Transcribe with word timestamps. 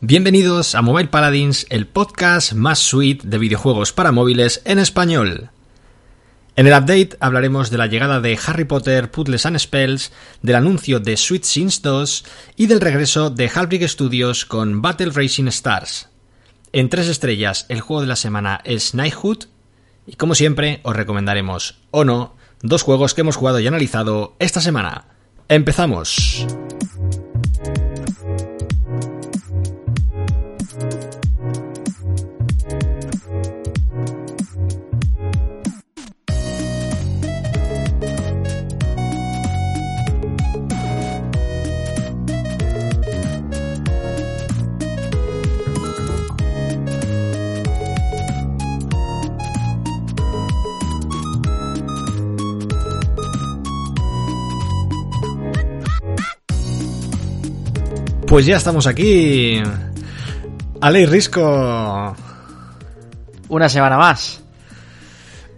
Bienvenidos 0.00 0.76
a 0.76 0.82
Mobile 0.82 1.08
Paladins, 1.08 1.66
el 1.70 1.88
podcast 1.88 2.52
más 2.52 2.78
sweet 2.78 3.24
de 3.24 3.36
videojuegos 3.36 3.92
para 3.92 4.12
móviles 4.12 4.62
en 4.64 4.78
español. 4.78 5.50
En 6.54 6.68
el 6.68 6.72
update 6.72 7.16
hablaremos 7.18 7.70
de 7.70 7.78
la 7.78 7.88
llegada 7.88 8.20
de 8.20 8.38
Harry 8.46 8.64
Potter 8.64 9.10
Puzzles 9.10 9.44
and 9.44 9.58
Spells, 9.58 10.12
del 10.40 10.54
anuncio 10.54 11.00
de 11.00 11.16
Sweet 11.16 11.42
Scenes 11.42 11.82
2 11.82 12.24
y 12.54 12.66
del 12.66 12.80
regreso 12.80 13.30
de 13.30 13.50
Halbrig 13.52 13.88
Studios 13.88 14.44
con 14.44 14.82
Battle 14.82 15.10
Racing 15.10 15.48
Stars. 15.48 16.08
En 16.72 16.90
tres 16.90 17.08
estrellas, 17.08 17.66
el 17.68 17.80
juego 17.80 18.02
de 18.02 18.06
la 18.06 18.14
semana 18.14 18.60
es 18.62 18.92
Knighthood 18.92 19.46
y 20.06 20.14
como 20.14 20.36
siempre 20.36 20.78
os 20.84 20.94
recomendaremos, 20.94 21.80
o 21.90 22.04
no, 22.04 22.36
dos 22.62 22.82
juegos 22.82 23.14
que 23.14 23.22
hemos 23.22 23.34
jugado 23.34 23.58
y 23.58 23.66
analizado 23.66 24.36
esta 24.38 24.60
semana. 24.60 25.06
¡Empezamos! 25.48 26.46
Pues 58.28 58.44
ya 58.46 58.56
estamos 58.56 58.86
aquí. 58.86 59.62
Ale 60.80 61.00
y 61.00 61.06
Risco. 61.06 62.14
Una 63.48 63.68
semana 63.68 63.96
más. 63.96 64.42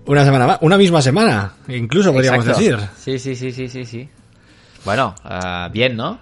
Una 0.07 0.25
semana 0.25 0.47
más. 0.47 0.59
Una 0.61 0.79
misma 0.79 1.03
semana, 1.03 1.53
incluso 1.69 2.13
podríamos 2.13 2.47
Exacto. 2.47 2.61
decir. 2.61 2.79
Sí, 2.97 3.19
sí, 3.19 3.35
sí, 3.35 3.53
sí, 3.53 3.69
sí, 3.69 3.85
sí. 3.85 4.09
Bueno, 4.85 5.15
ah, 5.25 5.69
bien, 5.73 5.97
¿no? 5.97 6.21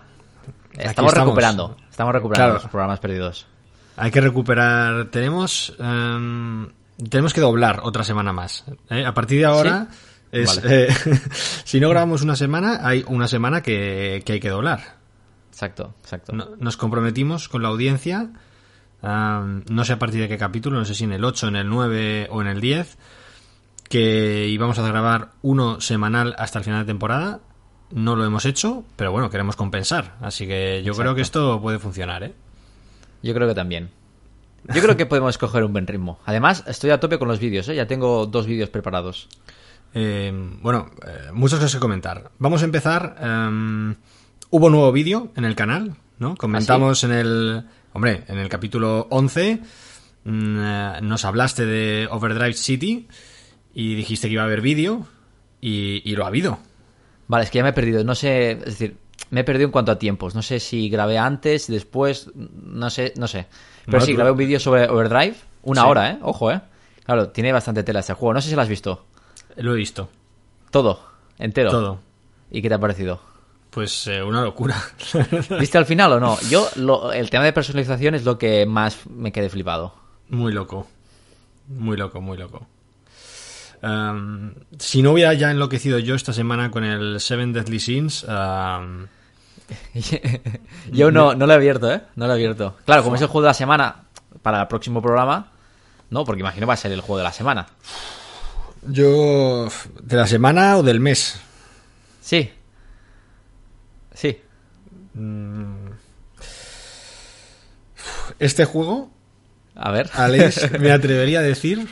Estamos, 0.72 0.88
estamos. 0.90 1.14
recuperando. 1.14 1.76
Estamos 1.90 2.12
recuperando 2.14 2.46
Claro. 2.52 2.62
los 2.62 2.70
programas 2.70 3.00
perdidos. 3.00 3.46
Hay 3.96 4.10
que 4.10 4.20
recuperar. 4.20 5.06
Tenemos. 5.10 5.76
em, 5.78 6.68
tenemos 7.10 7.32
que 7.34 7.40
doblar 7.40 7.80
otra 7.82 8.04
semana 8.04 8.32
más. 8.32 8.64
¿eh? 8.90 9.04
A 9.04 9.12
partir 9.14 9.38
de 9.40 9.44
ahora. 9.46 9.88
Es, 10.32 10.62
Vale. 10.62 10.84
eh, 10.88 10.94
si 11.64 11.80
no 11.80 11.88
grabamos 11.88 12.22
una 12.22 12.36
semana, 12.36 12.80
hay 12.82 13.04
una 13.06 13.28
semana 13.28 13.62
que, 13.62 14.22
que 14.26 14.34
hay 14.34 14.40
que 14.40 14.48
doblar. 14.50 14.97
Exacto, 15.58 15.92
exacto. 16.02 16.32
No- 16.32 16.50
Nos 16.60 16.76
comprometimos 16.76 17.48
con 17.48 17.62
la 17.62 17.68
audiencia. 17.68 18.30
no 19.02 19.84
sé 19.84 19.92
a 19.92 19.98
partir 19.98 20.20
de 20.20 20.28
qué 20.28 20.38
capítulo, 20.38 20.78
no 20.78 20.84
sé 20.84 20.94
si 20.94 21.02
en 21.02 21.12
el 21.12 21.24
8, 21.24 21.48
en 21.48 21.56
el 21.56 21.68
9 21.68 22.28
o 22.30 22.40
en 22.42 22.46
el 22.46 22.60
10. 22.60 22.96
Que 23.88 24.46
íbamos 24.46 24.78
a 24.78 24.86
grabar 24.86 25.30
uno 25.42 25.80
semanal 25.80 26.36
hasta 26.38 26.60
el 26.60 26.64
final 26.64 26.82
de 26.86 26.92
temporada. 26.92 27.40
No 27.90 28.14
lo 28.14 28.24
hemos 28.24 28.44
hecho, 28.44 28.84
pero 28.94 29.10
bueno, 29.10 29.30
queremos 29.30 29.56
compensar. 29.56 30.14
Así 30.20 30.46
que 30.46 30.82
yo 30.84 30.94
creo 30.94 31.16
que 31.16 31.22
esto 31.22 31.60
puede 31.60 31.80
funcionar, 31.80 32.22
¿eh? 32.22 32.34
Yo 33.24 33.34
creo 33.34 33.48
que 33.48 33.54
también. 33.54 33.90
Yo 34.72 34.80
creo 34.80 34.96
que 34.96 35.06
podemos 35.12 35.38
coger 35.38 35.64
un 35.64 35.72
buen 35.72 35.88
ritmo. 35.88 36.20
Además, 36.24 36.62
estoy 36.68 36.90
a 36.90 37.00
tope 37.00 37.18
con 37.18 37.26
los 37.26 37.40
vídeos, 37.40 37.68
¿eh? 37.68 37.74
Ya 37.74 37.86
tengo 37.88 38.26
dos 38.26 38.46
vídeos 38.46 38.68
preparados. 38.70 39.26
Eh, 39.94 40.30
bueno, 40.62 40.90
eh, 41.04 41.30
muchas 41.32 41.58
cosas 41.58 41.74
que 41.74 41.80
comentar. 41.80 42.30
Vamos 42.38 42.62
a 42.62 42.66
empezar. 42.66 43.16
em, 43.20 43.96
hubo 44.50 44.70
nuevo 44.70 44.92
vídeo 44.92 45.32
en 45.36 45.44
el 45.44 45.54
canal, 45.54 45.94
¿no? 46.18 46.36
Comentamos 46.36 47.04
en 47.04 47.12
el. 47.12 47.64
Hombre, 47.92 48.24
en 48.28 48.38
el 48.38 48.48
capítulo 48.48 49.06
11 49.10 49.60
mm, 50.24 50.58
eh, 50.60 50.92
nos 51.02 51.24
hablaste 51.24 51.66
de 51.66 52.06
Overdrive 52.10 52.52
City 52.52 53.08
y 53.74 53.94
dijiste 53.94 54.28
que 54.28 54.34
iba 54.34 54.42
a 54.42 54.46
haber 54.46 54.60
vídeo 54.60 55.06
y, 55.60 56.02
y 56.08 56.14
lo 56.16 56.24
ha 56.24 56.28
habido. 56.28 56.58
Vale, 57.26 57.44
es 57.44 57.50
que 57.50 57.58
ya 57.58 57.62
me 57.64 57.70
he 57.70 57.74
perdido. 57.74 58.04
No 58.04 58.14
sé, 58.14 58.52
es 58.52 58.64
decir, 58.64 58.96
me 59.30 59.40
he 59.40 59.44
perdido 59.44 59.66
en 59.66 59.72
cuanto 59.72 59.92
a 59.92 59.98
tiempos. 59.98 60.34
No 60.34 60.42
sé 60.42 60.60
si 60.60 60.88
grabé 60.88 61.18
antes, 61.18 61.66
después, 61.66 62.30
no 62.34 62.88
sé, 62.90 63.12
no 63.16 63.26
sé. 63.28 63.46
Pero 63.86 64.00
sí, 64.00 64.12
tú- 64.12 64.16
grabé 64.16 64.30
un 64.32 64.38
vídeo 64.38 64.60
sobre 64.60 64.88
Overdrive. 64.88 65.34
Una 65.62 65.82
Sí. 65.82 65.88
hora, 65.88 66.10
¿eh? 66.12 66.18
Ojo, 66.22 66.50
¿eh? 66.52 66.60
Claro, 67.04 67.30
tiene 67.30 67.52
bastante 67.52 67.82
tela 67.82 68.00
este 68.00 68.12
juego. 68.14 68.34
No 68.34 68.40
sé 68.40 68.50
si 68.50 68.54
lo 68.54 68.62
has 68.62 68.68
visto. 68.68 69.06
Lo 69.56 69.72
he 69.74 69.76
visto. 69.76 70.08
Todo, 70.70 71.00
entero. 71.38 71.70
Todo. 71.70 72.00
¿Y 72.50 72.62
qué 72.62 72.68
te 72.68 72.74
ha 72.74 72.78
parecido? 72.78 73.20
Pues 73.78 74.08
eh, 74.08 74.20
una 74.20 74.42
locura. 74.42 74.74
¿Viste 75.60 75.78
al 75.78 75.86
final 75.86 76.14
o 76.14 76.18
no? 76.18 76.36
Yo, 76.50 76.68
lo- 76.74 77.12
el 77.12 77.30
tema 77.30 77.44
de 77.44 77.52
personalización 77.52 78.16
es 78.16 78.24
lo 78.24 78.36
que 78.36 78.66
más 78.66 79.06
me 79.08 79.30
quedé 79.30 79.48
flipado. 79.48 79.94
Muy 80.30 80.52
loco. 80.52 80.88
Muy 81.68 81.96
loco, 81.96 82.20
muy 82.20 82.36
loco. 82.36 82.66
Em, 83.80 84.52
si 84.80 85.00
no 85.00 85.12
hubiera 85.12 85.32
ya 85.34 85.52
enloquecido 85.52 86.00
yo 86.00 86.16
esta 86.16 86.32
semana 86.32 86.72
con 86.72 86.82
el 86.82 87.20
Seven 87.20 87.52
Deadly 87.52 87.78
Sins, 87.78 88.26
em, 88.28 89.06
Yo 90.90 91.12
no, 91.12 91.36
no 91.36 91.46
lo 91.46 91.52
he 91.52 91.54
abierto, 91.54 91.88
¿eh? 91.92 92.02
No 92.16 92.26
lo 92.26 92.32
he 92.32 92.34
abierto. 92.34 92.74
Claro, 92.84 93.04
como 93.04 93.14
es 93.14 93.22
el 93.22 93.28
juego 93.28 93.42
de 93.42 93.50
la 93.50 93.54
semana 93.54 94.06
para 94.42 94.62
el 94.62 94.66
próximo 94.66 95.00
programa, 95.00 95.52
no, 96.10 96.24
porque 96.24 96.40
imagino 96.40 96.66
va 96.66 96.74
a 96.74 96.78
ser 96.78 96.90
el 96.90 97.00
juego 97.00 97.18
de 97.18 97.22
la 97.24 97.32
semana. 97.32 97.68
Yo. 98.88 99.68
¿De 100.02 100.16
la 100.16 100.26
semana 100.26 100.78
o 100.78 100.82
del 100.82 100.98
mes? 100.98 101.40
Sí. 102.20 102.50
Sí. 104.18 104.36
Este 108.40 108.64
juego, 108.64 109.10
A 109.76 109.92
ver. 109.92 110.10
Alex, 110.14 110.72
me 110.80 110.90
atrevería 110.90 111.38
a 111.38 111.42
decir 111.42 111.86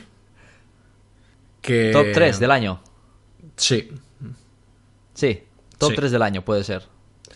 que. 1.61 1.93
Top 1.93 2.07
3 2.13 2.41
del 2.41 2.51
año. 2.51 2.81
Sí. 3.57 3.93
Sí. 5.15 5.45
Top 5.79 5.91
Sí. 5.91 5.97
3 5.97 6.11
del 6.11 6.23
año, 6.23 6.43
puede 6.45 6.65
ser. 6.65 6.83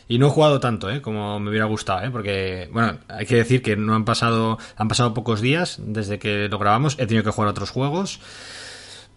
Y 0.09 0.19
no 0.19 0.27
he 0.27 0.31
jugado 0.31 0.59
tanto, 0.59 0.91
¿eh? 0.91 1.01
Como 1.01 1.39
me 1.39 1.51
hubiera 1.51 1.67
gustado, 1.67 2.05
¿eh? 2.05 2.11
Porque, 2.11 2.69
bueno, 2.73 2.99
hay 3.07 3.27
que 3.27 3.37
decir 3.37 3.63
que 3.63 3.77
no 3.77 3.95
han 3.95 4.05
pasado, 4.05 4.59
han 4.77 4.89
pasado 4.89 5.15
pocos 5.15 5.41
días 5.41 5.77
desde 5.79 6.19
que 6.19 6.49
lo 6.49 6.59
grabamos. 6.59 6.95
He 6.99 7.07
tenido 7.07 7.23
que 7.23 7.31
jugar 7.31 7.47
a 7.47 7.53
otros 7.53 7.71
juegos. 7.71 8.19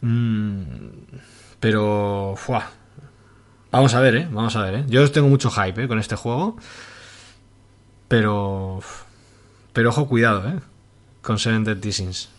Mm, 0.01 0.61
pero, 1.59 2.35
¡fua! 2.37 2.69
Vamos 3.73 3.93
a 3.95 3.99
ver, 3.99 4.15
¿eh? 4.15 4.27
Vamos 4.31 4.55
a 4.55 4.61
ver, 4.63 4.75
¿eh? 4.75 4.83
Yo 4.87 5.11
tengo 5.11 5.27
mucho 5.27 5.49
hype, 5.49 5.83
¿eh? 5.83 5.87
Con 5.87 5.99
este 5.99 6.15
juego. 6.15 6.55
Pero, 8.07 8.79
pero 9.73 9.89
ojo, 9.89 10.07
cuidado, 10.07 10.47
¿eh? 10.47 10.59
Con 11.21 11.39
Seven 11.39 11.81
Sins. 11.91 12.29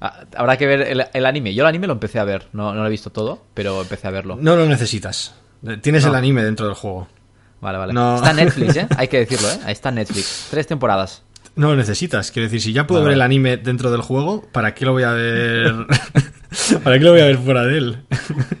Ah, 0.00 0.24
Habrá 0.36 0.56
que 0.56 0.66
ver 0.66 0.80
el, 0.82 1.04
el 1.12 1.26
anime. 1.26 1.54
Yo 1.54 1.62
el 1.62 1.68
anime 1.68 1.86
lo 1.86 1.92
empecé 1.92 2.18
a 2.18 2.24
ver. 2.24 2.48
No, 2.52 2.74
no 2.74 2.80
lo 2.80 2.86
he 2.86 2.90
visto 2.90 3.10
todo, 3.10 3.42
pero 3.54 3.80
empecé 3.80 4.08
a 4.08 4.10
verlo. 4.10 4.36
No 4.40 4.56
lo 4.56 4.66
necesitas. 4.66 5.34
Tienes 5.82 6.04
No. 6.04 6.10
el 6.10 6.16
anime 6.16 6.42
dentro 6.42 6.66
del 6.66 6.74
juego. 6.74 7.08
Vale, 7.60 7.78
vale. 7.78 7.92
No. 7.92 8.16
Está 8.16 8.32
Netflix, 8.32 8.76
¿eh? 8.76 8.88
Hay 8.96 9.08
que 9.08 9.18
decirlo, 9.18 9.48
¿eh? 9.48 9.58
Ahí 9.64 9.72
está 9.72 9.90
Netflix. 9.90 10.48
Tres 10.50 10.66
temporadas. 10.66 11.22
No 11.56 11.68
lo 11.70 11.76
necesitas. 11.76 12.30
Quiero 12.30 12.46
decir, 12.46 12.60
si 12.60 12.72
ya 12.72 12.86
puedo 12.86 13.00
Vale, 13.02 13.10
ver 13.10 13.14
el 13.16 13.22
anime 13.22 13.56
dentro 13.56 13.90
del 13.90 14.00
juego, 14.02 14.42
¿para 14.52 14.74
qué 14.74 14.84
lo 14.84 14.92
voy 14.92 15.02
a 15.02 15.10
ver? 15.12 15.74
¿Para 16.84 16.98
qué 16.98 17.04
lo 17.04 17.12
voy 17.12 17.20
a 17.20 17.26
ver 17.26 17.38
fuera 17.38 17.64
de 17.64 17.78
él? 17.78 17.98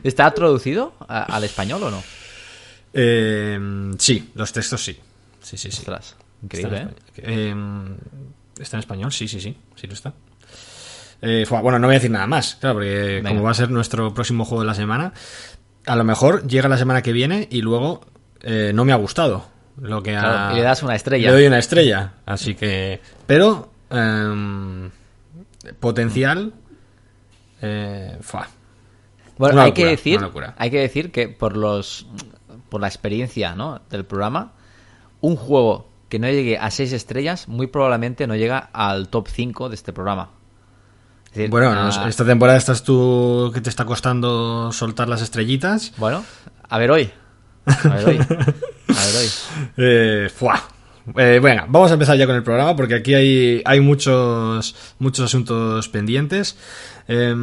¿Está 0.04 0.30
traducido 0.32 0.94
a- 1.08 1.22
al 1.24 1.44
español 1.44 1.82
o 1.82 1.90
no? 1.90 2.02
Eh, 2.92 3.92
sí, 3.98 4.30
los 4.34 4.52
textos 4.52 4.82
sí. 4.82 4.98
Sí, 5.40 5.56
sí, 5.56 5.70
sí. 5.70 5.78
Ostras, 5.78 6.16
Está 6.42 6.44
increíble, 6.58 6.78
en 6.78 6.88
¿eh? 6.88 6.94
Eh, 7.16 7.54
¿Está 8.60 8.76
en 8.76 8.80
español? 8.80 9.12
Sí, 9.12 9.28
sí, 9.28 9.40
sí. 9.40 9.56
Sí 9.76 9.86
lo 9.86 9.92
está. 9.94 10.12
Eh, 11.22 11.44
bueno, 11.48 11.78
no 11.78 11.86
voy 11.88 11.94
a 11.94 11.98
decir 11.98 12.10
nada 12.10 12.26
más, 12.26 12.56
claro, 12.56 12.76
porque 12.76 13.16
Venga. 13.16 13.30
como 13.30 13.42
va 13.42 13.50
a 13.50 13.54
ser 13.54 13.70
nuestro 13.70 14.14
próximo 14.14 14.44
juego 14.44 14.62
de 14.62 14.68
la 14.68 14.74
semana, 14.74 15.12
a 15.86 15.96
lo 15.96 16.04
mejor 16.04 16.46
llega 16.46 16.68
la 16.68 16.78
semana 16.78 17.02
que 17.02 17.12
viene 17.12 17.48
y 17.50 17.60
luego 17.62 18.06
eh, 18.42 18.72
no 18.74 18.84
me 18.84 18.92
ha 18.92 18.96
gustado. 18.96 19.46
Lo 19.80 20.02
que 20.02 20.16
ha... 20.16 20.20
Claro, 20.20 20.52
y 20.54 20.56
le 20.58 20.62
das 20.62 20.82
una 20.82 20.94
estrella. 20.96 21.28
Le 21.28 21.34
doy 21.36 21.46
una 21.46 21.58
estrella. 21.58 22.12
Así 22.26 22.54
que. 22.56 23.00
Pero. 23.26 23.70
em, 23.90 24.90
potencial. 25.80 26.52
Eh. 27.62 28.18
Bueno, 29.36 29.54
Una 29.54 29.62
hay 29.62 29.70
locura, 29.70 29.72
que 29.74 29.84
decir, 29.86 30.20
hay 30.56 30.70
que 30.70 30.80
decir 30.80 31.12
que 31.12 31.28
por 31.28 31.56
los 31.56 32.06
por 32.68 32.80
la 32.80 32.88
experiencia, 32.88 33.54
¿no? 33.54 33.80
del 33.90 34.04
programa, 34.04 34.52
un 35.20 35.36
juego 35.36 35.88
que 36.08 36.18
no 36.18 36.28
llegue 36.28 36.58
a 36.58 36.70
6 36.70 36.92
estrellas, 36.92 37.48
muy 37.48 37.66
probablemente 37.66 38.26
no 38.26 38.36
llega 38.36 38.58
al 38.72 39.08
top 39.08 39.28
5 39.28 39.68
de 39.68 39.74
este 39.74 39.92
programa. 39.92 40.30
Es 41.26 41.34
decir, 41.34 41.50
bueno, 41.50 41.88
esta 42.08 42.24
temporada 42.24 42.58
estás 42.58 42.82
tú 42.82 43.50
que 43.52 43.60
te 43.60 43.68
está 43.68 43.84
costando 43.84 44.72
soltar 44.72 45.08
las 45.08 45.20
estrellitas. 45.20 45.92
Bueno, 45.98 46.24
a 46.68 46.78
ver 46.78 46.90
hoy. 46.90 47.10
A 47.66 47.88
ver 47.94 48.06
hoy. 48.06 48.18
A 48.18 49.06
ver 49.06 49.16
hoy. 49.16 49.28
eh. 49.76 50.28
Eh, 51.16 51.38
bueno, 51.40 51.64
vamos 51.68 51.90
a 51.90 51.94
empezar 51.94 52.16
ya 52.16 52.26
con 52.26 52.36
el 52.36 52.42
programa 52.42 52.76
porque 52.76 52.94
aquí 52.94 53.14
hay, 53.14 53.62
hay 53.64 53.80
muchos, 53.80 54.74
muchos 54.98 55.24
asuntos 55.24 55.88
pendientes. 55.88 56.56
Eh, 57.08 57.34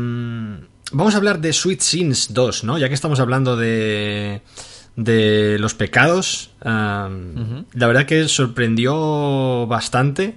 vamos 0.91 1.13
a 1.13 1.17
hablar 1.17 1.39
de 1.39 1.51
Sweet 1.51 1.81
Sins 1.81 2.33
2, 2.33 2.63
¿no? 2.63 2.77
Ya 2.77 2.87
que 2.87 2.93
estamos 2.93 3.19
hablando 3.19 3.57
de, 3.57 4.41
de 4.95 5.57
los 5.59 5.73
pecados. 5.73 6.51
Um, 6.63 6.71
uh 6.71 6.71
-huh. 6.71 7.65
La 7.73 7.87
verdad 7.87 8.05
que 8.05 8.27
sorprendió 8.27 9.67
bastante 9.67 10.35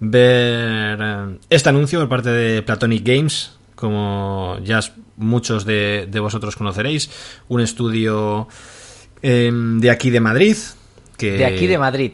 ver 0.00 1.00
uh, 1.00 1.38
este 1.48 1.68
anuncio 1.68 2.00
por 2.00 2.08
parte 2.08 2.30
de 2.30 2.62
Platonic 2.62 3.06
Games, 3.06 3.52
como 3.76 4.58
ya 4.64 4.80
muchos 5.16 5.64
de, 5.64 6.08
de 6.10 6.20
vosotros 6.20 6.56
conoceréis, 6.56 7.10
un 7.48 7.60
estudio 7.60 8.48
eh, 9.22 9.50
de 9.52 9.90
aquí 9.90 10.10
de 10.10 10.20
Madrid. 10.20 10.56
Que, 11.16 11.32
de 11.32 11.44
aquí 11.44 11.66
de 11.66 11.78
Madrid. 11.78 12.12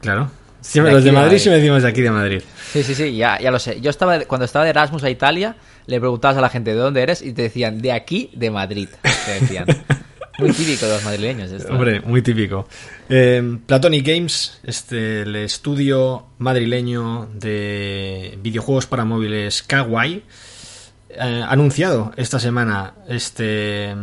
Claro. 0.00 0.30
Siempre, 0.60 0.90
de 0.90 0.96
los 0.96 1.04
de 1.04 1.12
Madrid, 1.12 1.26
Madrid 1.26 1.38
siempre 1.38 1.60
decimos 1.60 1.82
de 1.82 1.88
aquí 1.88 2.00
de 2.02 2.10
Madrid. 2.10 2.42
Sí, 2.72 2.82
sí, 2.82 2.94
sí, 2.94 3.16
ya, 3.16 3.38
ya 3.40 3.50
lo 3.50 3.58
sé. 3.58 3.80
Yo 3.80 3.90
estaba 3.90 4.18
cuando 4.24 4.44
estaba 4.44 4.64
de 4.64 4.70
Erasmus 4.70 5.04
a 5.04 5.10
Italia, 5.10 5.54
le 5.88 6.00
preguntabas 6.00 6.36
a 6.36 6.42
la 6.42 6.50
gente 6.50 6.74
de 6.74 6.76
dónde 6.76 7.02
eres 7.02 7.22
y 7.22 7.32
te 7.32 7.42
decían 7.42 7.80
de 7.80 7.92
aquí 7.92 8.30
de 8.34 8.50
Madrid. 8.50 8.88
Te 9.02 9.40
decían. 9.40 9.66
Muy 10.38 10.52
típico 10.52 10.86
de 10.86 10.92
los 10.92 11.04
madrileños 11.04 11.50
esto. 11.50 11.72
Hombre, 11.72 12.00
muy 12.02 12.22
típico. 12.22 12.68
Eh, 13.08 13.58
Platonic 13.66 14.06
Games, 14.06 14.60
este, 14.62 15.22
el 15.22 15.34
estudio 15.34 16.26
madrileño 16.38 17.28
de 17.34 18.38
videojuegos 18.40 18.86
para 18.86 19.04
móviles 19.04 19.64
Kawaii, 19.64 20.22
eh, 21.08 21.42
ha 21.44 21.50
anunciado 21.50 22.12
esta 22.16 22.38
semana 22.38 22.94
este, 23.08 23.96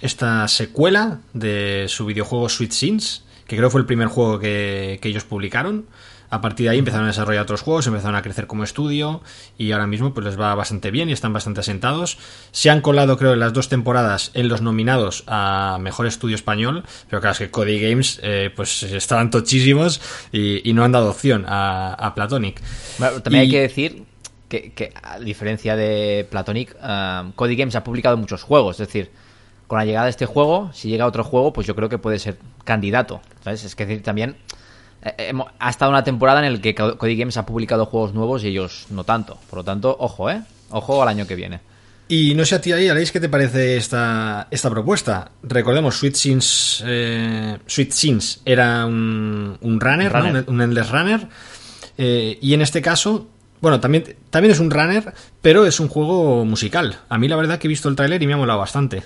esta 0.00 0.48
secuela 0.48 1.20
de 1.34 1.84
su 1.88 2.06
videojuego 2.06 2.48
Sweet 2.48 2.72
Sins, 2.72 3.24
que 3.46 3.58
creo 3.58 3.68
fue 3.68 3.82
el 3.82 3.86
primer 3.86 4.08
juego 4.08 4.38
que, 4.38 4.98
que 5.02 5.10
ellos 5.10 5.24
publicaron. 5.24 5.84
A 6.34 6.40
partir 6.40 6.64
de 6.64 6.70
ahí 6.70 6.78
empezaron 6.80 7.04
a 7.04 7.10
desarrollar 7.10 7.44
otros 7.44 7.60
juegos, 7.60 7.86
empezaron 7.86 8.16
a 8.16 8.22
crecer 8.22 8.48
como 8.48 8.64
estudio 8.64 9.22
y 9.56 9.70
ahora 9.70 9.86
mismo 9.86 10.12
pues 10.12 10.26
les 10.26 10.40
va 10.40 10.52
bastante 10.56 10.90
bien 10.90 11.08
y 11.08 11.12
están 11.12 11.32
bastante 11.32 11.60
asentados. 11.60 12.18
Se 12.50 12.70
han 12.70 12.80
colado 12.80 13.16
creo 13.16 13.34
en 13.34 13.38
las 13.38 13.52
dos 13.52 13.68
temporadas 13.68 14.32
en 14.34 14.48
los 14.48 14.60
nominados 14.60 15.22
a 15.28 15.78
Mejor 15.80 16.08
Estudio 16.08 16.34
Español, 16.34 16.82
pero 17.08 17.20
claro, 17.20 17.34
es 17.34 17.38
que 17.38 17.50
Cody 17.52 17.78
Games 17.78 18.18
eh, 18.24 18.50
pues 18.54 18.82
estaban 18.82 19.30
tochísimos 19.30 20.00
y, 20.32 20.68
y, 20.68 20.72
no 20.72 20.82
han 20.82 20.90
dado 20.90 21.08
opción 21.08 21.44
a, 21.46 21.94
a 21.94 22.16
Platonic. 22.16 22.60
Bueno, 22.98 23.22
también 23.22 23.44
y... 23.44 23.46
hay 23.46 23.50
que 23.52 23.60
decir 23.60 24.04
que, 24.48 24.72
que, 24.72 24.92
a 25.04 25.20
diferencia 25.20 25.76
de 25.76 26.26
Platonic, 26.28 26.74
uh, 26.82 27.30
Cody 27.36 27.54
Games 27.54 27.76
ha 27.76 27.84
publicado 27.84 28.16
muchos 28.16 28.42
juegos, 28.42 28.80
es 28.80 28.88
decir, 28.88 29.12
con 29.68 29.78
la 29.78 29.84
llegada 29.84 30.06
de 30.06 30.10
este 30.10 30.26
juego, 30.26 30.70
si 30.72 30.88
llega 30.88 31.06
otro 31.06 31.22
juego, 31.22 31.52
pues 31.52 31.64
yo 31.64 31.76
creo 31.76 31.88
que 31.88 31.98
puede 31.98 32.18
ser 32.18 32.38
candidato, 32.64 33.20
¿sabes? 33.44 33.62
Es 33.62 33.76
que 33.76 33.86
decir, 33.86 34.02
también 34.02 34.36
ha 35.58 35.70
estado 35.70 35.90
una 35.90 36.04
temporada 36.04 36.44
en 36.46 36.52
la 36.52 36.60
que 36.60 36.74
Cody 36.74 37.16
Games 37.16 37.36
ha 37.36 37.44
publicado 37.46 37.86
juegos 37.86 38.14
nuevos 38.14 38.42
y 38.44 38.48
ellos 38.48 38.86
no 38.90 39.04
tanto. 39.04 39.38
Por 39.50 39.58
lo 39.58 39.64
tanto, 39.64 39.94
ojo, 39.98 40.30
¿eh? 40.30 40.42
Ojo 40.70 41.02
al 41.02 41.08
año 41.08 41.26
que 41.26 41.34
viene. 41.34 41.60
Y 42.08 42.34
no 42.34 42.44
sé 42.44 42.56
a 42.56 42.60
ti 42.60 42.72
ahí, 42.72 42.88
Aleix, 42.88 43.12
¿qué 43.12 43.20
te 43.20 43.28
parece 43.30 43.76
esta, 43.76 44.46
esta 44.50 44.68
propuesta? 44.68 45.30
Recordemos, 45.42 45.96
Sweet 45.96 46.14
Sins, 46.14 46.84
eh, 46.86 47.58
Sweet 47.66 47.92
Sins 47.92 48.40
era 48.44 48.84
un, 48.84 49.56
un 49.60 49.80
runner, 49.80 50.12
runner. 50.12 50.32
¿no? 50.32 50.38
un, 50.40 50.54
un 50.56 50.60
endless 50.60 50.90
runner. 50.90 51.26
Eh, 51.96 52.38
y 52.42 52.52
en 52.52 52.60
este 52.60 52.82
caso, 52.82 53.26
bueno, 53.60 53.80
también, 53.80 54.16
también 54.28 54.52
es 54.52 54.60
un 54.60 54.70
runner, 54.70 55.14
pero 55.40 55.64
es 55.64 55.80
un 55.80 55.88
juego 55.88 56.44
musical. 56.44 56.98
A 57.08 57.16
mí 57.16 57.28
la 57.28 57.36
verdad 57.36 57.58
que 57.58 57.66
he 57.66 57.70
visto 57.70 57.88
el 57.88 57.96
tráiler 57.96 58.22
y 58.22 58.26
me 58.26 58.34
ha 58.34 58.36
molado 58.36 58.58
bastante. 58.58 59.02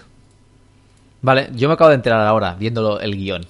Vale, 1.23 1.51
yo 1.55 1.69
me 1.69 1.75
acabo 1.75 1.91
de 1.91 1.97
enterar 1.97 2.27
ahora, 2.27 2.55
viéndolo 2.55 3.01
el 3.01 3.17
guion. 3.17 3.47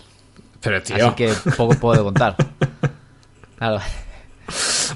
Pero 0.60 0.82
tío. 0.82 0.96
Así 0.96 1.14
que 1.14 1.32
poco 1.56 1.74
puedo 1.74 2.04
contar. 2.04 2.36
Claro. 3.58 3.80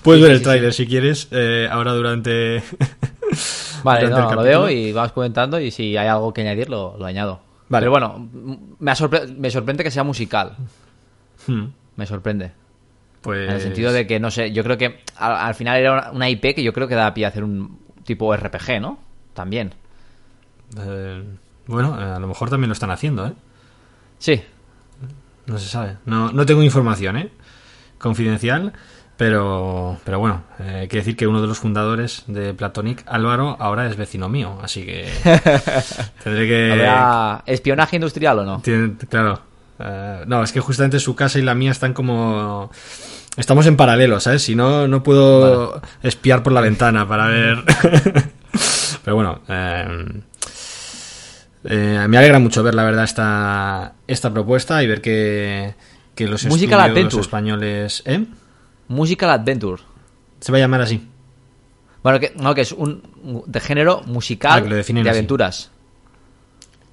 Puedes 0.03 0.23
sí, 0.23 0.27
ver 0.27 0.37
el 0.37 0.43
tráiler 0.43 0.73
sí. 0.73 0.85
si 0.85 0.89
quieres, 0.89 1.29
eh, 1.31 1.69
ahora 1.71 1.93
durante. 1.93 2.63
vale, 3.85 4.09
durante 4.09 4.35
no, 4.35 4.35
lo 4.35 4.43
veo 4.43 4.71
y 4.71 4.93
vas 4.93 5.13
comentando 5.13 5.61
y 5.61 5.71
si 5.71 5.97
hay 5.97 6.07
algo 6.07 6.33
que 6.33 6.41
añadir 6.43 6.71
lo, 6.71 6.97
lo 6.99 7.05
añado. 7.05 7.41
Vale. 7.69 7.83
Pero 7.83 7.91
bueno, 7.91 8.29
me, 8.79 8.95
sorpre 8.95 9.27
me, 9.27 9.51
sorprende 9.51 9.85
que 9.85 9.91
sea 9.91 10.05
musical. 10.05 10.57
Hmm. 11.47 11.67
Me 11.97 12.07
sorprende. 12.07 12.53
Pues... 13.21 13.49
En 13.49 13.55
el 13.55 13.61
sentido 13.61 13.93
de 13.93 14.07
que, 14.07 14.19
no 14.19 14.31
sé, 14.31 14.53
yo 14.53 14.65
creo 14.65 14.79
que 14.79 15.01
al, 15.17 15.33
al 15.33 15.55
final 15.55 15.79
era 15.79 16.11
una 16.13 16.29
IP 16.29 16.55
que 16.55 16.63
yo 16.63 16.73
creo 16.73 16.89
que 16.89 16.95
da 16.95 17.15
pie 17.15 17.25
a 17.25 17.29
hacer 17.29 17.45
un 17.45 17.79
tipo 18.05 18.35
RPG, 18.35 18.81
¿no? 18.81 18.99
También. 19.35 19.73
Eh, 20.79 21.23
bueno, 21.67 21.95
a 21.95 22.19
lo 22.19 22.27
mejor 22.27 22.51
también 22.51 22.69
lo 22.69 22.75
están 22.75 22.91
haciendo, 22.91 23.27
¿eh? 23.27 23.33
Sí, 24.19 24.43
no 25.47 25.59
se 25.59 25.69
sabe. 25.69 25.97
No, 26.07 26.33
no 26.33 26.47
tengo 26.47 26.63
información, 26.63 27.17
¿eh? 27.17 27.31
Confidencial. 27.99 28.73
Pero, 29.17 29.99
pero 30.05 30.19
bueno, 30.19 30.43
eh, 30.59 30.89
que 30.91 30.97
decir 30.97 31.17
que 31.17 31.27
uno 31.27 31.41
de 31.41 31.47
los 31.47 31.59
fundadores 31.59 32.25
de 32.27 32.55
Platonic, 32.55 33.05
Álvaro, 33.07 33.57
ahora 33.61 33.87
es 33.87 33.97
vecino 33.97 34.29
mío. 34.29 34.59
Así 34.63 34.85
que 34.85 35.09
tendré 36.25 36.49
que... 36.49 36.73
¿Habrá 36.73 37.43
espionaje 37.47 37.97
industrial 37.97 38.41
o 38.41 38.45
no? 38.45 38.61
Tiene, 38.63 38.97
claro. 39.09 39.41
Uh, 39.79 40.25
no, 40.27 40.43
es 40.43 40.51
que 40.51 40.61
justamente 40.61 40.99
su 40.99 41.15
casa 41.15 41.39
y 41.39 41.43
la 41.43 41.55
mía 41.55 41.71
están 41.71 41.93
como... 41.93 42.71
Estamos 43.37 43.67
en 43.67 43.77
paralelo, 43.77 44.19
¿sabes? 44.19 44.43
Si 44.43 44.55
no, 44.55 44.89
no 44.89 45.03
puedo 45.03 45.71
vale. 45.71 45.83
espiar 46.03 46.43
por 46.43 46.53
la 46.53 46.61
ventana 46.61 47.07
para 47.07 47.27
ver... 47.27 47.59
pero 49.05 49.15
bueno... 49.15 49.41
Eh... 49.47 50.23
Eh, 51.65 52.07
me 52.09 52.19
alegra 52.19 52.39
mucho 52.39 52.63
ver, 52.63 52.75
la 52.75 52.85
verdad, 52.85 53.05
esta, 53.05 53.95
esta 54.07 54.33
propuesta 54.33 54.83
y 54.83 54.87
ver 54.87 55.01
que, 55.01 55.75
que 56.15 56.27
los 56.27 56.45
Musical 56.47 56.81
estudios 56.81 56.91
Adventure. 56.91 57.21
españoles... 57.21 58.03
¿Eh? 58.07 58.25
Musical 58.89 59.31
Adventure. 59.31 59.83
Se 60.41 60.53
va 60.53 60.59
a 60.59 60.61
llamar 60.61 60.83
así. 60.83 61.09
Bueno, 62.03 62.19
que, 62.19 62.33
no, 62.37 62.55
que 62.55 62.63
es 62.63 62.73
un 62.73 63.03
de 63.47 63.61
género 63.61 64.03
musical 64.07 64.65
ah, 64.67 64.83
de 64.83 65.11
aventuras. 65.11 65.71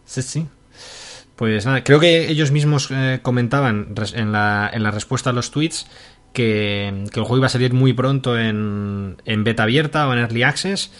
Así. 0.05 0.21
Sí, 0.21 0.41
sí. 0.41 0.47
Pues 1.35 1.65
nada, 1.65 1.83
creo 1.83 1.99
que 1.99 2.29
ellos 2.29 2.51
mismos 2.51 2.89
eh, 2.91 3.19
comentaban 3.21 3.95
en 4.13 4.31
la, 4.31 4.69
en 4.71 4.83
la 4.83 4.91
respuesta 4.91 5.29
a 5.29 5.33
los 5.33 5.51
tweets 5.51 5.87
que, 6.33 7.05
que, 7.11 7.19
el 7.19 7.25
juego 7.25 7.37
iba 7.37 7.47
a 7.47 7.49
salir 7.49 7.73
muy 7.73 7.93
pronto 7.93 8.37
en, 8.37 9.21
en 9.25 9.43
beta 9.43 9.63
abierta 9.63 10.07
o 10.07 10.13
en 10.13 10.19
early 10.19 10.43
access. 10.43 10.91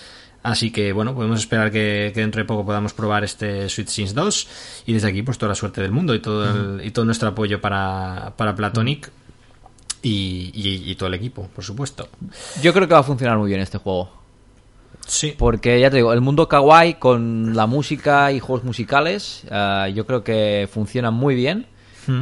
Así 0.41 0.71
que 0.71 0.93
bueno, 0.93 1.13
podemos 1.13 1.39
esperar 1.39 1.71
que, 1.71 2.11
que, 2.13 2.21
dentro 2.21 2.41
de 2.41 2.45
poco 2.45 2.65
podamos 2.65 2.93
probar 2.93 3.23
este 3.23 3.67
Sweet 3.67 3.87
Sins 3.89 4.13
2 4.13 4.47
y 4.85 4.93
desde 4.93 5.09
aquí 5.09 5.21
pues 5.21 5.37
toda 5.37 5.49
la 5.49 5.55
suerte 5.55 5.81
del 5.81 5.91
mundo 5.91 6.15
y 6.15 6.19
todo, 6.19 6.77
el, 6.77 6.85
y 6.85 6.91
todo 6.91 7.03
nuestro 7.05 7.29
apoyo 7.29 7.59
para, 7.59 8.33
para 8.37 8.55
Platonic 8.55 9.11
y, 10.01 10.51
y, 10.53 10.89
y, 10.91 10.95
todo 10.95 11.07
el 11.07 11.15
equipo, 11.15 11.49
por 11.53 11.63
supuesto. 11.63 12.07
Yo 12.61 12.73
creo 12.73 12.87
que 12.87 12.93
va 12.93 13.01
a 13.01 13.03
funcionar 13.03 13.37
muy 13.37 13.49
bien 13.49 13.59
este 13.59 13.79
juego. 13.79 14.09
Sí. 15.05 15.35
Porque 15.37 15.79
ya 15.79 15.89
te 15.89 15.97
digo, 15.97 16.13
el 16.13 16.21
mundo 16.21 16.47
kawaii 16.47 16.93
con 16.95 17.55
la 17.55 17.65
música 17.65 18.31
y 18.31 18.39
juegos 18.39 18.63
musicales, 18.63 19.43
uh, 19.51 19.87
yo 19.87 20.05
creo 20.05 20.23
que 20.23 20.69
funcionan 20.71 21.13
muy 21.13 21.35
bien. 21.35 21.67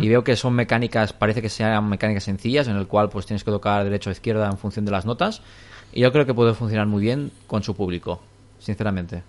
Y 0.02 0.10
veo 0.10 0.22
que 0.22 0.36
son 0.36 0.54
mecánicas, 0.54 1.14
parece 1.14 1.42
que 1.42 1.48
sean 1.48 1.88
mecánicas 1.88 2.26
sencillas, 2.26 2.68
en 2.68 2.76
el 2.76 2.88
cual 2.88 3.08
pues 3.08 3.26
tienes 3.26 3.46
que 3.46 3.52
tocar 3.52 3.86
derecha 3.86 4.10
o 4.10 4.12
izquierda 4.12 4.50
en 4.50 4.58
función 4.58 4.84
de 4.84 4.92
las 4.92 5.06
notas. 5.06 5.42
Y 5.94 6.02
yo 6.02 6.12
creo 6.12 6.26
que 6.26 6.34
puede 6.34 6.54
funcionar 6.54 6.88
muy 6.88 7.02
bien 7.02 7.32
con 7.48 7.64
su 7.64 7.76
público, 7.76 8.22
sinceramente. 8.60 9.24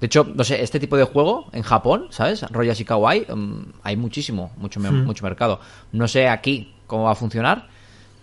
De 0.00 0.06
hecho, 0.06 0.24
no 0.24 0.44
sé, 0.44 0.62
este 0.62 0.78
tipo 0.78 0.96
de 0.96 1.04
juego 1.04 1.48
en 1.52 1.62
Japón, 1.62 2.06
¿sabes? 2.10 2.42
Rollas 2.50 2.80
y 2.80 2.84
Kawaii, 2.84 3.26
um, 3.30 3.64
hay 3.82 3.96
muchísimo, 3.96 4.52
mucho, 4.56 4.78
mm. 4.78 5.04
mucho 5.04 5.24
mercado. 5.24 5.60
No 5.92 6.06
sé 6.06 6.28
aquí 6.28 6.72
cómo 6.86 7.04
va 7.04 7.12
a 7.12 7.16
funcionar, 7.16 7.68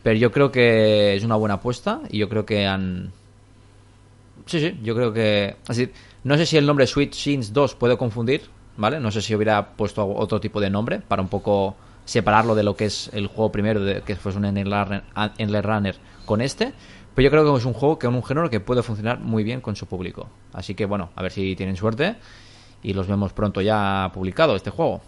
pero 0.01 0.17
yo 0.17 0.31
creo 0.31 0.51
que 0.51 1.15
es 1.15 1.23
una 1.23 1.35
buena 1.35 1.55
apuesta 1.55 2.01
y 2.09 2.19
yo 2.19 2.29
creo 2.29 2.45
que 2.45 2.65
han... 2.65 3.11
Sí, 4.45 4.59
sí, 4.59 4.79
yo 4.83 4.95
creo 4.95 5.11
que... 5.11 5.57
Así, 5.67 5.91
no 6.23 6.37
sé 6.37 6.45
si 6.45 6.55
el 6.55 6.65
nombre 6.65 6.87
Sweet 6.87 7.13
Sins 7.13 7.51
2 7.51 7.75
puede 7.75 7.97
confundir, 7.97 8.43
¿vale? 8.77 8.99
No 8.99 9.11
sé 9.11 9.21
si 9.21 9.35
hubiera 9.35 9.73
puesto 9.75 10.07
otro 10.07 10.39
tipo 10.39 10.61
de 10.61 10.69
nombre 10.69 10.99
para 10.99 11.21
un 11.21 11.27
poco 11.27 11.75
separarlo 12.05 12.55
de 12.55 12.63
lo 12.63 12.75
que 12.75 12.85
es 12.85 13.09
el 13.13 13.27
juego 13.27 13.51
primero, 13.51 13.83
de, 13.83 14.01
que 14.01 14.15
fue 14.15 14.31
un 14.33 14.45
Endless 14.45 15.65
Runner 15.65 15.95
con 16.25 16.41
este. 16.41 16.73
Pero 17.15 17.25
yo 17.25 17.31
creo 17.31 17.53
que 17.53 17.59
es 17.59 17.65
un 17.65 17.73
juego 17.73 17.97
que 17.97 18.07
es 18.07 18.13
un 18.13 18.23
género 18.23 18.49
que 18.49 18.59
puede 18.59 18.83
funcionar 18.83 19.19
muy 19.19 19.43
bien 19.43 19.61
con 19.61 19.75
su 19.75 19.85
público. 19.87 20.29
Así 20.53 20.75
que 20.75 20.85
bueno, 20.85 21.09
a 21.15 21.23
ver 21.23 21.31
si 21.31 21.55
tienen 21.55 21.77
suerte 21.77 22.17
y 22.83 22.93
los 22.93 23.07
vemos 23.07 23.33
pronto 23.33 23.61
ya 23.61 24.11
publicado 24.13 24.55
este 24.55 24.69
juego. 24.69 25.01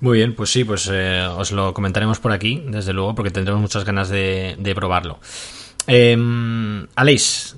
Muy 0.00 0.18
bien, 0.18 0.34
pues 0.34 0.50
sí, 0.50 0.64
pues 0.64 0.88
eh, 0.90 1.22
os 1.36 1.52
lo 1.52 1.74
comentaremos 1.74 2.18
por 2.18 2.32
aquí, 2.32 2.64
desde 2.66 2.94
luego, 2.94 3.14
porque 3.14 3.30
tendremos 3.30 3.60
muchas 3.60 3.84
ganas 3.84 4.08
de, 4.08 4.56
de 4.58 4.74
probarlo. 4.74 5.18
Eh, 5.86 6.16
Aleix, 6.96 7.56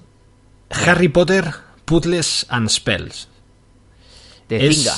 Harry 0.70 1.08
Potter, 1.08 1.52
Puzzles 1.84 2.46
and 2.48 2.68
Spells. 2.68 3.28
De 4.48 4.66
es... 4.66 4.76
Zinga. 4.78 4.96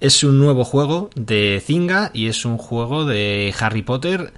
es 0.00 0.24
un 0.24 0.38
nuevo 0.38 0.64
juego 0.64 1.10
de 1.14 1.62
Zynga 1.64 2.10
y 2.12 2.26
es 2.26 2.44
un 2.44 2.58
juego 2.58 3.04
de 3.04 3.54
Harry 3.60 3.82
Potter. 3.82 4.32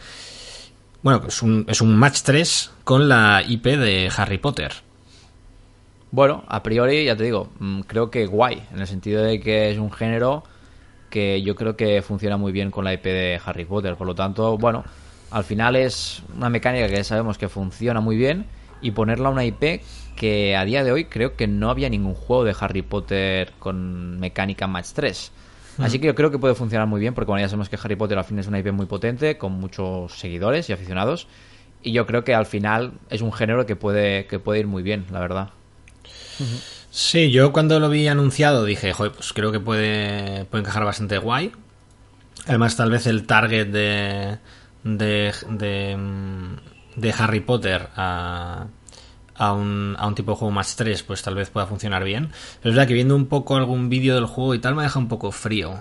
Bueno, 1.02 1.23
es 1.26 1.42
un, 1.42 1.64
es 1.66 1.80
un 1.80 1.97
match 1.97 2.21
3 2.23 2.73
con 2.85 3.09
la 3.09 3.42
IP 3.47 3.64
de 3.64 4.11
Harry 4.14 4.37
Potter. 4.37 4.73
Bueno, 6.11 6.45
a 6.47 6.62
priori, 6.62 7.04
ya 7.04 7.16
te 7.16 7.25
digo, 7.25 7.49
mm, 7.59 7.80
creo 7.83 8.11
que 8.11 8.26
guay, 8.26 8.62
en 8.71 8.80
el 8.80 8.87
sentido 8.87 9.23
de 9.23 9.40
que 9.40 9.71
es 9.71 9.78
un 9.78 9.90
género 9.90 10.45
que 11.09 11.40
yo 11.42 11.54
creo 11.57 11.75
que 11.75 12.02
funciona 12.02 12.37
muy 12.37 12.52
bien 12.52 12.71
con 12.71 12.85
la 12.85 12.92
IP 12.92 13.04
de 13.04 13.40
Harry 13.45 13.64
Potter. 13.64 13.97
Por 13.97 14.07
lo 14.07 14.14
tanto, 14.14 14.59
bueno, 14.59 14.85
al 15.30 15.45
final 15.45 15.75
es 15.75 16.23
una 16.37 16.50
mecánica 16.50 16.87
que 16.88 17.02
sabemos 17.02 17.38
que 17.38 17.49
funciona 17.49 18.00
muy 18.00 18.16
bien 18.16 18.45
y 18.83 18.90
ponerla 18.90 19.28
a 19.28 19.33
una 19.33 19.45
IP 19.45 19.83
que 20.16 20.54
a 20.54 20.66
día 20.66 20.85
de 20.85 20.92
hoy 20.92 21.07
creo 21.07 21.35
que 21.35 21.47
no 21.47 21.71
había 21.71 21.88
ningún 21.88 22.14
juego 22.14 22.45
de 22.45 22.54
Harry 22.61 22.83
Potter 22.83 23.52
con 23.59 24.21
mecánica 24.21 24.66
Match 24.66 24.88
3. 24.95 25.33
Así 25.81 25.99
que 25.99 26.09
yo 26.09 26.15
creo 26.15 26.31
que 26.31 26.39
puede 26.39 26.55
funcionar 26.55 26.87
muy 26.87 27.01
bien 27.01 27.15
porque 27.15 27.31
bueno, 27.31 27.45
ya 27.45 27.49
sabemos 27.49 27.69
que 27.69 27.79
Harry 27.83 27.97
Potter 27.97 28.19
al 28.19 28.25
fin 28.25 28.39
es 28.39 28.47
una 28.47 28.59
IP 28.59 28.73
muy 28.73 28.87
potente 28.87 29.39
con 29.39 29.53
muchos 29.53 30.13
seguidores 30.19 30.69
y 30.69 30.73
aficionados 30.73 31.27
y 31.83 31.93
yo 31.93 32.07
creo 32.07 32.25
que 32.25 32.35
al 32.35 32.47
final 32.47 32.93
es 33.09 33.23
un 33.23 33.33
género 33.33 33.67
que 33.67 33.77
puede, 33.77 34.27
que 34.27 34.39
puede 34.39 34.61
ir 34.61 34.67
muy 34.67 34.83
bien, 34.83 35.07
la 35.11 35.21
verdad. 35.21 35.51
Sí, 36.91 37.31
yo 37.31 37.53
cuando 37.53 37.79
lo 37.81 37.89
vi 37.89 38.09
anunciado 38.09 38.65
dije, 38.65 38.93
joder, 38.93 39.13
pues 39.13 39.33
creo 39.33 39.53
que 39.53 39.61
puede, 39.61 40.45
puede 40.47 40.63
encajar 40.63 40.85
bastante 40.85 41.19
guay. 41.19 41.53
Además, 42.47 42.77
tal 42.77 42.91
vez 42.91 43.07
el 43.07 43.27
target 43.27 43.69
de, 43.69 44.39
de, 44.85 45.33
de, 45.49 45.97
mm, 45.97 47.01
de 47.01 47.15
Harry 47.17 47.41
Potter 47.41 47.89
a, 47.97 48.67
a, 49.40 49.52
un, 49.54 49.97
a 49.99 50.06
un 50.06 50.14
tipo 50.14 50.32
de 50.32 50.37
juego 50.37 50.52
más 50.52 50.76
3, 50.76 51.02
pues 51.02 51.23
tal 51.23 51.35
vez 51.35 51.50
pueda 51.50 51.66
funcionar 51.66 52.04
bien. 52.04 52.28
Pero 52.61 52.70
es 52.70 52.76
verdad 52.76 52.87
que 52.87 52.94
viendo 52.94 53.16
un 53.16 53.26
poco 53.26 53.56
algún 53.56 53.88
vídeo 53.88 54.14
del 54.14 54.26
juego 54.26 54.54
y 54.54 54.59
tal, 54.59 54.75
me 54.75 54.82
deja 54.82 54.99
un 54.99 55.09
poco 55.09 55.32
frío. 55.32 55.73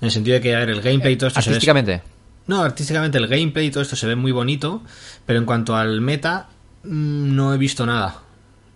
En 0.00 0.06
el 0.06 0.10
sentido 0.10 0.34
de 0.34 0.40
que, 0.40 0.54
a 0.54 0.58
ver, 0.60 0.70
el 0.70 0.80
gameplay 0.82 1.14
y 1.14 1.16
todo 1.16 1.28
esto 1.28 1.40
se 1.40 1.50
ve- 1.50 1.56
Artísticamente. 1.56 2.02
no, 2.46 2.62
artísticamente 2.62 3.18
el 3.18 3.26
gameplay 3.26 3.66
y 3.66 3.70
todo 3.70 3.82
esto 3.82 3.96
se 3.96 4.06
ve 4.06 4.16
muy 4.16 4.32
bonito, 4.32 4.82
pero 5.24 5.38
en 5.38 5.46
cuanto 5.46 5.76
al 5.76 6.00
meta, 6.00 6.48
mm, 6.84 7.34
no 7.34 7.54
he 7.54 7.58
visto 7.58 7.86
nada. 7.86 8.20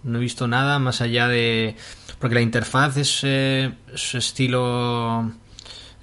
No 0.04 0.18
he 0.18 0.20
visto 0.20 0.46
nada 0.48 0.78
más 0.78 1.00
allá 1.00 1.28
de... 1.28 1.76
Porque 2.18 2.34
la 2.34 2.40
interfaz 2.40 2.96
es, 2.96 3.20
eh, 3.24 3.72
es 3.92 4.14
estilo... 4.14 5.30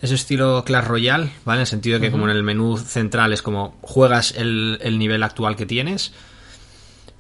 Es 0.02 0.12
estilo 0.12 0.64
Clash 0.66 0.86
Royale, 0.86 1.32
¿vale? 1.46 1.60
En 1.60 1.62
el 1.62 1.68
sentido 1.68 1.98
de 1.98 2.06
que 2.06 2.12
como 2.12 2.26
en 2.30 2.36
el 2.36 2.44
menú 2.44 2.78
central 2.78 3.34
es 3.34 3.42
como 3.42 3.78
juegas 3.82 4.36
el, 4.38 4.78
el 4.82 5.00
nivel 5.00 5.24
actual 5.24 5.56
que 5.56 5.66
tienes 5.66 6.12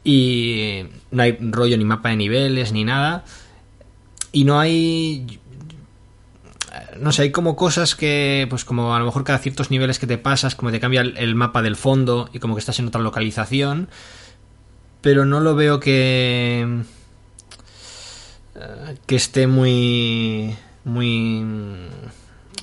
y 0.05 0.85
no 1.12 1.24
hay 1.24 1.35
rollo 1.41 1.77
ni 1.77 1.83
mapa 1.83 2.09
de 2.09 2.15
niveles 2.15 2.71
ni 2.71 2.85
nada 2.85 3.25
y 4.31 4.45
no 4.45 4.59
hay 4.59 5.39
no 7.00 7.12
sé, 7.12 7.24
hay 7.24 7.31
como 7.31 7.55
cosas 7.55 7.95
que, 7.95 8.47
pues 8.50 8.63
como 8.63 8.95
a 8.95 9.00
lo 9.00 9.05
mejor 9.05 9.24
cada 9.24 9.39
ciertos 9.39 9.71
niveles 9.71 10.00
que 10.00 10.07
te 10.07 10.17
pasas, 10.17 10.55
como 10.55 10.71
te 10.71 10.79
cambia 10.79 11.01
el, 11.01 11.35
mapa 11.35 11.62
del 11.62 11.75
fondo 11.75 12.29
y 12.33 12.39
como 12.39 12.55
que 12.55 12.59
estás 12.59 12.79
en 12.79 12.88
otra 12.88 13.01
localización, 13.01 13.89
pero 15.01 15.25
no 15.25 15.39
lo 15.39 15.55
veo 15.55 15.79
que 15.79 16.83
eh, 18.55 18.95
que 19.05 19.15
esté 19.15 19.47
muy 19.47 20.55
muy 20.83 21.43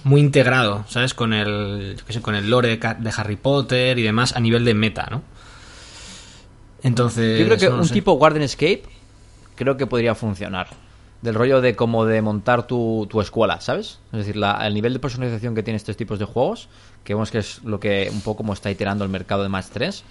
muy 0.04 0.20
integrado, 0.20 0.84
¿sabes? 0.88 1.14
Con 1.14 1.32
el 1.32 1.96
yo 1.98 2.06
qué 2.06 2.12
sé, 2.12 2.22
con 2.22 2.34
el 2.34 2.50
lore 2.50 2.76
de 2.76 3.12
Harry 3.16 3.36
Potter 3.36 3.98
y 3.98 4.02
demás 4.02 4.34
a 4.34 4.40
nivel 4.40 4.64
de 4.64 4.74
meta, 4.74 5.08
¿no? 5.10 5.22
Entonces, 6.82 7.38
Yo 7.38 7.46
creo 7.46 7.58
que 7.58 7.68
no 7.68 7.76
un 7.76 7.84
sé. 7.86 7.94
tipo 7.94 8.18
Garden 8.18 8.42
Escape 8.42 8.82
creo 9.54 9.76
que 9.76 9.86
podría 9.86 10.14
funcionar. 10.14 10.68
Del 11.20 11.34
rollo 11.36 11.60
de 11.60 11.76
como 11.76 12.04
de 12.04 12.20
montar 12.20 12.66
tu, 12.66 13.06
tu 13.08 13.20
escuela, 13.20 13.60
¿sabes? 13.60 14.00
Es 14.12 14.18
decir, 14.18 14.36
la- 14.36 14.66
el 14.66 14.74
nivel 14.74 14.92
de 14.92 14.98
personalización 14.98 15.54
que 15.54 15.62
tiene 15.62 15.76
estos 15.76 15.96
tipos 15.96 16.18
de 16.18 16.24
juegos, 16.24 16.68
que 17.04 17.14
vemos 17.14 17.30
que 17.30 17.38
es 17.38 17.62
lo 17.62 17.78
que 17.78 18.08
un 18.12 18.20
poco 18.22 18.38
como 18.38 18.52
está 18.54 18.70
iterando 18.72 19.04
el 19.04 19.10
mercado 19.10 19.44
de 19.44 19.48
Match 19.48 19.66
3, 19.72 20.02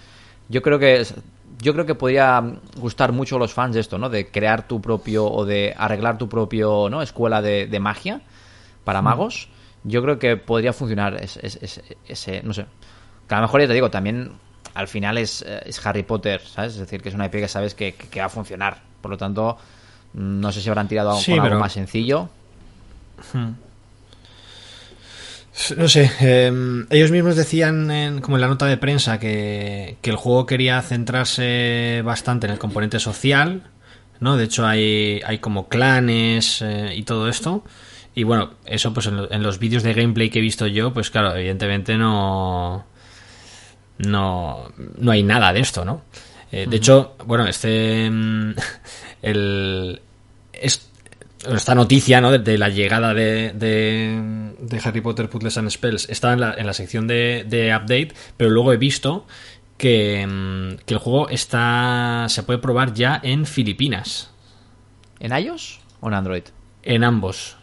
yo 0.48 0.62
creo 0.62 0.78
que 0.78 1.00
es- 1.00 1.14
yo 1.60 1.74
creo 1.74 1.84
que 1.84 1.94
podría 1.94 2.42
gustar 2.78 3.12
mucho 3.12 3.36
a 3.36 3.38
los 3.38 3.52
fans 3.52 3.74
de 3.74 3.80
esto, 3.80 3.98
¿no? 3.98 4.08
De 4.08 4.30
crear 4.30 4.66
tu 4.66 4.80
propio 4.80 5.26
o 5.30 5.44
de 5.44 5.74
arreglar 5.76 6.16
tu 6.16 6.28
propio, 6.30 6.88
¿no? 6.88 7.02
Escuela 7.02 7.42
de, 7.42 7.66
de 7.66 7.78
magia 7.78 8.22
para 8.84 9.02
magos. 9.02 9.48
Yo 9.84 10.00
creo 10.02 10.18
que 10.18 10.38
podría 10.38 10.72
funcionar 10.72 11.14
es- 11.22 11.36
es- 11.36 11.56
es- 11.60 11.82
ese, 12.08 12.42
no 12.42 12.54
sé. 12.54 12.64
Que 13.28 13.34
a 13.34 13.38
lo 13.38 13.42
mejor 13.42 13.60
ya 13.60 13.66
te 13.66 13.74
digo, 13.74 13.90
también 13.90 14.32
al 14.74 14.88
final 14.88 15.18
es, 15.18 15.42
eh, 15.46 15.60
es 15.66 15.84
Harry 15.86 16.02
Potter, 16.02 16.40
¿sabes? 16.40 16.72
Es 16.74 16.78
decir, 16.80 17.02
que 17.02 17.08
es 17.08 17.14
una 17.14 17.26
IP 17.26 17.32
que 17.40 17.48
sabes 17.48 17.74
que, 17.74 17.94
que- 17.94 18.08
que 18.08 18.20
va 18.20 18.26
a 18.26 18.30
funcionar. 18.30 18.78
Por 19.00 19.10
lo 19.10 19.16
tanto, 19.18 19.58
mm, 20.14 20.40
no 20.40 20.52
sé 20.52 20.60
si 20.60 20.68
habrán 20.68 20.88
tirado 20.88 21.14
Sí, 21.16 21.32
con 21.32 21.40
algo 21.40 21.60
más 21.60 21.72
sencillo. 21.72 22.28
No 25.76 25.86
sé, 25.86 26.10
eh, 26.22 26.50
ellos 26.90 27.10
mismos 27.10 27.36
decían, 27.36 27.90
en- 27.90 28.20
como 28.22 28.36
en 28.36 28.40
la 28.40 28.48
nota 28.48 28.64
de 28.66 28.78
prensa, 28.78 29.18
que, 29.20 29.96
que 30.00 30.10
el 30.10 30.16
juego 30.16 30.46
quería 30.46 30.80
centrarse 30.80 32.00
bastante 32.04 32.46
en 32.46 32.54
el 32.54 32.58
componente 32.58 32.98
social, 32.98 33.62
¿no? 34.18 34.36
De 34.38 34.44
hecho 34.44 34.66
hay, 34.66 35.20
hay 35.26 35.38
como 35.38 35.68
clanes 35.68 36.62
eh, 36.62 36.94
y 36.96 37.02
todo 37.02 37.28
esto. 37.28 37.64
Y 38.14 38.24
bueno, 38.24 38.52
eso 38.64 38.94
pues 38.94 39.06
en, 39.06 39.18
en 39.30 39.42
los 39.42 39.58
vídeos 39.58 39.82
de 39.82 39.92
gameplay 39.92 40.30
que 40.30 40.38
he 40.38 40.42
visto 40.42 40.66
yo, 40.66 40.92
pues 40.94 41.10
claro, 41.10 41.34
evidentemente 41.36 41.96
no... 41.98 42.86
No, 44.06 44.68
no 44.98 45.10
hay 45.12 45.22
nada 45.22 45.52
de 45.52 45.60
esto, 45.60 45.84
¿no? 45.84 46.02
Eh, 46.50 46.66
de 46.68 46.76
hecho, 46.76 47.16
bueno, 47.26 47.46
este... 47.46 48.08
mm, 48.10 48.54
El... 49.22 50.00
es- 50.52 50.88
esta 51.52 51.74
noticia 51.74 52.20
¿no? 52.20 52.30
de, 52.30 52.38
de 52.38 52.56
la 52.56 52.68
llegada 52.68 53.14
de, 53.14 53.52
de, 53.52 54.52
de 54.60 54.80
Harry 54.84 55.00
Potter 55.00 55.28
Puzzles 55.28 55.58
and 55.58 55.70
Spells 55.70 56.08
estaba 56.08 56.34
en 56.34 56.40
la, 56.40 56.54
en 56.54 56.66
la 56.66 56.72
sección 56.72 57.08
de, 57.08 57.44
de 57.48 57.74
update, 57.74 58.12
pero 58.36 58.48
luego 58.50 58.72
he 58.72 58.76
visto 58.76 59.26
que, 59.76 60.24
mm, 60.24 60.84
que 60.86 60.94
el 60.94 61.00
juego 61.00 61.28
está 61.30 62.26
se 62.28 62.44
puede 62.44 62.60
probar 62.60 62.94
ya 62.94 63.18
en 63.24 63.44
Filipinas, 63.46 64.30
¿En 65.18 65.36
iOS 65.36 65.80
o 66.00 66.06
en 66.08 66.14
Android? 66.14 66.44
en 66.84 67.02
ambos. 67.02 67.56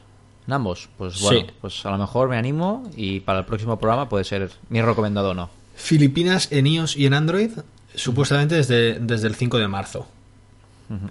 En 0.45 0.53
ambos. 0.53 0.89
Pues 0.97 1.21
bueno, 1.21 1.39
Sí. 1.39 1.45
pues 1.61 1.85
a 1.85 1.91
lo 1.91 1.97
mejor 1.99 2.27
me 2.27 2.35
animo 2.37 2.83
y 2.97 3.21
para 3.21 3.39
el 3.39 3.45
próximo 3.45 3.79
programa 3.79 4.09
puede 4.09 4.25
ser 4.25 4.49
mi 4.67 4.81
recomendado 4.81 5.29
o 5.29 5.33
no. 5.35 5.49
Filipinas 5.79 6.51
en 6.51 6.67
iOS 6.67 6.97
y 6.97 7.05
en 7.05 7.13
Android, 7.13 7.51
supuestamente 7.95 8.55
desde, 8.55 8.99
desde 8.99 9.27
el 9.27 9.35
5 9.35 9.57
de 9.57 9.67
marzo. 9.67 10.07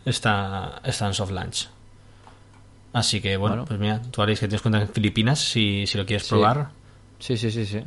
está, 0.05 0.81
está 0.85 1.07
en 1.07 1.15
soft 1.15 1.31
launch. 1.33 1.69
Así 2.93 3.21
que 3.21 3.37
bueno, 3.37 3.55
Bueno. 3.57 3.65
pues 3.67 3.81
mira, 3.81 4.03
tú 4.11 4.23
haréis 4.23 4.41
que 4.41 4.47
tienes 4.49 4.63
cuenta 4.63 4.81
en 4.81 4.89
Filipinas 4.89 5.39
si, 5.41 5.87
si 5.87 5.97
lo 5.99 6.05
quieres 6.07 6.25
Sí. 6.25 6.31
probar. 6.31 6.69
Sí, 7.19 7.37
sí, 7.37 7.51
sí, 7.51 7.65
sí. 7.67 7.81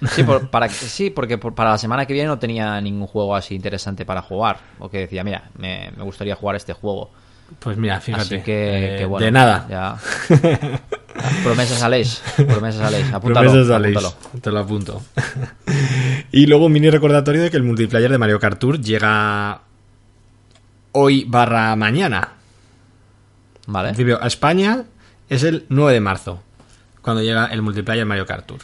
Sí, 0.14 0.22
por- 0.22 0.48
para, 0.50 0.68
sí 0.68 1.10
porque 1.10 1.38
por- 1.38 1.54
para 1.56 1.70
la 1.70 1.78
semana 1.78 2.06
que 2.06 2.12
viene 2.12 2.28
no 2.28 2.38
tenía 2.38 2.80
ningún 2.80 3.06
juego 3.08 3.34
así 3.34 3.54
interesante 3.56 4.04
para 4.06 4.22
jugar. 4.22 4.58
O 4.78 4.88
que 4.88 4.98
decía, 4.98 5.24
mira, 5.24 5.50
me, 5.58 5.90
me 5.96 6.04
gustaría 6.04 6.36
jugar 6.36 6.54
este 6.56 6.72
juego. 6.72 7.10
Pues 7.58 7.76
mira, 7.78 8.00
fíjate. 8.00 8.36
Así 8.36 8.44
que, 8.44 8.94
eh, 8.94 8.98
que 8.98 9.04
bueno. 9.06 9.24
de 9.24 9.32
nada. 9.32 9.66
Ya. 9.70 9.98
Promesas 11.42 11.82
a 11.82 11.88
Leis. 11.88 12.22
Promesas 12.36 12.92
a. 13.12 13.20
Promesas 13.20 13.70
a. 13.70 14.40
Te 14.40 14.50
lo 14.52 14.58
apunto. 14.60 15.02
Y 16.32 16.46
luego 16.46 16.66
un 16.66 16.72
mini 16.72 16.90
recordatorio 16.90 17.42
de 17.42 17.50
que 17.50 17.56
el 17.56 17.62
multiplayer 17.62 18.10
de 18.10 18.18
Mario 18.18 18.38
Kart 18.40 18.58
Tour 18.58 18.80
llega 18.80 19.60
hoy 20.92 21.24
barra 21.24 21.74
mañana. 21.76 22.28
En 23.66 23.72
Vale. 23.72 23.88
principio, 23.88 24.22
a 24.22 24.26
España 24.26 24.84
es 25.28 25.42
el 25.42 25.66
9 25.68 25.92
de 25.94 26.00
marzo, 26.00 26.42
cuando 27.02 27.22
llega 27.22 27.46
el 27.46 27.62
multiplayer 27.62 28.06
Mario 28.06 28.26
Kart 28.26 28.46
Tour. 28.46 28.60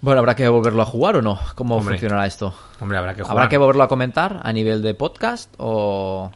Bueno, 0.00 0.18
¿habrá 0.18 0.34
que 0.34 0.48
volverlo 0.48 0.82
a 0.82 0.86
jugar 0.86 1.16
o 1.16 1.22
no? 1.22 1.38
¿Cómo 1.54 1.76
Hombre. 1.76 1.94
funcionará 1.94 2.26
esto? 2.26 2.54
Hombre, 2.80 2.98
habrá 2.98 3.14
que 3.14 3.22
jugar. 3.22 3.36
¿Habrá 3.36 3.48
que 3.48 3.56
volverlo 3.58 3.84
a 3.84 3.88
comentar 3.88 4.40
a 4.42 4.52
nivel 4.52 4.82
de 4.82 4.94
podcast 4.94 5.54
o 5.58 6.32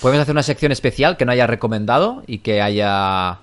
podemos 0.00 0.22
hacer 0.22 0.32
una 0.32 0.42
sección 0.42 0.72
especial 0.72 1.16
que 1.18 1.26
no 1.26 1.32
haya 1.32 1.46
recomendado 1.46 2.22
y 2.26 2.38
que 2.38 2.62
haya 2.62 3.40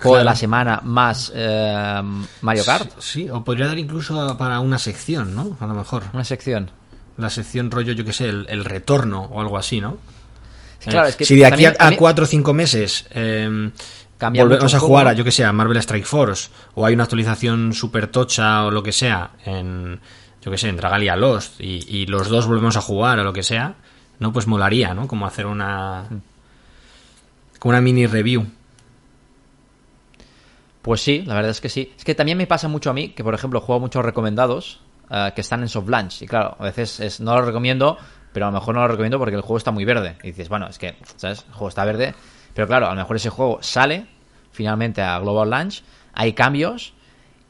juego 0.00 0.18
de 0.18 0.24
la 0.24 0.34
semana 0.36 0.80
más 0.84 1.32
eh, 1.34 2.02
Mario 2.40 2.64
Kart? 2.64 2.90
Sí, 3.00 3.28
o 3.30 3.44
podría 3.44 3.66
dar 3.68 3.78
incluso 3.78 4.36
para 4.36 4.60
una 4.60 4.78
sección, 4.78 5.34
¿no? 5.34 5.56
A 5.60 5.66
lo 5.66 5.74
mejor. 5.74 6.02
Una 6.12 6.24
sección. 6.24 6.70
La 7.16 7.30
sección 7.30 7.70
rollo, 7.70 7.92
yo 7.92 8.04
que 8.04 8.12
sé, 8.12 8.28
el, 8.28 8.46
el 8.48 8.64
retorno 8.64 9.22
o 9.22 9.40
algo 9.40 9.56
así, 9.56 9.80
¿no? 9.80 9.98
Claro, 10.84 11.06
Eh, 11.06 11.10
es 11.10 11.16
que 11.16 11.24
si 11.24 11.36
de 11.36 11.46
aquí 11.46 11.50
también- 11.52 11.70
a, 11.72 11.76
también- 11.76 11.98
4 11.98 12.24
o 12.24 12.26
5 12.26 12.52
meses 12.52 13.06
eh, 13.10 13.70
Cambia 14.18 14.42
volvemos 14.42 14.74
a 14.74 14.78
jugar 14.80 15.08
a, 15.08 15.12
yo 15.12 15.24
que 15.24 15.30
sé, 15.32 15.44
a 15.44 15.52
Marvel 15.52 15.76
Strike 15.78 16.04
Force, 16.06 16.50
o 16.74 16.84
hay 16.86 16.94
una 16.94 17.04
actualización 17.04 17.72
super 17.72 18.06
tocha 18.08 18.64
o 18.64 18.70
lo 18.70 18.82
que 18.82 18.92
sea, 18.92 19.30
en, 19.44 20.00
yo 20.42 20.50
que 20.50 20.58
sé, 20.58 20.68
en 20.68 20.76
Dragalia 20.76 21.16
Lost, 21.16 21.60
y, 21.60 21.84
y 21.88 22.06
los 22.06 22.28
dos 22.28 22.46
volvemos 22.46 22.76
a 22.76 22.80
jugar 22.80 23.18
o 23.18 23.24
lo 23.24 23.32
que 23.32 23.42
sea, 23.42 23.74
no, 24.20 24.32
pues 24.32 24.46
molaría, 24.46 24.92
¿no? 24.94 25.08
Como 25.08 25.26
hacer 25.26 25.46
una. 25.46 26.04
Como 27.58 27.70
una 27.70 27.80
mini 27.80 28.06
review. 28.06 28.46
Pues 30.84 31.00
sí, 31.00 31.22
la 31.22 31.32
verdad 31.32 31.50
es 31.50 31.62
que 31.62 31.70
sí. 31.70 31.94
Es 31.96 32.04
que 32.04 32.14
también 32.14 32.36
me 32.36 32.46
pasa 32.46 32.68
mucho 32.68 32.90
a 32.90 32.92
mí 32.92 33.08
que, 33.08 33.24
por 33.24 33.32
ejemplo, 33.32 33.62
juego 33.62 33.80
muchos 33.80 34.04
recomendados 34.04 34.80
eh, 35.08 35.32
que 35.34 35.40
están 35.40 35.62
en 35.62 35.70
soft 35.70 35.88
launch. 35.88 36.20
Y 36.20 36.26
claro, 36.26 36.56
a 36.58 36.64
veces 36.64 37.00
es, 37.00 37.20
no 37.20 37.34
lo 37.34 37.42
recomiendo, 37.42 37.96
pero 38.34 38.44
a 38.44 38.50
lo 38.50 38.58
mejor 38.58 38.74
no 38.74 38.82
lo 38.82 38.88
recomiendo 38.88 39.18
porque 39.18 39.34
el 39.34 39.40
juego 39.40 39.56
está 39.56 39.70
muy 39.70 39.86
verde. 39.86 40.18
Y 40.22 40.26
dices, 40.26 40.50
bueno, 40.50 40.66
es 40.68 40.76
que, 40.76 40.94
¿sabes? 41.16 41.46
El 41.48 41.54
juego 41.54 41.68
está 41.68 41.86
verde. 41.86 42.14
Pero 42.52 42.66
claro, 42.66 42.88
a 42.88 42.90
lo 42.90 42.96
mejor 42.96 43.16
ese 43.16 43.30
juego 43.30 43.62
sale, 43.62 44.06
finalmente 44.52 45.00
a 45.00 45.18
Global 45.20 45.48
Launch, 45.48 45.82
hay 46.12 46.34
cambios 46.34 46.92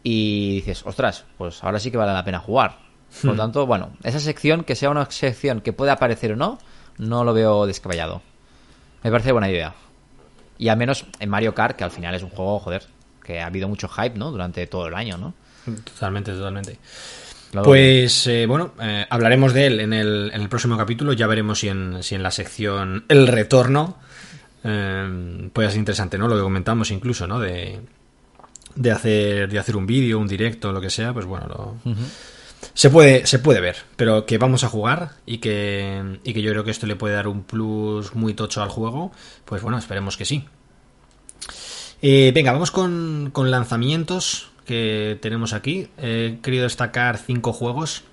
y 0.04 0.54
dices, 0.54 0.86
ostras, 0.86 1.24
pues 1.36 1.64
ahora 1.64 1.80
sí 1.80 1.90
que 1.90 1.96
vale 1.96 2.12
la 2.12 2.22
pena 2.22 2.38
jugar. 2.38 2.78
Por 3.20 3.32
lo 3.32 3.36
tanto, 3.36 3.66
bueno, 3.66 3.90
esa 4.04 4.20
sección, 4.20 4.62
que 4.62 4.76
sea 4.76 4.90
una 4.90 5.10
sección 5.10 5.60
que 5.60 5.72
pueda 5.72 5.94
aparecer 5.94 6.34
o 6.34 6.36
no, 6.36 6.58
no 6.98 7.24
lo 7.24 7.34
veo 7.34 7.66
descabellado. 7.66 8.22
Me 9.02 9.10
parece 9.10 9.32
buena 9.32 9.50
idea. 9.50 9.74
Y 10.56 10.68
al 10.68 10.76
menos 10.76 11.04
en 11.18 11.30
Mario 11.30 11.52
Kart, 11.52 11.76
que 11.76 11.82
al 11.82 11.90
final 11.90 12.14
es 12.14 12.22
un 12.22 12.30
juego, 12.30 12.60
joder, 12.60 12.84
que 13.24 13.40
ha 13.40 13.46
habido 13.46 13.68
mucho 13.68 13.88
hype, 13.88 14.16
¿no? 14.18 14.30
Durante 14.30 14.66
todo 14.68 14.86
el 14.86 14.94
año, 14.94 15.16
¿no? 15.18 15.34
Totalmente, 15.82 16.32
totalmente. 16.32 16.78
Pues 17.64 18.26
eh, 18.26 18.46
bueno, 18.46 18.74
eh, 18.80 19.06
hablaremos 19.08 19.52
de 19.54 19.66
él 19.66 19.80
en 19.80 19.92
el, 19.92 20.30
en 20.34 20.40
el 20.42 20.48
próximo 20.48 20.76
capítulo. 20.76 21.12
Ya 21.12 21.26
veremos 21.26 21.60
si 21.60 21.68
en, 21.68 22.02
si 22.02 22.14
en 22.14 22.22
la 22.22 22.30
sección 22.30 23.04
El 23.08 23.26
Retorno 23.28 23.96
eh, 24.64 25.48
puede 25.52 25.70
ser 25.70 25.78
interesante, 25.78 26.18
¿no? 26.18 26.28
Lo 26.28 26.36
que 26.36 26.42
comentamos 26.42 26.90
incluso, 26.90 27.26
¿no? 27.26 27.38
De, 27.40 27.80
de 28.74 28.90
hacer, 28.90 29.48
de 29.48 29.58
hacer 29.58 29.76
un 29.76 29.86
vídeo, 29.86 30.18
un 30.18 30.26
directo, 30.28 30.72
lo 30.72 30.80
que 30.80 30.90
sea, 30.90 31.12
pues 31.12 31.26
bueno, 31.26 31.46
lo- 31.46 31.92
se, 32.74 32.90
puede, 32.90 33.24
se 33.26 33.38
puede 33.38 33.60
ver. 33.60 33.76
Pero 33.96 34.26
que 34.26 34.36
vamos 34.38 34.64
a 34.64 34.68
jugar 34.68 35.12
y 35.24 35.38
que, 35.38 36.18
y 36.24 36.32
que 36.34 36.42
yo 36.42 36.50
creo 36.50 36.64
que 36.64 36.70
esto 36.72 36.86
le 36.86 36.96
puede 36.96 37.14
dar 37.14 37.28
un 37.28 37.44
plus 37.44 38.14
muy 38.14 38.34
tocho 38.34 38.62
al 38.62 38.68
juego, 38.68 39.12
pues 39.44 39.62
bueno, 39.62 39.78
esperemos 39.78 40.16
que 40.16 40.24
sí. 40.24 40.44
Eh, 42.06 42.32
venga, 42.34 42.52
vamos 42.52 42.70
con, 42.70 43.30
con 43.32 43.50
lanzamientos 43.50 44.50
que 44.66 45.18
tenemos 45.22 45.54
aquí. 45.54 45.88
He 45.96 46.38
querido 46.42 46.64
destacar 46.64 47.16
cinco 47.16 47.54
juegos 47.54 48.04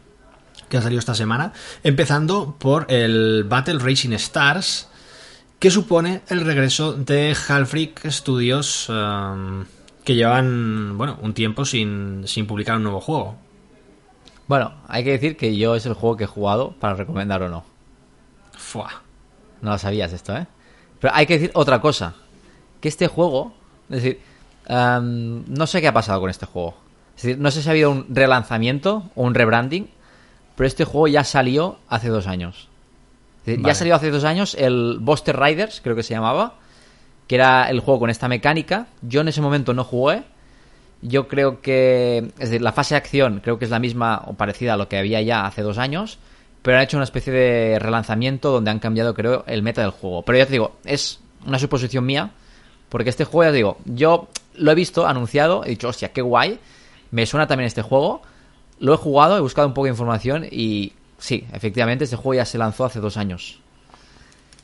que 0.70 0.78
han 0.78 0.84
salido 0.84 1.00
esta 1.00 1.14
semana, 1.14 1.52
empezando 1.84 2.56
por 2.58 2.90
el 2.90 3.44
Battle 3.44 3.80
Racing 3.80 4.14
Stars, 4.14 4.88
que 5.60 5.70
supone 5.70 6.22
el 6.30 6.46
regreso 6.46 6.94
de 6.94 7.36
Halfreak 7.36 8.10
Studios, 8.10 8.88
um, 8.88 9.66
que 10.06 10.16
llevan, 10.16 10.98
bueno, 10.98 11.20
un 11.22 11.34
tiempo 11.34 11.66
sin, 11.66 12.24
sin 12.28 12.48
publicar 12.48 12.78
un 12.78 12.84
nuevo 12.84 13.02
juego. 13.02 13.36
Bueno, 14.48 14.72
hay 14.88 15.04
que 15.04 15.12
decir 15.12 15.36
que 15.36 15.58
yo 15.58 15.76
es 15.76 15.86
el 15.86 15.96
juego 15.96 16.16
que 16.16 16.24
he 16.24 16.28
jugado 16.28 16.72
para 16.80 16.94
recomendar 16.94 17.44
o 17.44 17.50
no. 17.50 17.66
Fua. 18.58 19.02
No 19.62 19.72
lo 19.72 19.78
sabías 19.78 20.14
esto, 20.14 20.34
¿eh? 20.34 20.48
Pero 21.02 21.14
hay 21.14 21.26
que 21.26 21.34
decir 21.34 21.52
otra 21.56 21.82
cosa. 21.82 22.14
Que 22.80 22.88
este 22.88 23.08
juego, 23.08 23.60
es 23.92 24.04
decir, 24.04 24.20
no 24.70 25.68
sé 25.68 25.82
qué 25.82 25.88
ha 25.88 25.94
pasado 25.94 26.22
con 26.22 26.30
este 26.30 26.46
juego. 26.46 26.76
Es 27.16 27.24
decir, 27.24 27.38
no 27.38 27.52
sé 27.52 27.62
si 27.62 27.68
ha 27.68 27.72
habido 27.72 27.92
un 27.92 28.06
relanzamiento 28.10 29.12
o 29.16 29.24
un 29.24 29.36
rebranding, 29.36 29.90
pero 30.56 30.68
este 30.68 30.86
juego 30.86 31.08
ya 31.08 31.24
salió 31.24 31.78
hace 31.88 32.10
dos 32.10 32.28
años. 32.28 32.70
Es 33.40 33.46
decir, 33.46 33.62
Vale. 33.62 33.72
Ya 33.72 33.76
salió 33.76 33.96
hace 33.96 34.12
dos 34.12 34.24
años 34.24 34.56
el 34.56 34.98
Buster 35.00 35.40
Riders, 35.40 35.82
creo 35.82 35.96
que 35.96 36.04
se 36.04 36.14
llamaba, 36.14 36.56
que 37.28 37.36
era 37.36 37.70
el 37.70 37.80
juego 37.80 38.02
con 38.02 38.10
esta 38.10 38.28
mecánica. 38.28 38.88
Yo 39.02 39.22
en 39.22 39.28
ese 39.28 39.42
momento 39.42 39.74
no 39.74 39.84
jugué. 39.84 40.24
Yo 41.02 41.28
creo 41.28 41.62
que, 41.62 42.18
es 42.38 42.50
decir, 42.50 42.62
la 42.62 42.72
fase 42.72 42.94
de 42.94 43.00
acción 43.00 43.42
creo 43.44 43.58
que 43.58 43.66
es 43.66 43.72
la 43.72 43.80
misma 43.80 44.24
o 44.28 44.34
parecida 44.34 44.74
a 44.74 44.78
lo 44.78 44.88
que 44.88 44.98
había 44.98 45.22
ya 45.22 45.46
hace 45.46 45.64
dos 45.64 45.80
años, 45.80 46.20
pero 46.62 46.78
han 46.78 46.84
hecho 46.84 46.98
una 46.98 47.06
especie 47.06 47.34
de 47.34 47.80
relanzamiento 47.80 48.52
donde 48.52 48.70
han 48.70 48.80
cambiado, 48.80 49.16
creo, 49.16 49.44
el 49.48 49.64
meta 49.64 49.82
del 49.82 49.92
juego. 49.92 50.24
Pero 50.24 50.38
ya 50.38 50.46
te 50.46 50.52
digo, 50.52 50.76
es 50.86 51.20
una 51.46 51.58
suposición 51.58 52.06
mía, 52.06 52.32
porque 52.92 53.10
este 53.10 53.24
juego, 53.24 53.50
ya 53.50 53.52
te 53.52 53.56
digo, 53.56 53.78
yo 53.86 54.28
lo 54.56 54.70
he 54.70 54.76
visto 54.76 55.08
anunciado, 55.08 55.64
he 55.64 55.70
dicho, 55.70 55.88
hostia, 55.88 56.12
qué 56.12 56.22
guay, 56.22 56.60
me 57.12 57.26
suena 57.26 57.48
también 57.48 57.68
este 57.68 57.82
juego, 57.82 58.22
lo 58.80 58.94
he 58.94 58.98
jugado, 58.98 59.38
he 59.38 59.40
buscado 59.40 59.66
un 59.70 59.74
poco 59.74 59.86
de 59.86 59.92
información 59.92 60.46
y 60.52 60.92
sí, 61.18 61.48
efectivamente, 61.54 62.04
este 62.04 62.18
juego 62.18 62.34
ya 62.34 62.46
se 62.46 62.58
lanzó 62.58 62.84
hace 62.84 63.00
dos 63.00 63.16
años. 63.16 63.60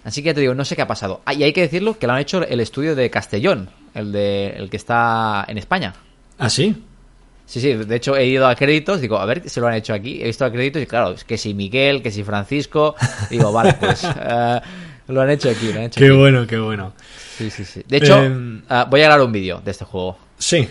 Así 0.03 0.21
que 0.21 0.27
ya 0.27 0.33
te 0.33 0.41
digo, 0.41 0.53
no 0.55 0.65
sé 0.65 0.75
qué 0.75 0.81
ha 0.81 0.87
pasado. 0.87 1.21
Ah, 1.23 1.33
y 1.33 1.43
hay 1.43 1.53
que 1.53 1.61
decirlo 1.61 1.97
que 1.97 2.05
lo 2.05 2.13
han 2.13 2.19
hecho 2.19 2.43
el 2.45 2.59
estudio 2.59 2.95
de 2.95 3.09
Castellón, 3.09 3.69
el, 3.93 4.11
de, 4.11 4.49
el 4.57 4.69
que 4.69 4.77
está 4.77 5.45
en 5.47 5.57
España. 5.57 5.93
¿Ah, 6.37 6.49
sí? 6.49 6.83
Sí, 7.45 7.61
sí, 7.61 7.73
de 7.75 7.95
hecho 7.95 8.17
he 8.17 8.25
ido 8.25 8.45
a 8.45 8.55
créditos, 8.55 8.99
digo, 8.99 9.17
a 9.17 9.25
ver, 9.25 9.49
se 9.49 9.61
lo 9.61 9.67
han 9.67 9.75
hecho 9.75 9.93
aquí. 9.93 10.21
He 10.21 10.25
visto 10.25 10.43
a 10.43 10.51
créditos 10.51 10.81
y 10.81 10.85
claro, 10.85 11.11
es 11.11 11.23
que 11.23 11.37
si 11.37 11.53
Miguel, 11.53 12.03
que 12.03 12.11
si 12.11 12.25
Francisco, 12.25 12.95
digo, 13.29 13.53
vale, 13.53 13.73
pues 13.75 14.03
eh, 14.21 14.59
lo 15.07 15.21
han 15.21 15.29
hecho 15.29 15.49
aquí, 15.49 15.71
lo 15.71 15.79
han 15.79 15.85
hecho 15.85 15.99
Qué 15.99 16.07
aquí. 16.07 16.15
bueno, 16.15 16.45
qué 16.47 16.57
bueno. 16.57 16.93
Sí, 17.37 17.49
sí, 17.49 17.63
sí. 17.65 17.83
De 17.87 17.97
hecho, 17.97 18.21
Em, 18.23 18.61
ah, 18.69 18.85
voy 18.89 19.01
a 19.01 19.05
grabar 19.05 19.25
un 19.25 19.31
vídeo 19.31 19.61
de 19.63 19.71
este 19.71 19.85
juego, 19.85 20.17
Sí. 20.37 20.67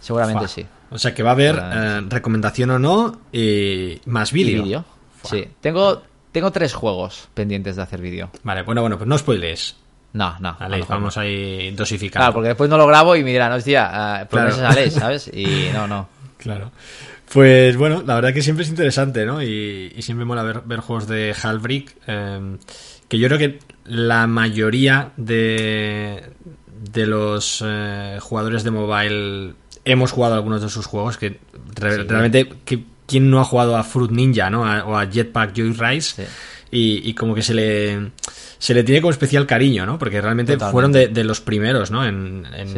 seguramente 0.00 0.40
Fua. 0.40 0.48
sí. 0.48 0.66
O 0.90 0.98
sea 0.98 1.12
que 1.14 1.22
va 1.22 1.30
a 1.30 1.32
haber 1.34 1.60
eh, 1.62 2.00
recomendación 2.08 2.70
o 2.70 2.78
no 2.78 3.20
y 3.32 4.00
más 4.06 4.32
vídeo. 4.32 4.62
vídeo. 4.62 4.84
Sí, 5.24 5.46
tengo, 5.60 6.02
tengo 6.32 6.50
tres 6.50 6.72
juegos 6.72 7.28
pendientes 7.34 7.76
de 7.76 7.82
hacer 7.82 8.00
vídeo. 8.00 8.30
Vale, 8.42 8.62
bueno, 8.62 8.80
bueno, 8.80 8.96
pues 8.96 9.06
no 9.08 9.18
spoilees. 9.18 9.76
No, 10.14 10.36
no. 10.40 10.56
Vale, 10.58 10.76
mejor 10.78 10.90
no. 10.90 10.96
vamos 10.96 11.18
ahí 11.18 11.70
dosificando. 11.72 12.22
Claro, 12.24 12.32
porque 12.32 12.48
después 12.48 12.70
no 12.70 12.78
lo 12.78 12.86
grabo 12.86 13.14
y 13.16 13.22
me 13.22 13.30
dirán, 13.32 13.52
hostia, 13.52 14.22
uh, 14.24 14.28
promesas 14.28 14.60
Claro. 14.60 14.72
a 14.72 14.74
ley, 14.80 14.90
¿sabes? 14.90 15.30
Y 15.34 15.68
no, 15.74 15.86
no. 15.86 16.08
Claro. 16.38 16.72
Pues 17.30 17.76
bueno, 17.76 18.02
la 18.06 18.14
verdad 18.14 18.32
que 18.32 18.40
siempre 18.40 18.62
es 18.64 18.70
interesante, 18.70 19.26
¿no? 19.26 19.42
Y, 19.42 19.92
y 19.94 20.00
siempre 20.00 20.24
mola 20.24 20.42
ver, 20.42 20.62
ver 20.64 20.80
juegos 20.80 21.06
de 21.06 21.34
Halbrick. 21.42 21.94
eh, 22.06 22.56
que 23.08 23.18
yo 23.18 23.28
creo 23.28 23.38
que 23.38 23.58
la 23.84 24.26
mayoría 24.26 25.12
de, 25.16 26.24
de 26.92 27.06
los 27.06 27.62
eh, 27.66 28.18
jugadores 28.20 28.64
de 28.64 28.70
mobile 28.70 29.54
hemos 29.84 30.12
jugado 30.12 30.34
algunos 30.34 30.60
de 30.62 30.68
sus 30.68 30.86
juegos. 30.86 31.16
Que 31.16 31.38
re- 31.74 31.96
Sí. 31.96 32.02
realmente, 32.08 32.48
que, 32.64 32.84
¿quién 33.06 33.30
no 33.30 33.40
ha 33.40 33.44
jugado 33.44 33.76
a 33.76 33.82
Fruit 33.84 34.10
Ninja, 34.10 34.50
¿no? 34.50 34.66
A- 34.66 34.84
o 34.84 34.96
a 34.96 35.06
Jetpack 35.10 35.56
Joyride? 35.56 36.00
Sí. 36.02 36.22
Y, 36.70 37.08
y 37.08 37.14
como 37.14 37.34
que 37.34 37.40
se 37.42 37.54
le, 37.54 38.10
se 38.58 38.74
le 38.74 38.84
tiene 38.84 39.00
como 39.00 39.10
especial 39.10 39.46
cariño, 39.46 39.86
¿no? 39.86 39.98
Porque 39.98 40.20
realmente 40.20 40.52
Totalmente. 40.52 40.72
fueron 40.72 40.92
de, 40.92 41.08
de 41.08 41.24
los 41.24 41.40
primeros, 41.40 41.90
¿no? 41.90 42.04
En, 42.04 42.46
en, 42.54 42.68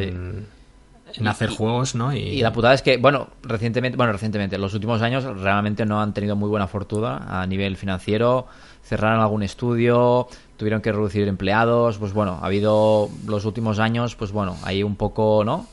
Sí. 1.13 1.21
en 1.21 1.27
hacer 1.27 1.49
juegos, 1.51 1.97
¿no? 1.97 2.15
Y 2.15 2.41
la 2.41 2.53
putada 2.53 2.73
es 2.75 2.83
que, 2.83 2.97
bueno, 2.99 3.31
recientemente, 3.43 3.97
bueno, 3.97 4.13
recientemente, 4.13 4.55
en 4.55 4.63
los 4.63 4.75
últimos 4.75 5.03
años 5.03 5.25
realmente 5.41 5.85
no 5.85 6.01
han 6.01 6.15
tenido 6.15 6.37
muy 6.37 6.49
buena 6.49 6.69
fortuna 6.69 7.41
a 7.43 7.45
nivel 7.49 7.77
financiero, 7.77 8.47
cerraron 8.91 9.21
algún 9.21 9.45
estudio, 9.45 10.27
tuvieron 10.57 10.83
que 10.83 10.91
reducir 10.91 11.29
empleados, 11.29 11.97
pues 11.99 12.13
bueno, 12.13 12.41
ha 12.43 12.47
habido 12.47 13.09
los 13.27 13.45
últimos 13.45 13.79
años, 13.79 14.17
pues 14.17 14.33
bueno, 14.33 14.57
ahí 14.65 14.83
un 14.83 14.97
poco, 14.97 15.45
¿no? 15.45 15.67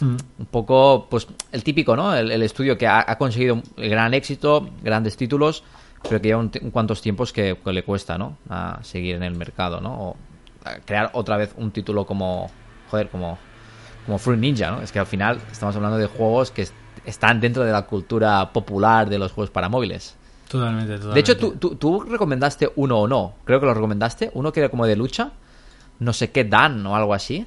Hmm. 0.00 0.16
Un 0.38 0.46
poco, 0.46 1.06
pues 1.10 1.28
el 1.52 1.62
típico, 1.62 1.94
¿no? 1.96 2.14
El, 2.14 2.30
el 2.32 2.42
estudio 2.42 2.78
que 2.78 2.86
ha, 2.86 3.04
ha 3.06 3.18
conseguido 3.18 3.60
el 3.76 3.90
gran 3.90 4.14
éxito, 4.14 4.70
grandes 4.82 5.18
títulos, 5.18 5.62
pero 6.02 6.20
que 6.22 6.28
lleva 6.28 6.40
un, 6.40 6.50
un 6.62 6.70
cuantos 6.70 7.02
tiempos 7.02 7.30
que, 7.30 7.58
que 7.62 7.72
le 7.74 7.84
cuesta, 7.84 8.16
¿no? 8.16 8.38
A 8.48 8.78
seguir 8.82 9.16
en 9.16 9.22
el 9.22 9.36
mercado, 9.36 9.80
¿no? 9.82 9.92
O 10.00 10.16
crear 10.86 11.10
otra 11.12 11.36
vez 11.36 11.52
un 11.58 11.70
título 11.72 12.06
como, 12.06 12.50
joder, 12.90 13.08
como 13.10 13.38
como 14.06 14.18
Fruit 14.18 14.40
Ninja, 14.40 14.70
¿no? 14.70 14.80
Es 14.82 14.90
que 14.90 14.98
al 14.98 15.06
final 15.06 15.38
estamos 15.52 15.76
hablando 15.76 15.98
de 15.98 16.06
juegos 16.06 16.50
que 16.50 16.62
est- 16.62 16.74
están 17.04 17.38
dentro 17.40 17.62
de 17.64 17.70
la 17.70 17.82
cultura 17.82 18.52
popular 18.52 19.08
de 19.08 19.18
los 19.18 19.30
juegos 19.30 19.50
para 19.50 19.68
móviles. 19.68 20.16
Totalmente, 20.52 20.98
totalmente. 20.98 21.14
De 21.14 21.20
hecho, 21.20 21.36
¿tú, 21.38 21.52
tú, 21.52 21.76
tú 21.76 22.00
recomendaste 22.00 22.70
uno 22.76 22.98
o 22.98 23.08
no. 23.08 23.36
Creo 23.46 23.58
que 23.58 23.64
lo 23.64 23.72
recomendaste. 23.72 24.30
Uno 24.34 24.52
que 24.52 24.60
era 24.60 24.68
como 24.68 24.84
de 24.86 24.96
lucha. 24.96 25.30
No 25.98 26.12
sé 26.12 26.30
qué, 26.30 26.44
Dan 26.44 26.84
o 26.84 26.94
algo 26.94 27.14
así. 27.14 27.46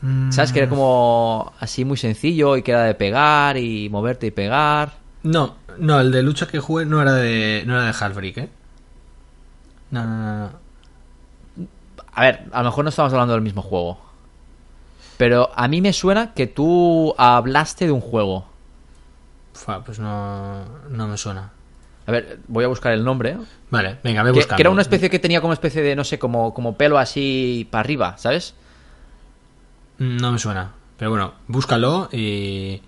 Mm, 0.00 0.32
¿Sabes? 0.32 0.50
Que 0.52 0.60
era 0.60 0.70
como 0.70 1.52
así 1.60 1.84
muy 1.84 1.98
sencillo 1.98 2.56
y 2.56 2.62
que 2.62 2.70
era 2.70 2.84
de 2.84 2.94
pegar 2.94 3.58
y 3.58 3.90
moverte 3.90 4.28
y 4.28 4.30
pegar. 4.30 4.94
No, 5.22 5.56
no, 5.78 6.00
el 6.00 6.10
de 6.10 6.22
lucha 6.22 6.48
que 6.48 6.58
jugué 6.58 6.86
no 6.86 7.02
era 7.02 7.12
de, 7.12 7.64
no 7.66 7.74
era 7.74 7.84
de 7.84 7.94
Halfreak, 8.00 8.38
¿eh? 8.38 8.48
No, 9.90 10.04
no, 10.04 10.16
no, 10.16 10.38
no. 11.56 11.66
A 12.14 12.22
ver, 12.22 12.46
a 12.50 12.62
lo 12.62 12.70
mejor 12.70 12.84
no 12.84 12.88
estamos 12.88 13.12
hablando 13.12 13.34
del 13.34 13.42
mismo 13.42 13.60
juego. 13.60 13.98
Pero 15.18 15.50
a 15.54 15.68
mí 15.68 15.82
me 15.82 15.92
suena 15.92 16.32
que 16.32 16.46
tú 16.46 17.14
hablaste 17.18 17.84
de 17.84 17.92
un 17.92 18.00
juego. 18.00 18.46
Fua, 19.52 19.84
pues 19.84 19.98
no, 19.98 20.64
no 20.88 21.08
me 21.08 21.18
suena. 21.18 21.57
A 22.08 22.10
ver, 22.10 22.38
voy 22.48 22.64
a 22.64 22.68
buscar 22.68 22.92
el 22.94 23.04
nombre. 23.04 23.36
Vale, 23.70 23.98
venga, 24.02 24.22
ve 24.22 24.30
Que, 24.30 24.38
buscando. 24.38 24.56
que 24.56 24.62
era 24.62 24.70
una 24.70 24.80
especie 24.82 25.10
que 25.10 25.18
tenía 25.18 25.42
como 25.42 25.52
especie 25.52 25.82
de, 25.82 25.94
no 25.94 26.04
sé, 26.04 26.18
como, 26.18 26.54
como 26.54 26.74
pelo 26.76 26.98
así 26.98 27.68
para 27.70 27.80
arriba, 27.80 28.16
¿sabes? 28.16 28.54
No 29.98 30.32
me 30.32 30.38
suena. 30.38 30.72
Pero 30.96 31.10
bueno, 31.10 31.34
búscalo 31.48 32.08
y, 32.10 32.80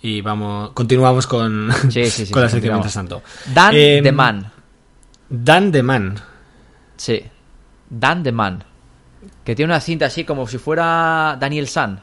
y 0.00 0.20
vamos, 0.20 0.70
continuamos 0.74 1.26
con, 1.26 1.70
Sí, 1.90 2.06
sí, 2.08 2.26
sí, 2.26 2.32
con 2.32 2.42
la 2.42 2.48
sección 2.48 2.74
mientras 2.74 2.94
tanto. 2.94 3.20
Dan 3.52 3.74
Em, 3.74 4.04
the 4.04 4.12
Man. 4.12 4.52
Dan 5.28 5.72
the 5.72 5.82
Man. 5.82 6.14
Sí. 6.96 7.22
Dan 7.90 8.22
the 8.22 8.32
Man. 8.32 8.64
Que 9.44 9.56
tiene 9.56 9.72
una 9.72 9.80
cinta 9.80 10.06
así 10.06 10.22
como 10.24 10.46
si 10.46 10.58
fuera 10.58 11.36
Daniel 11.40 11.66
San. 11.68 12.00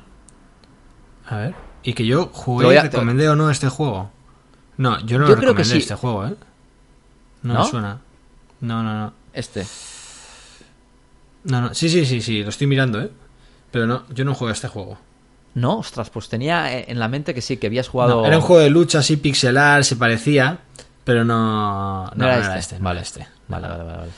A 1.27 1.37
ver. 1.37 1.55
Y 1.83 1.93
que 1.93 2.05
yo 2.05 2.29
jugué 2.33 2.75
y 2.75 2.79
recomendé 2.79 3.29
o 3.29 3.35
no 3.35 3.49
este 3.49 3.69
juego. 3.69 4.11
No, 4.77 4.99
yo 5.05 5.17
no 5.19 5.25
Yo 5.27 5.35
lo 5.35 5.39
creo 5.39 5.55
que 5.55 5.63
recomendé 5.63 5.71
sí. 5.71 5.77
este 5.77 5.95
juego, 5.95 6.27
¿eh? 6.27 6.35
No, 7.45 7.53
¿No? 7.53 7.63
me 7.63 7.69
suena. 7.69 7.99
No, 8.61 8.81
no, 8.83 8.93
no. 8.93 9.13
Este. 9.33 9.65
No, 11.43 11.61
no. 11.61 11.73
Sí, 11.75 11.89
sí, 11.89 12.05
sí, 12.05 12.21
sí, 12.21 12.41
lo 12.43 12.49
estoy 12.49 12.65
mirando, 12.67 12.99
¿eh? 12.99 13.11
Pero 13.71 13.85
no, 13.85 14.03
yo 14.09 14.25
no 14.25 14.33
juego 14.33 14.49
a 14.49 14.53
este 14.53 14.67
juego. 14.67 14.97
No, 15.53 15.77
ostras, 15.77 16.09
pues 16.09 16.27
tenía 16.27 16.79
en 16.79 16.99
la 16.99 17.07
mente 17.07 17.33
que 17.33 17.41
sí, 17.41 17.57
que 17.57 17.67
habías 17.67 17.87
jugado. 17.87 18.21
No, 18.21 18.25
era 18.27 18.37
un 18.37 18.41
juego 18.41 18.61
de 18.61 18.69
lucha 18.69 18.99
así 18.99 19.15
pixelar, 19.17 19.85
se 19.85 19.95
parecía, 19.95 20.59
pero 21.03 21.23
no, 21.23 22.05
no, 22.07 22.11
No 22.15 22.25
era 22.25 22.57
este. 22.57 22.79
no 22.79 22.85
Vale. 22.85 23.01
este. 23.01 23.27
Vale, 23.47 23.67
vale, 23.67 23.83
vale. 23.83 23.97
vale. 23.99 24.11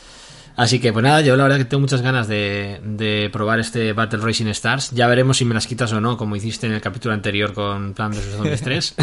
Así 0.57 0.79
que, 0.79 0.91
pues 0.91 1.03
nada, 1.03 1.21
yo 1.21 1.37
la 1.37 1.43
verdad 1.43 1.59
que 1.59 1.65
tengo 1.65 1.81
muchas 1.81 2.01
ganas 2.01 2.27
de, 2.27 2.81
de, 2.83 3.29
probar 3.31 3.59
este 3.59 3.93
Battle 3.93 4.19
Racing 4.19 4.47
Stars. 4.47 4.89
Ya 4.89 5.05
veremos 5.05 5.37
si 5.37 5.45
me 5.45 5.53
las 5.53 5.67
quitas 5.67 5.93
o 5.93 6.01
no, 6.01 6.17
como 6.17 6.35
hiciste 6.35 6.65
en 6.65 6.73
el 6.73 6.81
capítulo 6.81 7.13
anterior 7.13 7.53
con 7.53 7.93
Plan 7.93 8.11
de 8.11 8.17
Zombies 8.17 8.61
3. 8.63 8.95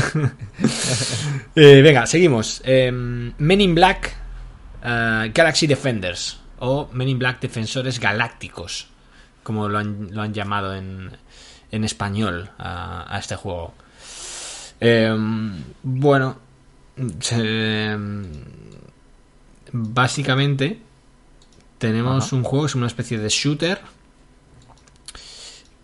eh, 1.54 1.80
venga, 1.80 2.06
seguimos. 2.06 2.60
Eh, 2.64 2.90
Men 2.90 3.60
in 3.60 3.72
Black 3.72 4.16
uh, 4.82 5.30
Galaxy 5.32 5.68
Defenders 5.68 6.40
o 6.58 6.90
Men 6.92 7.08
in 7.08 7.20
Black 7.20 7.40
Defensores 7.40 8.00
Galácticos, 8.00 8.88
como 9.44 9.68
lo 9.68 9.78
han, 9.78 10.08
lo 10.10 10.22
han 10.22 10.34
llamado 10.34 10.74
en, 10.74 11.08
en 11.70 11.84
español 11.84 12.50
a, 12.58 13.14
a 13.14 13.18
este 13.20 13.36
juego. 13.36 13.74
Eh, 14.80 15.16
bueno, 15.84 16.36
básicamente 19.72 20.80
tenemos 21.78 22.26
Ajá. 22.26 22.36
un 22.36 22.42
juego, 22.42 22.66
es 22.66 22.74
una 22.74 22.86
especie 22.86 23.18
de 23.18 23.28
shooter 23.28 23.80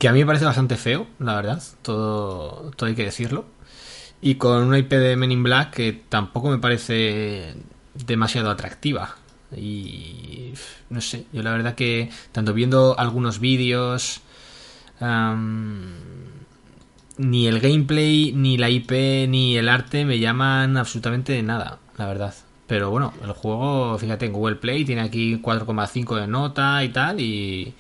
que 0.01 0.09
a 0.09 0.13
mí 0.15 0.21
me 0.21 0.27
parece 0.27 0.47
bastante 0.47 0.77
feo, 0.77 1.07
la 1.19 1.35
verdad, 1.35 1.63
todo, 1.83 2.71
todo 2.75 2.89
hay 2.89 2.95
que 2.95 3.05
decirlo. 3.05 3.45
Y 4.23 4.37
con 4.37 4.63
una 4.63 4.79
IP 4.79 4.93
de 4.93 5.15
Men 5.15 5.31
in 5.31 5.43
Black 5.43 5.75
que 5.75 5.93
tampoco 5.93 6.49
me 6.49 6.57
parece 6.57 7.55
demasiado 8.07 8.51
atractiva. 8.51 9.17
Y 9.55 10.55
no 10.89 11.03
sé, 11.03 11.27
yo 11.35 11.43
la 11.43 11.53
verdad 11.53 11.75
que 11.75 12.11
tanto 12.33 12.55
viendo 12.55 12.99
algunos 12.99 13.41
vídeos, 13.41 14.23
um, 15.01 15.85
ni 17.19 17.47
el 17.47 17.61
gameplay, 17.61 18.33
ni 18.33 18.57
la 18.57 18.71
IP, 18.71 19.29
ni 19.29 19.59
el 19.59 19.69
arte 19.69 20.07
me 20.07 20.19
llaman 20.19 20.79
absolutamente 20.79 21.43
nada, 21.43 21.79
la 21.99 22.07
verdad. 22.07 22.35
Pero 22.71 22.89
bueno, 22.89 23.13
el 23.25 23.33
juego, 23.33 23.99
fíjate, 23.99 24.27
en 24.27 24.33
Google 24.33 24.55
Play 24.55 24.85
tiene 24.85 25.03
aquí 25.03 25.43
4,5 25.43 26.21
de 26.21 26.27
nota 26.29 26.85
y 26.85 26.91
tal, 26.91 27.21
y... 27.21 27.75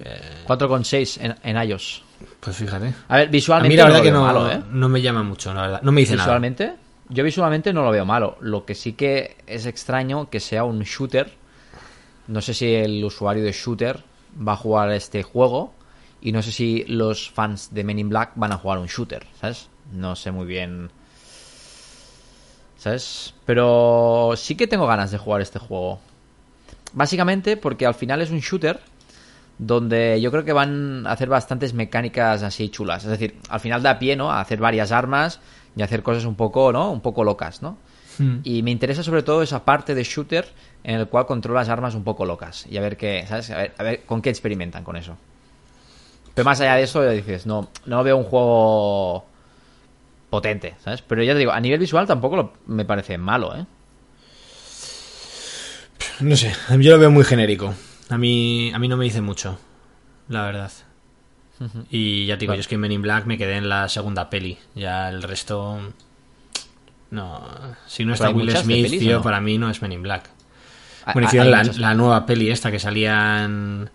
Eh... 0.00 0.44
4,6 0.46 1.18
en, 1.22 1.34
en 1.42 1.70
iOS. 1.70 2.04
Pues 2.38 2.58
fíjate. 2.58 2.92
A 3.08 3.16
ver, 3.16 3.30
visualmente 3.30 3.68
a 3.68 3.70
mí 3.70 3.76
la 3.76 3.84
verdad 3.84 3.98
no 4.00 4.04
que 4.04 4.12
no, 4.12 4.22
malo, 4.22 4.52
¿eh? 4.52 4.62
no 4.70 4.90
me 4.90 5.00
llama 5.00 5.22
mucho, 5.22 5.54
la 5.54 5.62
verdad. 5.62 5.80
No 5.82 5.92
me 5.92 6.02
dice 6.02 6.12
¿Visualmente? 6.12 6.66
nada. 6.66 6.78
Yo 7.08 7.24
visualmente 7.24 7.72
no 7.72 7.84
lo 7.84 7.90
veo 7.90 8.04
malo. 8.04 8.36
Lo 8.42 8.66
que 8.66 8.74
sí 8.74 8.92
que 8.92 9.38
es 9.46 9.64
extraño 9.64 10.28
que 10.28 10.40
sea 10.40 10.64
un 10.64 10.80
shooter. 10.80 11.32
No 12.26 12.42
sé 12.42 12.52
si 12.52 12.74
el 12.74 13.02
usuario 13.02 13.44
de 13.44 13.52
shooter 13.52 14.04
va 14.46 14.52
a 14.52 14.56
jugar 14.56 14.92
este 14.92 15.22
juego. 15.22 15.72
Y 16.20 16.32
no 16.32 16.42
sé 16.42 16.52
si 16.52 16.84
los 16.86 17.30
fans 17.30 17.72
de 17.72 17.82
Men 17.82 17.98
in 17.98 18.10
Black 18.10 18.32
van 18.34 18.52
a 18.52 18.58
jugar 18.58 18.76
un 18.76 18.88
shooter, 18.88 19.26
¿sabes? 19.40 19.70
No 19.90 20.16
sé 20.16 20.32
muy 20.32 20.44
bien. 20.44 20.90
¿Sabes? 22.76 23.34
Pero 23.44 24.34
sí 24.36 24.54
que 24.54 24.66
tengo 24.66 24.86
ganas 24.86 25.10
de 25.10 25.18
jugar 25.18 25.40
este 25.40 25.58
juego. 25.58 25.98
Básicamente 26.92 27.56
porque 27.56 27.86
al 27.86 27.94
final 27.94 28.22
es 28.22 28.30
un 28.30 28.40
shooter 28.40 28.80
donde 29.58 30.20
yo 30.20 30.30
creo 30.30 30.44
que 30.44 30.52
van 30.52 31.06
a 31.06 31.12
hacer 31.12 31.28
bastantes 31.28 31.72
mecánicas 31.72 32.42
así 32.42 32.68
chulas. 32.68 33.04
Es 33.04 33.10
decir, 33.10 33.36
al 33.48 33.60
final 33.60 33.82
da 33.82 33.98
pie, 33.98 34.16
¿no? 34.16 34.30
A 34.30 34.40
hacer 34.40 34.58
varias 34.58 34.92
armas 34.92 35.40
y 35.74 35.82
hacer 35.82 36.02
cosas 36.02 36.24
un 36.24 36.34
poco, 36.34 36.72
¿no? 36.72 36.90
Un 36.90 37.00
poco 37.00 37.24
locas, 37.24 37.62
¿no? 37.62 37.78
Hmm. 38.18 38.38
Y 38.44 38.62
me 38.62 38.70
interesa 38.70 39.02
sobre 39.02 39.22
todo 39.22 39.42
esa 39.42 39.64
parte 39.64 39.94
de 39.94 40.04
shooter 40.04 40.46
en 40.84 41.00
el 41.00 41.08
cual 41.08 41.26
controlas 41.26 41.68
armas 41.68 41.94
un 41.94 42.04
poco 42.04 42.24
locas. 42.24 42.66
Y 42.68 42.76
a 42.76 42.80
ver 42.80 42.96
qué, 42.96 43.24
¿sabes? 43.26 43.50
A 43.50 43.56
ver, 43.56 43.74
a 43.78 43.82
ver 43.82 44.04
con 44.04 44.20
qué 44.22 44.30
experimentan 44.30 44.84
con 44.84 44.96
eso. 44.96 45.16
Pero 46.34 46.44
más 46.44 46.60
allá 46.60 46.74
de 46.74 46.82
eso, 46.82 47.02
ya 47.02 47.10
dices, 47.10 47.46
no, 47.46 47.68
no 47.86 48.02
veo 48.04 48.16
un 48.18 48.24
juego 48.24 49.24
potente, 50.30 50.74
¿sabes? 50.82 51.02
Pero 51.02 51.22
ya 51.22 51.32
te 51.32 51.40
digo, 51.40 51.52
a 51.52 51.60
nivel 51.60 51.78
visual 51.78 52.06
tampoco 52.06 52.36
lo, 52.36 52.52
me 52.66 52.84
parece 52.84 53.18
malo, 53.18 53.56
¿eh? 53.56 53.66
No 56.20 56.36
sé, 56.36 56.54
yo 56.78 56.92
lo 56.92 56.98
veo 56.98 57.10
muy 57.10 57.24
genérico. 57.24 57.74
A 58.08 58.18
mí, 58.18 58.72
a 58.72 58.78
mí 58.78 58.88
no 58.88 58.96
me 58.96 59.04
dice 59.04 59.20
mucho, 59.20 59.58
la 60.28 60.44
verdad. 60.44 60.70
Uh 61.58 61.64
-huh. 61.64 61.84
Y 61.90 62.26
ya 62.26 62.36
te 62.36 62.40
digo, 62.40 62.54
yo 62.54 62.60
es 62.60 62.68
que 62.68 62.74
en 62.76 62.80
Men 62.82 62.92
in 62.92 63.02
Black 63.02 63.26
me 63.26 63.38
quedé 63.38 63.56
en 63.56 63.68
la 63.68 63.88
segunda 63.88 64.30
peli. 64.30 64.58
Ya 64.74 65.08
el 65.08 65.22
resto. 65.22 65.78
No. 67.10 67.48
Si 67.86 68.04
no 68.04 68.14
está 68.14 68.30
Will 68.30 68.54
Smith, 68.56 68.86
pelis, 68.86 68.98
tío, 69.00 69.22
para 69.22 69.40
mí 69.40 69.58
no 69.58 69.70
es 69.70 69.80
Men 69.82 69.92
in 69.92 70.02
Black. 70.02 70.30
Bueno, 71.12 71.28
hicieron 71.28 71.50
la, 71.50 71.62
la 71.62 71.94
nueva 71.94 72.26
peli 72.26 72.50
esta 72.50 72.70
que 72.70 72.78
salían 72.78 73.90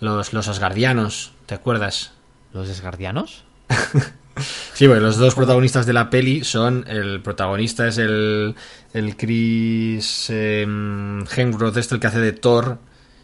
los, 0.00 0.32
los 0.32 0.48
Asgardianos, 0.48 1.32
¿te 1.46 1.54
acuerdas? 1.54 2.12
¿Los 2.52 2.68
desgardianos? 2.68 3.44
Sí, 4.74 4.86
porque 4.86 5.00
los 5.00 5.16
dos 5.16 5.34
protagonistas 5.34 5.86
de 5.86 5.92
la 5.92 6.10
peli 6.10 6.44
son. 6.44 6.84
El 6.88 7.20
protagonista 7.20 7.86
es 7.88 7.98
el, 7.98 8.54
el 8.92 9.16
Chris 9.16 10.26
eh, 10.30 10.62
Hemsworth, 10.62 11.76
este 11.76 11.94
el 11.94 12.00
que 12.00 12.06
hace 12.06 12.20
de 12.20 12.32
Thor 12.32 12.78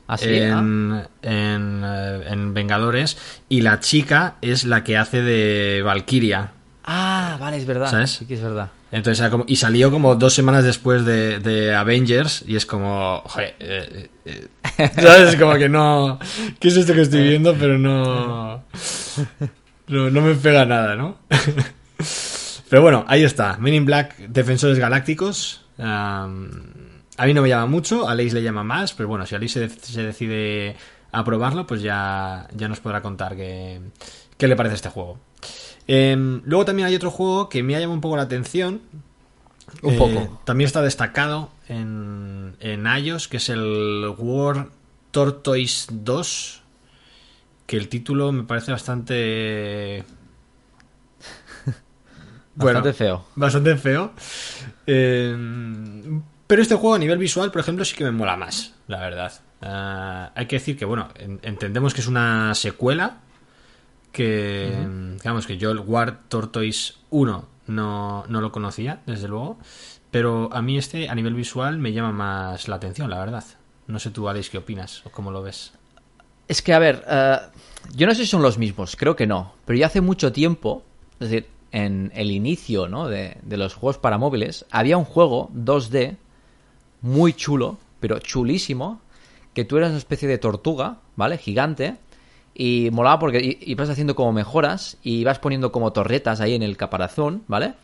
¿Ah, 0.07 0.17
en, 0.21 1.03
en, 1.23 1.83
eh, 1.85 2.23
en 2.27 2.53
Vengadores, 2.53 3.17
y 3.49 3.63
la 3.63 3.81
chica 3.81 4.37
es 4.43 4.65
la 4.65 4.85
que 4.85 4.99
hace 4.99 5.23
de 5.23 5.83
Valkyria. 5.83 6.53
Ah, 6.85 7.39
vale, 7.41 7.57
es 7.57 7.65
verdad. 7.65 7.91
¿Sabes? 7.91 8.11
Sí 8.11 8.27
que 8.27 8.35
es 8.35 8.43
verdad. 8.43 8.71
Entonces, 8.93 9.27
como- 9.31 9.45
y 9.49 9.57
salió 9.57 9.91
como 9.91 10.15
dos 10.15 10.35
semanas 10.35 10.63
después 10.63 11.05
de, 11.07 11.39
de 11.41 11.75
Avengers, 11.75 12.45
y 12.47 12.55
es 12.57 12.67
como. 12.67 13.23
Joder, 13.25 13.55
eh, 13.59 14.11
eh, 14.27 14.49
eh, 14.79 14.91
¿sabes? 15.01 15.37
Como 15.37 15.55
que 15.55 15.69
no. 15.71 16.19
¿Qué 16.61 16.69
es 16.69 16.77
esto 16.77 16.93
que 16.93 17.01
estoy 17.01 17.23
viendo? 17.29 17.55
Pero 17.55 17.79
no. 17.79 18.63
No, 19.89 20.11
no 20.11 20.21
me 20.21 20.35
pega 20.35 20.65
nada, 20.65 20.97
¿no? 20.97 21.17
Pero 22.69 22.83
bueno, 22.83 23.05
ahí 23.07 23.23
está. 23.23 23.57
Men 23.59 23.75
in 23.75 23.85
Black, 23.85 24.17
Defensores 24.19 24.79
Galácticos. 24.79 25.65
A 25.79 26.27
mí 27.27 27.35
no 27.35 27.43
me 27.43 27.49
llama 27.49 27.67
mucho, 27.67 28.09
a 28.09 28.13
Aleix 28.13 28.33
le 28.33 28.43
llama 28.43 28.65
más, 28.65 28.93
pero 28.93 29.09
bueno, 29.09 29.25
si 29.27 29.49
se, 29.49 29.69
se 29.69 30.03
decide 30.03 30.77
a 31.13 31.23
probarlo, 31.25 31.65
pues 31.67 31.81
ya, 31.83 32.49
ya 32.55 32.67
nos 32.69 32.81
podrá 32.81 33.03
contar 33.03 33.37
qué, 33.37 33.81
qué 34.37 34.49
le 34.49 34.57
parece 34.57 34.75
este 34.75 34.89
juego. 34.89 35.21
Em, 35.87 36.43
luego 36.45 36.65
también 36.65 36.89
hay 36.89 36.95
otro 36.97 37.11
juego 37.13 37.49
que 37.49 37.63
me 37.63 37.77
ha 37.77 37.81
llamado 37.81 37.95
un 37.95 38.01
poco 38.01 38.17
la 38.17 38.23
atención. 38.23 38.81
Un 39.83 39.95
Eh, 39.95 39.97
poco. 39.97 40.41
También 40.45 40.67
está 40.67 40.83
destacado 40.83 41.51
en, 41.69 42.57
en 42.59 42.85
iOS, 42.87 43.29
que 43.29 43.37
es 43.37 43.49
el 43.49 44.13
War 44.19 44.69
Tortoise 45.13 45.87
2. 45.93 46.63
Que 47.67 47.77
el 47.77 47.89
título 47.89 48.33
me 48.33 48.45
parece 48.45 48.73
bastante. 48.73 50.05
Bastante 52.57 52.93
feo. 52.93 53.25
Bastante 53.35 53.77
feo. 53.77 54.13
Eh, 54.87 55.37
pero 56.47 56.63
este 56.63 56.75
juego 56.77 56.95
a 56.95 56.99
nivel 56.99 57.19
visual, 57.19 57.51
por 57.51 57.61
ejemplo, 57.61 57.85
sí 57.85 57.97
que 57.97 58.05
me 58.05 58.13
mola 58.13 58.37
más, 58.37 58.75
la 58.87 59.01
verdad. 59.01 59.33
Ah, 59.63 60.31
hay 60.35 60.47
que 60.47 60.57
decir 60.57 60.77
que, 60.77 60.85
bueno, 60.85 61.09
en- 61.17 61.41
entendemos 61.43 61.95
que 61.95 62.01
es 62.01 62.07
una 62.07 62.55
secuela. 62.55 63.19
Que, 64.13 64.73
digamos 65.17 65.45
que 65.49 65.59
yo 65.59 65.73
el 65.73 65.81
War 65.81 66.21
Tortoise 66.29 66.95
1 67.11 67.49
no, 67.67 68.25
no 68.29 68.41
lo 68.41 68.53
conocía, 68.53 69.01
desde 69.07 69.27
luego. 69.27 69.59
Pero 70.13 70.49
a 70.53 70.63
mí 70.63 70.79
este, 70.79 71.09
a 71.09 71.15
nivel 71.17 71.35
visual, 71.35 71.79
me 71.79 71.93
llama 71.93 72.13
más 72.13 72.69
la 72.69 72.77
atención, 72.77 73.11
la 73.11 73.19
verdad. 73.19 73.43
No 73.89 73.99
sé 73.99 74.11
tú, 74.11 74.29
Alex, 74.29 74.51
qué 74.51 74.59
opinas 74.59 75.05
o 75.05 75.11
cómo 75.11 75.33
lo 75.33 75.43
ves. 75.43 75.73
Es 76.49 76.63
que, 76.63 76.73
a 76.75 76.79
ver, 76.79 77.05
eh, 77.09 77.37
yo 77.95 78.07
no 78.07 78.15
sé 78.15 78.23
si 78.23 78.27
son 78.31 78.43
los 78.43 78.59
mismos, 78.59 78.97
creo 78.97 79.17
que 79.17 79.27
no. 79.27 79.53
Pero 79.65 79.79
ya 79.79 79.87
hace 79.87 80.01
mucho 80.01 80.33
tiempo, 80.33 80.83
es 81.21 81.31
decir, 81.31 81.47
en 81.73 82.13
el 82.15 82.31
inicio 82.31 82.89
¿no? 82.89 83.09
de, 83.09 83.37
de 83.43 83.57
los 83.57 83.75
juegos 83.75 83.99
para 83.99 84.19
móviles, 84.19 84.65
había 84.71 84.97
un 84.97 85.05
juego 85.05 85.51
2D 85.55 86.17
muy 87.03 87.33
chulo, 87.33 87.79
pero 88.01 88.19
chulísimo, 88.19 89.01
que 89.53 89.65
tú 89.65 89.77
eras 89.77 89.91
una 89.91 89.99
especie 89.99 90.29
de 90.29 90.39
tortuga, 90.39 90.99
¿vale? 91.17 91.39
Gigante. 91.39 91.97
Y 92.55 92.89
molaba 92.93 93.19
porque 93.19 93.59
ibas 93.63 93.89
haciendo 93.91 94.15
como 94.15 94.33
mejoras 94.33 94.97
y 95.03 95.17
ibas 95.19 95.39
poniendo 95.41 95.73
como 95.73 95.93
torretas 95.93 96.41
ahí 96.41 96.55
en 96.55 96.63
el 96.63 96.77
caparazón, 96.77 97.43
¿vale? 97.49 97.75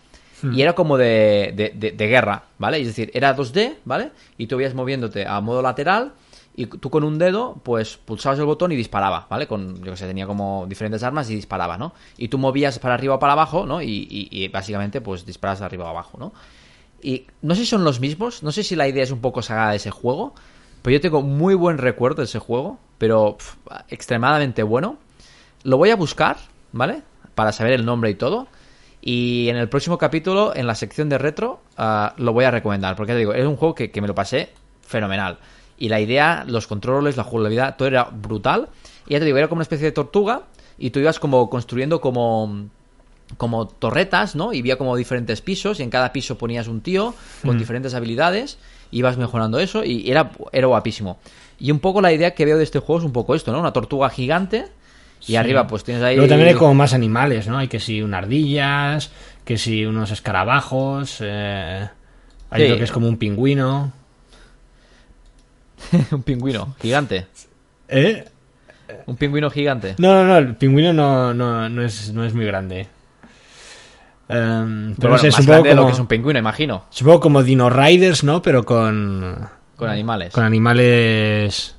Y 0.55 0.63
era 0.63 0.75
como 0.75 0.97
de, 0.97 1.53
de- 1.55 1.73
de- 1.75 1.93
de 1.93 2.07
guerra, 2.07 2.45
¿vale? 2.59 2.81
Es 2.81 2.87
decir, 2.87 3.11
era 3.13 3.37
2D, 3.37 3.75
¿vale? 3.85 4.11
Y 4.39 4.47
tú 4.47 4.59
ibas 4.61 4.73
moviéndote 4.75 5.27
a 5.27 5.39
modo 5.41 5.61
lateral 5.61 6.13
y 6.55 6.67
tú 6.67 6.91
con 6.91 7.05
un 7.05 7.19
dedo, 7.19 7.57
pues 7.63 7.97
pulsabas 7.97 8.39
el 8.39 8.45
botón 8.45 8.73
y 8.73 8.77
disparaba, 8.77 9.27
¿vale? 9.31 9.47
Con, 9.47 9.83
yo 9.83 9.93
que 9.93 9.97
sé, 9.97 10.07
tenía 10.07 10.27
como 10.27 10.67
diferentes 10.69 11.03
armas 11.03 11.31
y 11.31 11.35
disparaba, 11.35 11.79
¿no? 11.79 11.95
Y 12.19 12.29
tú 12.29 12.39
movías 12.39 12.79
para 12.79 12.95
arriba 12.95 13.15
o 13.15 13.19
para 13.19 13.35
abajo, 13.35 13.67
¿no? 13.67 13.81
Y, 13.83 14.49
básicamente, 14.53 15.01
pues 15.01 15.25
disparas 15.25 15.61
de 15.61 15.65
arriba 15.65 15.85
o 15.85 15.89
abajo, 15.89 16.19
¿no? 16.19 16.33
Y 17.03 17.27
no 17.41 17.55
sé 17.55 17.63
si 17.63 17.67
son 17.67 17.85
los 17.85 18.01
mismos, 18.01 18.43
no 18.43 18.53
sé 18.53 18.63
si 18.63 18.77
la 18.77 18.89
idea 18.89 19.03
es 19.03 19.11
un 19.11 19.21
poco 19.21 19.43
sagada 19.43 19.71
de 19.71 19.77
ese 19.77 19.91
juego, 19.91 20.35
pero 20.83 20.95
yo 20.95 21.01
tengo 21.01 21.23
muy 21.23 21.55
buen 21.55 21.79
recuerdo 21.79 22.17
de 22.17 22.25
ese 22.25 22.39
juego, 22.39 22.79
pero 22.99 23.39
extremadamente 23.89 24.63
bueno. 24.63 24.99
Lo 25.63 25.79
voy 25.79 25.91
a 25.91 25.97
buscar, 25.97 26.37
¿vale? 26.73 27.03
Para 27.35 27.53
saber 27.53 27.73
el 27.73 27.87
nombre 27.87 28.11
y 28.11 28.15
todo. 28.15 28.49
Y 29.01 29.49
en 29.49 29.57
el 29.57 29.69
próximo 29.69 29.97
capítulo, 29.97 30.55
en 30.55 30.67
la 30.67 30.75
sección 30.75 31.09
de 31.09 31.17
retro, 31.17 31.61
ah, 31.79 32.15
lo 32.19 32.33
voy 32.33 32.45
a 32.45 32.51
recomendar. 32.51 32.97
Porque 32.97 33.13
te 33.13 33.19
digo, 33.19 33.33
es 33.33 33.47
un 33.47 33.57
juego 33.57 33.75
que, 33.75 33.91
que 33.91 34.01
me 34.03 34.09
lo 34.09 34.15
pasé 34.15 34.51
fenomenal. 34.83 35.39
Y 35.81 35.89
la 35.89 35.99
idea, 36.01 36.45
los 36.47 36.69
controles, 36.69 37.17
la 37.17 37.25
jugabilidad, 37.25 37.75
todo 37.77 37.89
era 37.89 38.05
brutal. 38.05 38.69
Y 39.09 39.15
ya 39.15 39.19
te 39.19 39.25
digo, 39.25 39.39
era 39.39 39.49
como 39.49 39.59
una 39.59 39.65
especie 39.65 39.87
de 39.87 39.93
tortuga. 39.93 40.43
Y 40.79 40.91
tú 40.91 41.01
ibas 41.01 41.19
como 41.19 41.51
construyendo 41.51 42.01
como 42.01 42.67
como 43.37 43.69
torretas, 43.69 44.35
¿no? 44.35 44.53
Y 44.53 44.59
había 44.61 44.77
como 44.77 44.97
diferentes 44.97 45.41
pisos 45.41 45.79
y 45.79 45.85
en 45.85 45.91
cada 45.91 46.13
piso 46.13 46.37
ponías 46.37 46.67
un 46.67 46.81
tío 46.81 47.15
con 47.45 47.59
diferentes 47.59 47.95
habilidades, 47.95 48.59
ibas 48.91 49.19
mejorando 49.19 49.61
eso 49.61 49.85
y 49.85 50.11
era, 50.11 50.33
era 50.51 50.67
guapísimo. 50.67 51.19
Y 51.59 51.71
un 51.71 51.79
poco 51.79 52.01
la 52.01 52.13
idea 52.13 52.33
que 52.35 52.45
veo 52.45 52.59
de 52.59 52.65
este 52.65 52.81
juego 52.81 52.99
es 52.99 53.05
un 53.05 53.13
poco 53.13 53.37
esto, 53.37 53.53
¿no? 53.53 53.61
Una 53.61 53.73
tortuga 53.73 54.11
gigante 54.11 54.67
y 55.29 55.37
arriba 55.37 55.69
pues 55.69 55.85
tienes 55.85 56.03
ahí... 56.03 56.17
Luego 56.17 56.29
también 56.29 56.49
hay 56.49 56.55
como 56.57 56.75
más 56.75 56.93
animales, 56.93 57.47
¿no? 57.47 57.59
Hay 57.59 57.69
que 57.69 57.79
si 57.79 58.03
unas 58.03 58.25
ardillas, 58.25 59.13
que 59.45 59.57
si 59.59 59.87
unos 59.87 60.11
escarabajos, 60.11 61.19
eh, 61.21 61.89
hay 62.51 62.63
Sí. 62.65 62.69
lo 62.69 62.79
que 62.79 62.85
es 62.85 62.91
como 62.91 63.07
un 63.07 63.17
pingüino. 63.17 63.93
un 66.11 66.23
pingüino 66.23 66.75
gigante. 66.81 67.27
¿Eh? 67.89 68.25
Un 69.07 69.17
pingüino 69.17 69.51
gigante. 69.51 69.95
No, 69.99 70.13
no, 70.15 70.25
no, 70.25 70.37
el 70.37 70.57
pingüino 70.57 70.93
no, 70.93 71.33
no, 71.35 71.69
no, 71.69 71.83
es, 71.83 72.13
no 72.13 72.25
es 72.25 72.35
muy 72.35 72.45
grande. 72.45 72.89
Em, 74.29 74.95
pero 74.95 75.01
Pero 75.01 75.13
no 75.13 75.19
sé, 75.19 75.27
más 75.29 75.35
supongo 75.37 75.53
grande 75.53 75.69
de 75.71 75.75
lo 75.75 75.81
como, 75.83 75.89
que 75.89 75.95
es 75.95 76.01
un 76.01 76.07
pingüino, 76.07 76.39
imagino. 76.39 76.85
supongo 76.91 77.21
como 77.21 77.43
Dino 77.43 77.69
Riders, 77.71 78.23
¿no? 78.23 78.43
Pero 78.43 78.65
con, 78.65 79.49
Con 79.77 79.89
animales. 79.91 80.33
con 80.33 80.45
animales... 80.45 81.77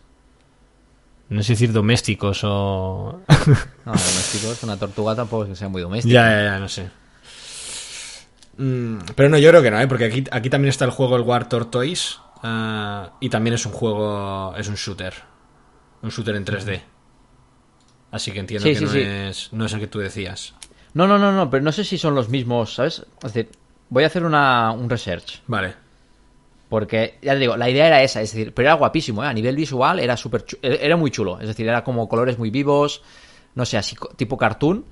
No 1.30 1.42
sé 1.44 1.54
decir 1.54 1.72
domésticos 1.72 2.42
o... 2.44 3.22
No, 3.86 3.92
domésticos, 3.94 4.62
una 4.64 4.78
tortuga 4.78 5.16
tampoco 5.16 5.44
es 5.44 5.50
que 5.50 5.56
sea 5.56 5.70
muy 5.70 5.82
doméstica. 5.82 6.14
Ya, 6.14 6.30
ya, 6.30 6.44
ya, 6.44 6.60
no 6.60 6.68
sé. 6.68 6.90
Mm, 8.58 8.98
pero 9.16 9.30
no, 9.30 9.38
yo 9.38 9.50
creo 9.50 9.62
que 9.62 9.72
no, 9.72 9.80
¿eh? 9.80 9.88
Porque 9.88 10.06
aquí, 10.06 10.24
aquí 10.30 10.50
también 10.50 10.70
está 10.70 10.84
el 10.84 10.92
juego 10.92 11.16
el 11.16 11.22
War 11.22 11.48
Tortoise. 11.48 12.18
Ah, 12.44 13.12
y 13.20 13.30
también 13.30 13.54
es 13.56 13.66
un 13.66 13.72
juego. 13.72 14.54
Es 14.58 14.68
un 14.68 14.76
shooter. 14.76 15.14
Un 16.02 16.10
shooter 16.10 16.36
en 16.36 16.46
3D. 16.46 16.82
Así 18.12 18.32
que 18.32 18.40
entiendo 18.40 18.66
Sí, 18.68 18.74
que 18.74 18.80
sí, 18.80 18.86
no, 18.86 18.92
sí. 18.92 19.00
Es, 19.00 19.54
no 19.54 19.66
es 19.66 19.74
el 19.74 19.80
que 19.80 19.88
tú 19.88 20.00
decías. 20.00 20.54
No, 20.94 21.08
no, 21.08 21.18
no, 21.18 21.32
no, 21.32 21.50
pero 21.50 21.64
no 21.64 21.72
sé 21.72 21.84
si 21.86 21.98
son 21.98 22.16
los 22.16 22.28
mismos, 22.30 22.74
¿sabes? 22.76 23.06
Es 23.24 23.34
decir, 23.34 23.50
voy 23.90 24.04
a 24.04 24.08
hacer 24.08 24.26
una, 24.26 24.72
un 24.72 24.90
research. 24.90 25.42
Vale. 25.48 25.76
Porque, 26.68 27.18
ya 27.22 27.34
te 27.34 27.40
digo, 27.40 27.56
la 27.58 27.70
idea 27.70 27.88
era 27.88 28.02
esa, 28.04 28.22
es 28.22 28.32
decir, 28.34 28.54
pero 28.54 28.68
era 28.70 28.76
guapísimo, 28.76 29.24
¿eh? 29.24 29.28
A 29.28 29.34
nivel 29.34 29.56
visual 29.56 30.00
era 30.00 30.16
súper 30.18 30.46
chu- 30.46 30.58
era 30.62 30.96
muy 30.98 31.12
chulo. 31.12 31.40
Es 31.40 31.48
decir, 31.48 31.68
era 31.68 31.84
como 31.84 32.08
colores 32.10 32.38
muy 32.38 32.50
vivos, 32.50 33.02
no 33.56 33.66
sé, 33.66 33.78
así 33.78 33.96
tipo 34.18 34.38
cartoon. 34.38 34.86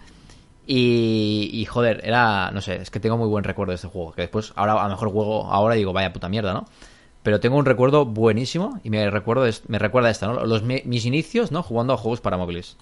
Y, 0.68 1.50
y, 1.54 1.66
joder, 1.66 2.02
era, 2.04 2.52
no 2.52 2.62
sé, 2.62 2.76
es 2.76 2.92
que 2.92 3.00
tengo 3.00 3.18
muy 3.18 3.28
buen 3.28 3.44
recuerdo 3.44 3.72
de 3.72 3.76
este 3.76 3.88
juego. 3.88 4.12
Que 4.14 4.22
después, 4.24 4.54
ahora 4.56 4.74
a 4.74 4.84
lo 4.84 4.90
mejor 4.90 5.10
juego 5.12 5.52
ahora 5.52 5.76
digo, 5.76 5.92
vaya 5.94 6.14
puta 6.14 6.30
mierda, 6.30 6.54
¿no? 6.54 6.66
Pero 7.24 7.40
tengo 7.40 7.58
un 7.58 7.66
recuerdo 7.66 8.06
buenísimo 8.06 8.80
y 8.84 8.90
me, 8.90 9.10
recuerdo 9.10 9.46
me 9.68 9.80
recuerda 9.80 10.08
a 10.10 10.12
esta, 10.12 10.28
¿no? 10.28 10.46
Los, 10.46 10.64
mi- 10.64 10.82
mis 10.86 11.06
inicios, 11.06 11.52
¿no? 11.52 11.62
Jugando 11.64 11.94
a 11.94 11.98
juegos 11.98 12.22
para 12.22 12.38
móviles. 12.38 12.78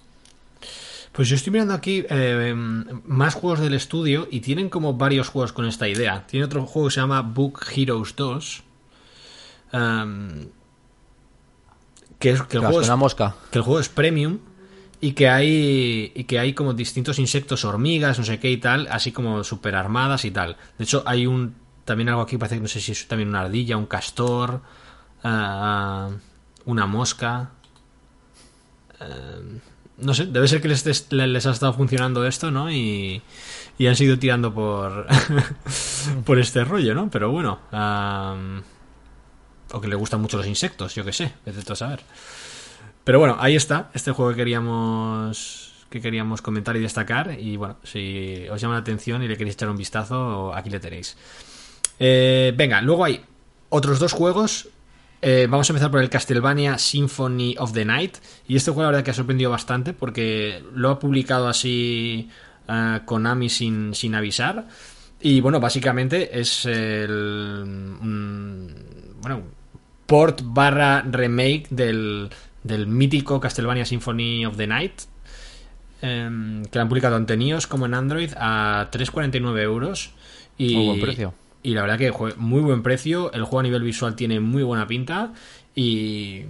Pues 1.12 1.28
yo 1.28 1.34
estoy 1.36 1.52
mirando 1.52 1.74
aquí 1.74 2.04
eh, 2.08 2.54
más 2.54 3.34
juegos 3.34 3.60
del 3.60 3.74
estudio 3.74 4.28
y 4.30 4.40
tienen 4.40 4.68
como 4.68 4.94
varios 4.94 5.28
juegos 5.28 5.52
con 5.52 5.66
esta 5.66 5.88
idea. 5.88 6.24
Tiene 6.26 6.46
otro 6.46 6.64
juego 6.66 6.88
que 6.88 6.94
se 6.94 7.00
llama 7.00 7.22
Book 7.22 7.60
Heroes 7.74 8.14
2. 8.14 8.62
em, 9.72 10.48
que 12.18 12.30
es 12.30 12.42
que 12.42 12.56
el 12.56 12.64
juego 12.64 12.80
es 12.82 12.90
mosca. 12.96 13.34
que 13.50 13.58
el 13.58 13.64
juego 13.64 13.80
es 13.80 13.88
premium 13.88 14.38
y 15.00 15.12
que 15.12 15.28
hay 15.28 16.12
y 16.14 16.24
que 16.24 16.38
hay 16.38 16.52
como 16.54 16.74
distintos 16.74 17.18
insectos, 17.18 17.64
hormigas, 17.64 18.18
no 18.18 18.24
sé 18.24 18.38
qué 18.40 18.50
y 18.50 18.56
tal, 18.56 18.88
así 18.90 19.12
como 19.12 19.44
super 19.44 19.74
armadas 19.76 20.24
y 20.24 20.30
tal. 20.30 20.56
De 20.78 20.84
hecho, 20.84 21.02
hay 21.06 21.26
un 21.26 21.54
también 21.88 22.10
algo 22.10 22.20
aquí 22.20 22.36
parece 22.36 22.56
que 22.56 22.60
no 22.60 22.68
sé 22.68 22.80
si 22.80 22.92
es 22.92 23.08
también 23.08 23.30
una 23.30 23.40
ardilla, 23.40 23.78
un 23.78 23.86
castor, 23.86 24.60
ah, 25.24 26.10
una 26.66 26.86
mosca. 26.86 27.50
Eh, 29.00 29.58
no 29.96 30.12
sé, 30.12 30.26
debe 30.26 30.46
ser 30.46 30.60
que 30.60 30.68
les, 30.68 31.46
ha 31.46 31.50
estado 31.50 31.72
funcionando 31.72 32.26
esto, 32.26 32.50
¿no? 32.50 32.70
Y, 32.70 33.22
y 33.78 33.86
han 33.86 33.96
seguido 33.96 34.18
tirando 34.18 34.52
por 34.54 35.06
por 36.26 36.38
este 36.38 36.62
rollo, 36.62 36.94
¿no? 36.94 37.10
Pero 37.10 37.32
bueno, 37.32 37.58
ah, 37.72 38.36
o 39.72 39.80
que 39.80 39.88
le 39.88 39.96
gustan 39.96 40.20
mucho 40.20 40.36
los 40.36 40.46
insectos, 40.46 40.94
yo 40.94 41.04
qué 41.06 41.12
sé, 41.12 41.32
vete 41.46 41.72
a 41.72 41.76
saber. 41.76 42.00
Pero 43.02 43.18
bueno, 43.18 43.36
ahí 43.40 43.56
está, 43.56 43.90
este 43.94 44.12
juego 44.12 44.32
que 44.32 44.36
queríamos 44.36 45.72
que 45.88 46.02
queríamos 46.02 46.42
comentar 46.42 46.76
y 46.76 46.80
destacar. 46.80 47.40
Y 47.40 47.56
bueno, 47.56 47.76
si 47.82 48.46
os 48.50 48.60
llama 48.60 48.74
la 48.74 48.80
atención 48.80 49.22
y 49.22 49.28
le 49.28 49.38
queréis 49.38 49.54
echar 49.54 49.70
un 49.70 49.78
vistazo, 49.78 50.54
aquí 50.54 50.68
le 50.68 50.80
tenéis. 50.80 51.16
Eh, 51.98 52.52
venga, 52.56 52.80
luego 52.80 53.04
hay 53.04 53.20
otros 53.68 53.98
dos 53.98 54.12
juegos. 54.12 54.68
Eh, 55.20 55.48
vamos 55.50 55.68
a 55.68 55.72
empezar 55.72 55.90
por 55.90 56.00
el 56.00 56.10
Castlevania 56.10 56.78
Symphony 56.78 57.56
of 57.58 57.72
the 57.72 57.84
Night. 57.84 58.18
Y 58.46 58.56
este 58.56 58.70
juego 58.70 58.82
la 58.82 58.88
verdad 58.88 59.04
que 59.04 59.10
ha 59.10 59.14
sorprendido 59.14 59.50
bastante 59.50 59.92
porque 59.92 60.62
lo 60.74 60.90
ha 60.90 60.98
publicado 60.98 61.48
así 61.48 62.28
eh, 62.68 63.00
Konami 63.04 63.48
sin, 63.48 63.94
sin 63.94 64.14
avisar. 64.14 64.68
Y 65.20 65.40
bueno, 65.40 65.58
básicamente 65.58 66.38
es 66.38 66.64
el... 66.64 67.64
bueno, 69.20 69.42
port 70.06 70.40
barra 70.44 71.02
remake 71.02 71.66
del, 71.70 72.30
del 72.62 72.86
mítico 72.86 73.40
Castlevania 73.40 73.84
Symphony 73.84 74.46
of 74.46 74.56
the 74.56 74.66
Night. 74.68 74.92
em, 76.00 76.64
que 76.64 76.78
lo 76.78 76.82
han 76.82 76.88
publicado 76.88 77.16
tanto 77.16 77.32
en 77.32 77.58
como 77.68 77.86
en 77.86 77.94
Android 77.94 78.30
a 78.36 78.88
3,49 78.92 79.60
euros. 79.60 80.12
Y, 80.56 80.76
Muy 80.76 80.86
buen 80.86 81.00
precio. 81.00 81.34
Y 81.68 81.74
la 81.74 81.82
verdad 81.82 81.98
que 81.98 82.34
muy 82.38 82.62
buen 82.62 82.82
precio. 82.82 83.30
El 83.34 83.42
juego 83.42 83.60
a 83.60 83.62
nivel 83.62 83.82
visual 83.82 84.16
tiene 84.16 84.40
muy 84.40 84.62
buena 84.62 84.86
pinta. 84.86 85.34
Y, 85.74 86.44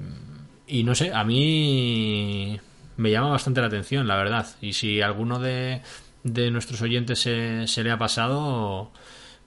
y 0.68 0.84
no 0.84 0.94
sé, 0.94 1.12
a 1.12 1.24
mí 1.24 2.60
me 2.96 3.10
llama 3.10 3.30
bastante 3.30 3.60
la 3.60 3.66
atención, 3.66 4.06
la 4.06 4.14
verdad. 4.14 4.46
Y 4.60 4.74
si 4.74 5.02
alguno 5.02 5.40
de, 5.40 5.82
de 6.22 6.52
nuestros 6.52 6.82
oyentes 6.82 7.18
se, 7.18 7.66
se 7.66 7.82
le 7.82 7.90
ha 7.90 7.98
pasado, 7.98 8.92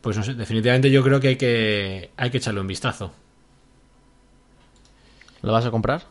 pues 0.01 0.17
no 0.17 0.23
sé, 0.23 0.33
definitivamente 0.33 0.91
yo 0.91 1.03
creo 1.03 1.21
que 1.21 1.29
hay 1.29 1.35
que, 1.37 2.11
hay 2.17 2.29
que 2.31 2.39
echarle 2.39 2.59
un 2.59 2.67
vistazo. 2.67 3.13
¿Lo 5.41 5.53
vas 5.53 5.65
a 5.65 5.71
comprar? 5.71 6.03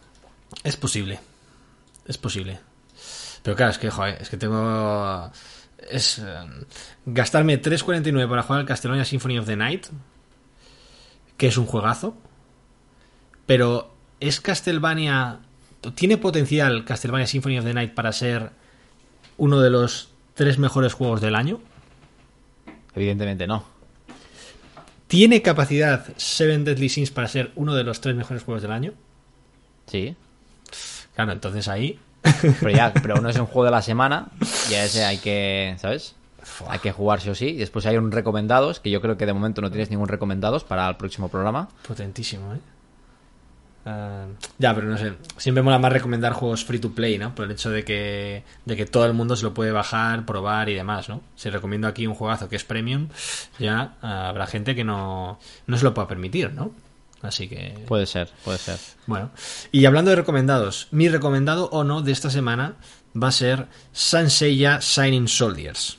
Es 0.65 0.79
posible. 0.79 1.21
Es 2.07 2.17
posible. 2.17 2.61
Pero 3.43 3.57
claro, 3.57 3.73
es 3.73 3.79
que, 3.79 3.91
joder, 3.91 4.23
es 4.23 4.31
que 4.31 4.39
tengo. 4.39 5.31
Es. 5.89 6.19
eh, 6.19 6.25
gastarme 7.07 7.61
3.49 7.61 8.29
para 8.29 8.43
jugar 8.43 8.61
al 8.61 8.67
Castlevania 8.67 9.05
Symphony 9.05 9.39
of 9.39 9.47
the 9.47 9.57
Night. 9.57 9.87
Que 11.37 11.47
es 11.49 11.57
un 11.57 11.67
juegazo. 11.67 12.17
Pero 13.47 13.95
es 14.21 14.41
Castlevania. 14.41 15.41
¿Tiene 15.95 16.19
potencial 16.19 16.85
Castlevania 16.85 17.27
Symphony 17.27 17.59
of 17.59 17.65
the 17.65 17.75
Night 17.75 17.95
para 17.95 18.13
ser 18.13 18.51
uno 19.39 19.61
de 19.61 19.71
los 19.71 20.11
tres 20.35 20.59
mejores 20.59 20.93
juegos 20.93 21.21
del 21.21 21.35
año? 21.35 21.61
Evidentemente 22.95 23.47
no. 23.47 23.65
¿Tiene 25.07 25.43
capacidad 25.43 26.07
Seven 26.17 26.65
Deadly 26.65 26.89
Sins 26.89 27.11
para 27.11 27.27
ser 27.27 27.51
uno 27.57 27.75
de 27.75 27.83
los 27.83 28.01
tres 28.01 28.15
mejores 28.15 28.45
juegos 28.45 28.63
del 28.63 28.73
año? 28.73 28.93
Sí. 29.87 30.15
Claro, 31.15 31.33
entonces 31.33 31.67
ahí. 31.67 31.99
Pero 32.23 32.71
ya, 32.71 32.93
pero 32.93 33.19
uno 33.19 33.29
es 33.29 33.37
un 33.37 33.47
juego 33.47 33.65
de 33.65 33.71
la 33.71 33.83
semana 33.83 34.29
y 34.71 34.75
a 34.75 34.85
ese 34.85 35.05
hay 35.05 35.19
que, 35.19 35.75
¿sabes? 35.79 36.15
Hay 36.69 36.79
que 36.79 36.93
jugar 36.93 37.21
sí 37.21 37.31
o 37.31 37.35
sí. 37.35 37.49
Y 37.49 37.57
después 37.57 37.87
hay 37.87 37.97
un 37.97 38.13
recomendados, 38.13 38.81
que 38.81 38.91
yo 38.91 39.01
creo 39.01 39.17
que 39.17 39.27
de 39.27 39.33
momento 39.33 39.61
no 39.61 39.71
tienes 39.71 39.91
ningún 39.91 40.09
recomendados 40.09 40.65
para 40.65 40.89
el 40.89 40.97
próximo 40.97 41.29
programa. 41.29 41.69
Potentísimo, 41.87 42.55
¿eh? 42.55 42.59
Ah, 43.87 44.27
ya, 44.59 44.75
pero 44.75 44.89
no 44.89 44.99
sé. 44.99 45.15
Siempre 45.39 45.63
mola 45.63 45.79
más 45.79 45.93
recomendar 45.93 46.33
juegos 46.33 46.65
free 46.65 46.79
to 46.79 46.93
play, 46.93 47.19
¿no? 47.19 47.35
Por 47.35 47.47
el 47.47 47.53
hecho 47.53 47.71
de 47.71 47.85
que, 47.85 48.45
de 48.67 48.77
que 48.77 48.87
todo 48.87 49.07
el 49.07 49.15
mundo 49.15 49.37
se 49.37 49.45
lo 49.45 49.55
puede 49.55 49.73
bajar, 49.73 50.27
probar 50.27 50.69
y 50.69 50.75
demás, 50.75 51.09
¿no? 51.09 51.23
Si 51.35 51.49
recomiendo 51.49 51.89
aquí 51.89 52.07
un 52.07 52.15
juegazo 52.15 52.49
que 52.49 52.57
es 52.57 52.65
premium, 52.65 53.09
ya 53.59 53.95
ah, 54.03 54.29
habrá 54.29 54.47
gente 54.47 54.75
que 54.75 54.85
no, 54.85 55.39
no 55.67 55.77
se 55.79 55.85
lo 55.85 55.95
pueda 55.95 56.09
permitir, 56.09 56.53
¿no? 56.53 56.73
Así 57.23 57.49
que. 57.49 57.85
Puede 57.87 58.07
ser, 58.07 58.31
puede 58.45 58.59
ser. 58.59 58.79
Bueno, 59.07 59.31
y 59.73 59.85
hablando 59.85 60.11
de 60.11 60.17
recomendados, 60.17 60.89
mi 60.91 61.09
recomendado 61.09 61.69
o 61.71 61.85
no 61.85 62.03
de 62.03 62.13
esta 62.13 62.31
semana 62.31 62.77
va 63.21 63.29
a 63.29 63.33
ser 63.33 63.67
Sanseiya 63.93 64.79
Shining 64.81 65.29
Soldiers. 65.29 65.99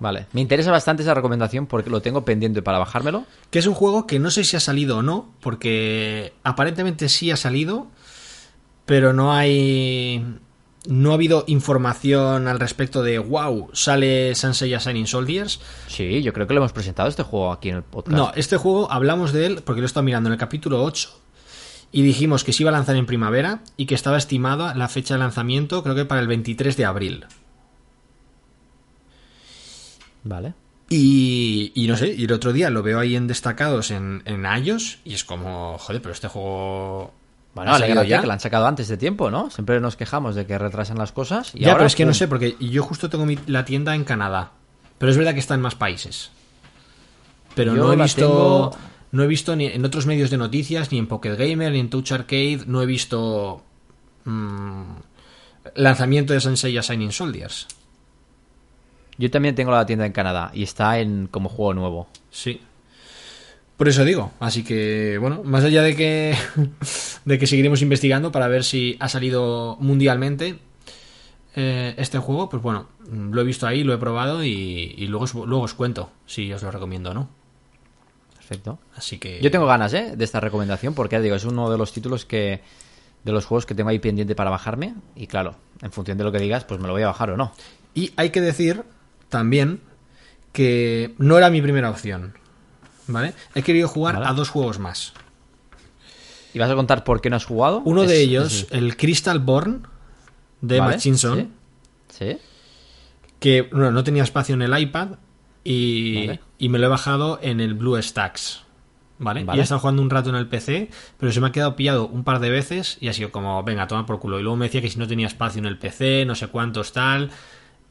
Vale. 0.00 0.26
Me 0.32 0.40
interesa 0.40 0.70
bastante 0.70 1.02
esa 1.02 1.14
recomendación 1.14 1.66
porque 1.66 1.90
lo 1.90 2.00
tengo 2.00 2.24
pendiente 2.24 2.62
para 2.62 2.78
bajármelo. 2.78 3.24
Que 3.50 3.58
es 3.58 3.66
un 3.66 3.74
juego 3.74 4.06
que 4.06 4.18
no 4.18 4.30
sé 4.30 4.44
si 4.44 4.56
ha 4.56 4.60
salido 4.60 4.98
o 4.98 5.02
no, 5.02 5.34
porque 5.40 6.32
aparentemente 6.44 7.08
sí 7.08 7.30
ha 7.30 7.36
salido, 7.36 7.88
pero 8.86 9.12
no 9.12 9.32
hay. 9.32 10.24
No 10.86 11.10
ha 11.10 11.14
habido 11.14 11.44
información 11.48 12.48
al 12.48 12.60
respecto 12.60 13.02
de 13.02 13.18
wow, 13.18 13.70
sale 13.72 14.34
Sanseiya 14.34 14.78
Shining 14.78 15.06
Soldiers. 15.06 15.60
Sí, 15.88 16.22
yo 16.22 16.32
creo 16.32 16.46
que 16.46 16.54
lo 16.54 16.60
hemos 16.60 16.72
presentado 16.72 17.08
este 17.08 17.22
juego 17.22 17.52
aquí 17.52 17.68
en 17.68 17.76
el 17.76 17.82
podcast. 17.82 18.16
No, 18.16 18.32
este 18.36 18.56
juego 18.56 18.90
hablamos 18.90 19.32
de 19.32 19.46
él 19.46 19.62
porque 19.64 19.80
lo 19.80 19.86
he 19.86 19.88
estado 19.88 20.04
mirando 20.04 20.28
en 20.28 20.34
el 20.34 20.38
capítulo 20.38 20.82
8 20.84 21.10
y 21.90 22.02
dijimos 22.02 22.44
que 22.44 22.52
se 22.52 22.62
iba 22.62 22.70
a 22.70 22.72
lanzar 22.72 22.96
en 22.96 23.06
primavera 23.06 23.62
y 23.76 23.86
que 23.86 23.94
estaba 23.94 24.18
estimada 24.18 24.74
la 24.74 24.88
fecha 24.88 25.14
de 25.14 25.20
lanzamiento, 25.20 25.82
creo 25.82 25.94
que 25.94 26.04
para 26.04 26.20
el 26.20 26.28
23 26.28 26.76
de 26.76 26.84
abril. 26.84 27.26
Vale. 30.24 30.54
Y, 30.90 31.72
y 31.74 31.86
no 31.86 31.96
sé, 31.96 32.14
y 32.14 32.24
el 32.24 32.32
otro 32.32 32.52
día 32.52 32.70
lo 32.70 32.82
veo 32.82 32.98
ahí 32.98 33.14
en 33.14 33.26
destacados 33.26 33.90
en, 33.90 34.22
en 34.24 34.44
iOS 34.44 35.00
y 35.04 35.14
es 35.14 35.24
como, 35.24 35.76
joder, 35.78 36.00
pero 36.00 36.12
este 36.12 36.28
juego. 36.28 37.12
Bueno, 37.58 37.72
¿ha 37.72 37.78
salido 37.78 38.00
alégrate 38.00 38.22
que 38.22 38.26
lo 38.26 38.32
han 38.32 38.40
sacado 38.40 38.66
antes 38.66 38.88
de 38.88 38.96
tiempo, 38.96 39.30
¿no? 39.30 39.50
Siempre 39.50 39.80
nos 39.80 39.96
quejamos 39.96 40.34
de 40.34 40.46
que 40.46 40.56
retrasan 40.58 40.98
las 40.98 41.12
cosas. 41.12 41.54
Y 41.54 41.60
ya, 41.60 41.68
ahora, 41.68 41.78
pero 41.78 41.86
es 41.86 41.94
que 41.96 42.04
no 42.06 42.14
sé, 42.14 42.26
porque 42.28 42.56
yo 42.60 42.82
justo 42.82 43.08
tengo 43.10 43.26
mi- 43.26 43.38
la 43.46 43.64
tienda 43.64 43.94
en 43.94 44.04
Canadá. 44.04 44.52
Pero 44.98 45.10
es 45.12 45.16
verdad 45.18 45.32
que 45.34 45.40
está 45.40 45.54
en 45.54 45.60
más 45.60 45.74
países. 45.74 46.30
Pero 47.54 47.74
Yo 47.74 47.84
no 47.84 47.92
he 47.92 47.96
la 47.96 48.04
visto. 48.04 48.20
tengo- 48.20 48.70
No 49.10 49.22
he 49.22 49.26
visto 49.26 49.56
ni 49.56 49.66
en 49.66 49.84
otros 49.84 50.04
medios 50.06 50.28
de 50.30 50.36
noticias, 50.36 50.92
ni 50.92 50.98
en 50.98 51.06
Pocket 51.06 51.34
Gamer, 51.36 51.72
ni 51.72 51.78
en 51.80 51.88
Touch 51.88 52.12
Arcade, 52.12 52.60
no 52.66 52.82
he 52.82 52.86
visto 52.86 53.62
mm, 54.24 54.82
lanzamiento 55.76 56.34
de 56.34 56.40
Sensei 56.40 56.78
Shining 56.78 57.10
Soldiers. 57.12 57.66
Yo 59.16 59.30
también 59.30 59.54
tengo 59.54 59.70
la 59.72 59.86
tienda 59.86 60.04
en 60.06 60.12
Canadá 60.12 60.50
y 60.54 60.62
está 60.62 60.98
en 61.00 61.26
como 61.26 61.48
juego 61.48 61.74
nuevo. 61.74 62.08
Sí. 62.30 62.60
Por 63.78 63.88
eso 63.88 64.04
digo. 64.04 64.32
Así 64.40 64.64
que, 64.64 65.18
bueno, 65.20 65.42
más 65.44 65.62
allá 65.62 65.82
de 65.82 65.94
que, 65.94 66.36
de 67.24 67.38
que 67.38 67.46
seguiremos 67.46 67.80
investigando 67.80 68.32
para 68.32 68.48
ver 68.48 68.64
si 68.64 68.96
ha 68.98 69.08
salido 69.08 69.78
mundialmente 69.80 70.58
eh, 71.54 71.94
este 71.96 72.18
juego, 72.18 72.48
pues 72.50 72.60
bueno, 72.60 72.88
lo 73.08 73.40
he 73.40 73.44
visto 73.44 73.68
ahí, 73.68 73.84
lo 73.84 73.94
he 73.94 73.98
probado 73.98 74.44
y, 74.44 74.94
y 74.98 75.06
luego, 75.06 75.26
luego 75.46 75.62
os 75.62 75.74
cuento 75.74 76.10
si 76.26 76.52
os 76.52 76.60
lo 76.60 76.72
recomiendo 76.72 77.12
o 77.12 77.14
no. 77.14 77.30
Perfecto. 78.34 78.80
Así 78.96 79.18
que... 79.18 79.40
Yo 79.40 79.50
tengo 79.52 79.66
ganas, 79.66 79.94
¿eh? 79.94 80.14
De 80.16 80.24
esta 80.24 80.40
recomendación 80.40 80.94
porque, 80.94 81.14
ya 81.14 81.22
digo, 81.22 81.36
es 81.36 81.44
uno 81.44 81.70
de 81.70 81.78
los 81.78 81.92
títulos 81.92 82.24
que... 82.24 82.62
De 83.22 83.32
los 83.32 83.44
juegos 83.46 83.64
que 83.66 83.74
tengo 83.74 83.90
ahí 83.90 84.00
pendiente 84.00 84.34
para 84.34 84.50
bajarme. 84.50 84.94
Y 85.14 85.28
claro, 85.28 85.54
en 85.82 85.92
función 85.92 86.18
de 86.18 86.24
lo 86.24 86.32
que 86.32 86.38
digas, 86.38 86.64
pues 86.64 86.80
me 86.80 86.86
lo 86.88 86.94
voy 86.94 87.02
a 87.02 87.08
bajar 87.08 87.30
o 87.30 87.36
no. 87.36 87.52
Y 87.94 88.12
hay 88.16 88.30
que 88.30 88.40
decir 88.40 88.84
también 89.28 89.80
que 90.52 91.14
no 91.18 91.36
era 91.38 91.50
mi 91.50 91.60
primera 91.62 91.90
opción. 91.90 92.34
¿Vale? 93.08 93.34
He 93.54 93.62
querido 93.62 93.88
jugar 93.88 94.14
Vale. 94.14 94.26
a 94.26 94.32
dos 94.32 94.48
juegos 94.50 94.78
más. 94.78 95.12
¿Y 96.54 96.58
vas 96.58 96.70
a 96.70 96.74
contar 96.74 97.04
por 97.04 97.20
qué 97.20 97.28
no 97.30 97.36
has 97.36 97.44
jugado? 97.44 97.82
Uno 97.84 98.02
Es- 98.04 98.08
de 98.08 98.20
ellos, 98.20 98.52
es- 98.52 98.66
el 98.70 98.96
Crystal 98.96 99.38
Born 99.40 99.86
de 100.60 100.78
¿vale? 100.80 100.94
Machinson. 100.94 101.52
¿Sí? 102.08 102.18
¿Sí? 102.30 102.38
que 103.38 103.62
bueno, 103.62 103.92
no 103.92 104.02
tenía 104.02 104.24
espacio 104.24 104.54
en 104.56 104.62
el 104.62 104.76
iPad 104.76 105.10
y, 105.62 106.26
Vale. 106.26 106.40
y 106.58 106.68
me 106.70 106.78
lo 106.80 106.86
he 106.86 106.88
bajado 106.88 107.38
en 107.40 107.60
el 107.60 107.74
Blue 107.74 108.00
Stacks. 108.02 108.62
¿Vale? 109.20 109.44
Vale. 109.44 109.56
Y 109.56 109.60
he 109.60 109.62
estado 109.62 109.80
jugando 109.80 110.02
un 110.02 110.10
rato 110.10 110.30
en 110.30 110.36
el 110.36 110.48
PC, 110.48 110.90
pero 111.18 111.30
se 111.32 111.40
me 111.40 111.46
ha 111.48 111.52
quedado 111.52 111.76
pillado 111.76 112.06
un 112.08 112.24
par 112.24 112.40
de 112.40 112.50
veces 112.50 112.98
y 113.00 113.06
ha 113.08 113.12
sido 113.12 113.30
como, 113.30 113.62
venga, 113.62 113.86
toma 113.86 114.06
por 114.06 114.18
culo. 114.20 114.38
Y 114.40 114.42
luego 114.42 114.56
me 114.56 114.66
decía 114.66 114.80
que 114.80 114.90
si 114.90 114.98
no 114.98 115.06
tenía 115.06 115.26
espacio 115.28 115.58
en 115.60 115.66
el 115.66 115.78
PC, 115.78 116.24
no 116.24 116.34
sé 116.34 116.48
cuántos 116.48 116.92
tal. 116.92 117.30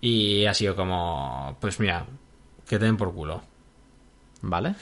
Y 0.01 0.45
ha 0.45 0.53
sido 0.53 0.75
como, 0.75 1.57
pues 1.61 1.79
mira, 1.79 2.05
que 2.67 2.77
te 2.79 2.85
den 2.85 2.97
por 2.97 3.13
culo. 3.13 3.41
Vale. 4.41 4.75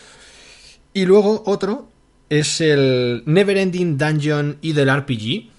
Y 0.96 1.06
luego 1.06 1.44
otro 1.46 1.90
es 2.30 2.60
el 2.62 3.22
Neverending 3.28 3.98
Dungeon 4.00 4.58
y 4.62 4.72
del 4.74 4.90
RPG, 4.96 5.52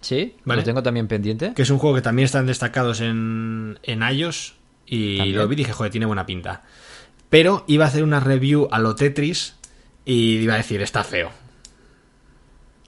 Sí, 0.00 0.36
Vale. 0.44 0.60
lo 0.60 0.64
tengo 0.64 0.82
también 0.84 1.08
pendiente. 1.08 1.52
que 1.54 1.62
es 1.62 1.70
un 1.70 1.78
juego 1.78 1.96
que 1.96 2.02
también 2.02 2.24
están 2.26 2.46
destacados 2.46 3.00
en, 3.00 3.80
en 3.82 4.02
iOS 4.02 4.54
y 4.86 5.16
También. 5.18 5.36
lo 5.36 5.48
vi 5.48 5.54
y 5.54 5.56
dije, 5.56 5.72
joder, 5.72 5.90
tiene 5.90 6.06
buena 6.06 6.24
pinta. 6.24 6.62
Pero 7.28 7.64
iba 7.66 7.84
a 7.84 7.88
hacer 7.88 8.04
una 8.04 8.20
review 8.20 8.68
a 8.70 8.78
lo 8.78 8.94
Tetris 8.94 9.56
y 10.04 10.36
iba 10.38 10.54
a 10.54 10.58
decir, 10.58 10.80
está 10.80 11.02
feo. 11.02 11.30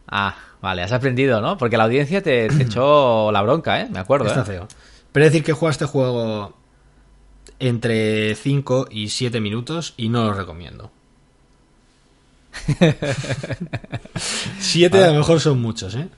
Ah, 0.06 0.36
vale, 0.62 0.82
has 0.82 0.92
aprendido, 0.92 1.40
¿no? 1.40 1.58
Porque 1.58 1.76
la 1.76 1.84
audiencia 1.84 2.22
te, 2.22 2.48
te 2.48 2.62
echó 2.62 3.32
la 3.32 3.42
bronca, 3.42 3.80
¿eh? 3.80 3.88
Me 3.90 3.98
acuerdo, 3.98 4.28
Está 4.28 4.42
¿eh? 4.42 4.44
feo. 4.44 4.68
Pero 5.12 5.24
decir 5.26 5.42
que 5.42 5.52
juega 5.52 5.72
este 5.72 5.86
juego 5.86 6.56
entre 7.58 8.34
5 8.36 8.86
y 8.90 9.08
7 9.08 9.40
minutos 9.40 9.94
y 9.96 10.08
no 10.08 10.24
lo 10.24 10.32
recomiendo. 10.34 10.92
7 14.58 15.02
a 15.04 15.08
lo 15.08 15.14
mejor 15.18 15.40
son 15.40 15.60
muchos, 15.60 15.94
¿eh? 15.94 16.08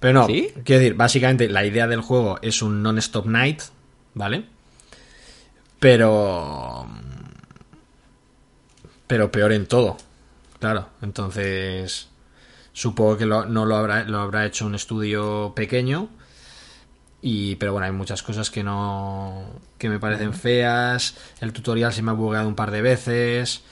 Pero 0.00 0.20
no, 0.20 0.26
¿Sí? 0.26 0.50
quiero 0.64 0.80
decir, 0.80 0.94
básicamente 0.94 1.48
la 1.48 1.64
idea 1.64 1.86
del 1.86 2.00
juego 2.02 2.38
es 2.42 2.62
un 2.62 2.82
non-stop 2.82 3.26
night, 3.26 3.62
¿vale? 4.14 4.44
Pero... 5.80 6.86
Pero 9.06 9.32
peor 9.32 9.52
en 9.52 9.66
todo, 9.66 9.96
claro. 10.60 10.88
Entonces, 11.02 12.08
supongo 12.72 13.16
que 13.16 13.24
lo- 13.26 13.46
no 13.46 13.64
lo 13.64 13.76
habrá, 13.76 14.04
lo 14.04 14.18
habrá 14.18 14.44
hecho 14.44 14.66
un 14.66 14.74
estudio 14.74 15.52
pequeño. 15.56 16.08
Y, 17.22 17.56
pero 17.56 17.72
bueno, 17.72 17.86
hay 17.86 17.92
muchas 17.92 18.22
cosas 18.22 18.50
que 18.50 18.62
no. 18.62 19.46
que 19.78 19.88
me 19.88 19.98
parecen 19.98 20.34
feas. 20.34 21.16
El 21.40 21.52
tutorial 21.52 21.92
se 21.92 22.02
me 22.02 22.10
ha 22.10 22.14
bugueado 22.14 22.46
un 22.48 22.54
par 22.54 22.70
de 22.70 22.82
veces. 22.82 23.62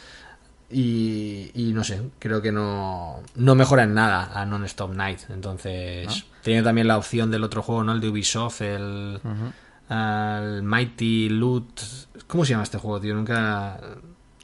Y, 0.69 1.53
y 1.55 1.73
no 1.73 1.85
sé, 1.85 2.03
creo 2.19 2.43
que 2.43 2.51
no, 2.51 3.23
no 3.37 3.55
mejora 3.55 3.85
en 3.85 3.95
nada 3.95 4.33
a 4.35 4.45
Non-Stop 4.45 4.95
Night. 4.95 5.21
Entonces, 5.31 6.25
tenía 6.43 6.63
también 6.63 6.89
la 6.89 6.99
opción 6.99 7.31
del 7.31 7.45
otro 7.45 7.63
juego, 7.63 7.85
¿no? 7.85 7.93
El 7.93 8.01
de 8.01 8.09
Ubisoft, 8.09 8.63
el. 8.63 9.21
el 9.89 10.63
Mighty 10.63 11.29
Loot. 11.29 11.81
¿Cómo 12.27 12.45
se 12.45 12.51
llama 12.53 12.65
este 12.65 12.79
juego, 12.79 13.01
tío? 13.01 13.15
Nunca. 13.15 13.81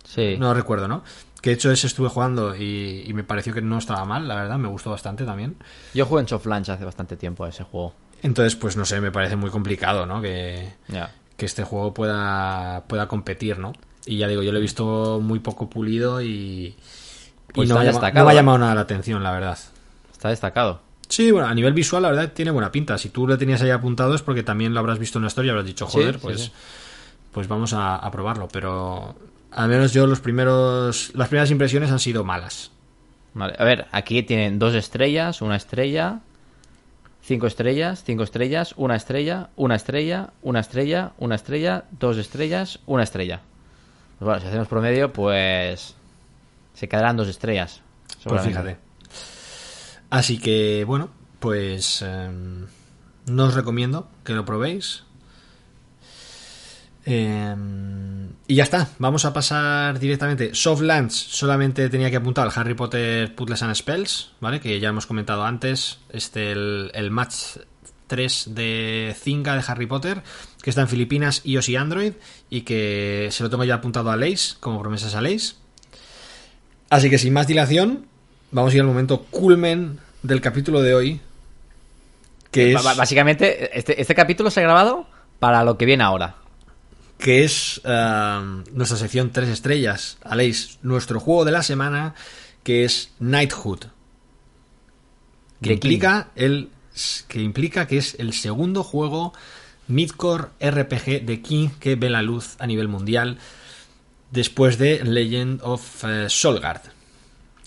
Sí. 0.05 0.37
No 0.39 0.49
lo 0.49 0.55
recuerdo, 0.55 0.87
¿no? 0.87 1.03
Que 1.41 1.51
de 1.51 1.55
hecho 1.55 1.73
ese 1.73 1.89
estuve 1.89 2.09
jugando 2.09 2.55
y, 2.55 3.03
y 3.05 3.13
me 3.15 3.25
pareció 3.25 3.53
que 3.53 3.61
no 3.61 3.79
estaba 3.79 4.05
mal, 4.05 4.29
la 4.29 4.37
verdad, 4.37 4.59
me 4.59 4.69
gustó 4.69 4.91
bastante 4.91 5.25
también. 5.25 5.57
Yo 5.93 6.07
jugué 6.07 6.21
en 6.21 6.29
Soft 6.29 6.47
Launch 6.47 6.69
hace 6.69 6.85
bastante 6.85 7.17
tiempo 7.17 7.45
a 7.45 7.49
ese 7.49 7.65
juego. 7.65 7.95
Entonces, 8.23 8.55
pues 8.55 8.77
no 8.77 8.85
sé, 8.85 9.01
me 9.01 9.11
parece 9.11 9.35
muy 9.35 9.51
complicado, 9.51 10.07
¿no? 10.07 10.23
Que, 10.23 10.75
que 11.37 11.47
este 11.47 11.65
juego 11.65 11.93
pueda, 11.93 12.85
pueda 12.87 13.09
competir, 13.09 13.59
¿no? 13.59 13.73
Y 14.07 14.19
ya 14.19 14.29
digo, 14.29 14.43
yo 14.43 14.53
lo 14.53 14.59
he 14.59 14.63
visto 14.63 15.21
muy 15.23 15.39
poco 15.39 15.71
pulido 15.71 16.21
y, 16.23 16.29
y 16.29 16.77
Pues 17.55 17.69
no, 17.69 17.77
me 17.77 17.89
ha 17.89 17.93
no 17.93 18.01
me 18.01 18.31
ha 18.31 18.33
¿eh? 18.33 18.35
llamado 18.35 18.59
nada 18.59 18.75
la 18.75 18.81
atención, 18.83 19.23
la 19.23 19.31
verdad. 19.33 19.59
Está 20.11 20.29
destacado. 20.31 20.81
Sí, 21.09 21.31
bueno, 21.31 21.47
a 21.47 21.55
nivel 21.55 21.75
visual, 21.75 22.03
la 22.03 22.11
verdad, 22.11 22.33
tiene 22.33 22.51
buena 22.51 22.73
pinta. 22.73 22.97
Si 22.99 23.11
tú 23.11 23.27
lo 23.27 23.37
tenías 23.37 23.61
ahí 23.63 23.71
apuntado 23.71 24.15
es 24.15 24.23
porque 24.23 24.43
también 24.43 24.73
lo 24.73 24.81
habrás 24.81 24.99
visto 24.99 25.19
en 25.19 25.23
la 25.25 25.29
historia 25.29 25.49
y 25.49 25.51
habrás 25.51 25.67
dicho, 25.67 25.87
joder, 25.87 26.15
sí, 26.15 26.21
pues, 26.23 26.41
sí. 26.45 26.53
pues 27.33 27.49
vamos 27.49 27.75
a, 27.75 27.97
a 27.97 28.11
probarlo. 28.11 28.49
Pero 28.49 29.15
al 29.51 29.69
menos 29.69 29.93
yo 29.93 30.07
los 30.07 30.21
primeros, 30.21 31.13
las 31.15 31.29
primeras 31.29 31.51
impresiones 31.51 31.91
han 31.91 31.99
sido 31.99 32.25
malas. 32.25 32.71
Vale, 33.35 33.55
a 33.59 33.65
ver, 33.65 33.87
aquí 33.93 34.23
tienen 34.23 34.59
dos 34.59 34.75
estrellas, 34.75 35.43
una 35.43 35.57
estrella, 35.57 36.21
cinco 37.23 37.47
estrellas, 37.47 38.03
cinco 38.05 38.23
estrellas, 38.25 38.75
una 38.77 38.97
estrella, 38.97 39.51
una 39.57 39.75
estrella, 39.75 40.31
una 40.43 40.61
estrella, 40.61 41.13
una 41.19 41.35
estrella, 41.35 41.85
dos 41.99 42.17
estrellas, 42.17 42.79
una 42.87 43.03
estrella. 43.03 43.41
Pues 44.23 44.27
bueno, 44.27 44.41
si 44.41 44.47
hacemos 44.47 44.69
promedio, 44.69 45.13
pues 45.13 45.97
se 46.75 46.89
quedarán 46.89 47.17
dos 47.17 47.27
estrellas. 47.27 47.81
Pues 48.23 48.43
fíjate. 48.43 48.77
Así 50.11 50.39
que, 50.39 50.85
bueno, 50.87 51.11
pues 51.41 52.03
em, 52.03 52.69
no 53.27 53.45
os 53.47 53.55
recomiendo 53.55 54.09
que 54.23 54.35
lo 54.35 54.45
probéis. 54.45 55.03
Em, 57.05 58.29
y 58.47 58.55
ya 58.55 58.63
está, 58.63 58.91
vamos 59.01 59.25
a 59.25 59.33
pasar 59.33 59.99
directamente. 59.99 60.55
Softlands 60.55 61.17
solamente 61.17 61.89
tenía 61.89 62.09
que 62.09 62.19
apuntar 62.19 62.47
al 62.47 62.53
Harry 62.55 62.75
Potter 62.75 63.35
Puzzles 63.35 63.65
and 63.65 63.75
Spells, 63.75 64.35
¿vale? 64.39 64.61
Que 64.61 64.79
ya 64.79 64.91
hemos 64.91 65.07
comentado 65.07 65.43
antes. 65.43 65.99
Este, 66.11 66.53
el, 66.53 66.93
el 66.95 67.11
match 67.11 67.57
3 68.13 68.49
de 68.55 69.17
Zynga 69.19 69.55
de 69.57 69.65
Harry 69.67 69.87
Potter, 69.87 70.23
que 70.63 70.69
está 70.69 70.83
en 70.83 70.89
Filipinas, 70.89 71.41
iOS 71.45 71.71
y 71.71 71.77
Android, 71.77 72.13
y 72.51 72.61
que 72.61 73.29
se 73.33 73.43
lo 73.43 73.49
tengo 73.49 73.65
ya 73.65 73.77
apuntado 73.77 74.11
a 74.11 74.17
Lace, 74.17 74.57
como 74.61 74.83
promesas 74.83 75.15
a 75.15 75.23
Lace. 75.23 75.55
Así 76.91 77.09
que 77.09 77.17
sin 77.17 77.33
más 77.33 77.47
dilación, 77.47 78.05
vamos 78.51 78.73
a 78.73 78.77
ir 78.77 78.83
al 78.83 78.87
momento 78.87 79.23
culmen 79.31 79.99
del 80.23 80.43
capítulo 80.43 80.83
de 80.83 80.95
hoy. 80.95 81.21
Que 82.51 82.75
Ba- 82.75 82.93
es, 82.93 82.97
Básicamente, 82.99 83.79
este, 83.79 83.99
este 83.99 84.15
capítulo 84.15 84.51
se 84.51 84.61
ha 84.61 84.65
grabado 84.65 85.07
para 85.39 85.65
lo 85.65 85.79
que 85.79 85.87
viene 85.87 86.05
ahora. 86.05 86.37
que 87.17 87.45
es 87.45 87.81
ah, 87.87 88.63
nuestra 88.73 88.99
sección 88.99 89.31
3 89.33 89.49
estrellas. 89.49 90.19
Aleix, 90.23 90.79
nuestro 90.83 91.19
juego 91.19 91.47
de 91.47 91.53
la 91.53 91.63
semana, 91.63 92.15
que 92.63 92.85
es 92.85 93.11
Knighthood. 93.21 93.85
Que 95.63 95.73
implica, 95.75 96.29
el, 96.35 96.69
que 97.29 97.41
implica 97.41 97.87
que 97.87 97.99
es 97.99 98.17
el 98.19 98.33
segundo 98.33 98.83
juego 98.85 99.33
midcore 99.89 100.49
RPG 100.61 101.25
de 101.25 101.41
King 101.43 101.69
que 101.81 101.97
ve 101.97 102.11
la 102.11 102.23
luz 102.23 102.57
a 102.59 102.67
nivel 102.67 102.89
mundial 102.89 103.39
después 104.31 104.79
de 104.79 105.03
Legend 105.05 105.61
of 105.63 106.05
eh, 106.05 106.27
Solgard. 106.29 106.83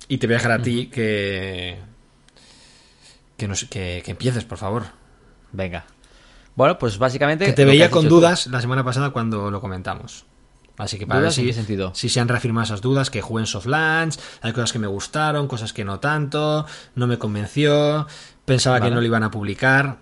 Y 0.07 0.17
te 0.19 0.27
voy 0.27 0.35
a 0.35 0.37
dejar 0.37 0.51
a 0.53 0.61
ti 0.61 0.87
que, 0.87 1.79
que, 3.37 3.47
nos- 3.47 3.65
que, 3.65 4.01
que 4.05 4.11
empieces, 4.11 4.43
por 4.45 4.57
favor. 4.57 4.83
Venga. 5.51 5.85
Bueno, 6.55 6.77
pues 6.77 6.97
básicamente. 6.97 7.45
Que 7.45 7.53
te 7.53 7.65
veía 7.65 7.89
con 7.91 8.03
tú. 8.07 8.15
dudas 8.15 8.47
la 8.47 8.61
semana 8.61 8.83
pasada 8.83 9.09
cuando 9.11 9.51
lo 9.51 9.61
comentamos. 9.61 10.25
Así 10.77 10.97
que 10.99 11.07
para 11.07 11.21
ver 11.21 11.27
¿Dudas 11.29 11.37
en 11.37 11.45
si, 11.47 11.53
sentido? 11.53 11.91
si 11.95 12.09
se 12.09 12.19
han 12.19 12.27
reafirmado 12.27 12.65
esas 12.65 12.81
dudas, 12.81 13.09
que 13.09 13.21
jugué 13.21 13.41
en 13.43 13.47
Softlands, 13.47 14.19
hay 14.41 14.51
cosas 14.51 14.73
que 14.73 14.79
me 14.79 14.87
gustaron, 14.87 15.47
cosas 15.47 15.71
que 15.71 15.85
no 15.85 15.99
tanto, 16.01 16.65
no 16.95 17.07
me 17.07 17.17
convenció, 17.17 18.07
pensaba 18.45 18.79
Vale. 18.79 18.89
que 18.89 18.95
no 18.95 19.01
lo 19.01 19.07
iban 19.07 19.23
a 19.23 19.31
publicar. 19.31 19.97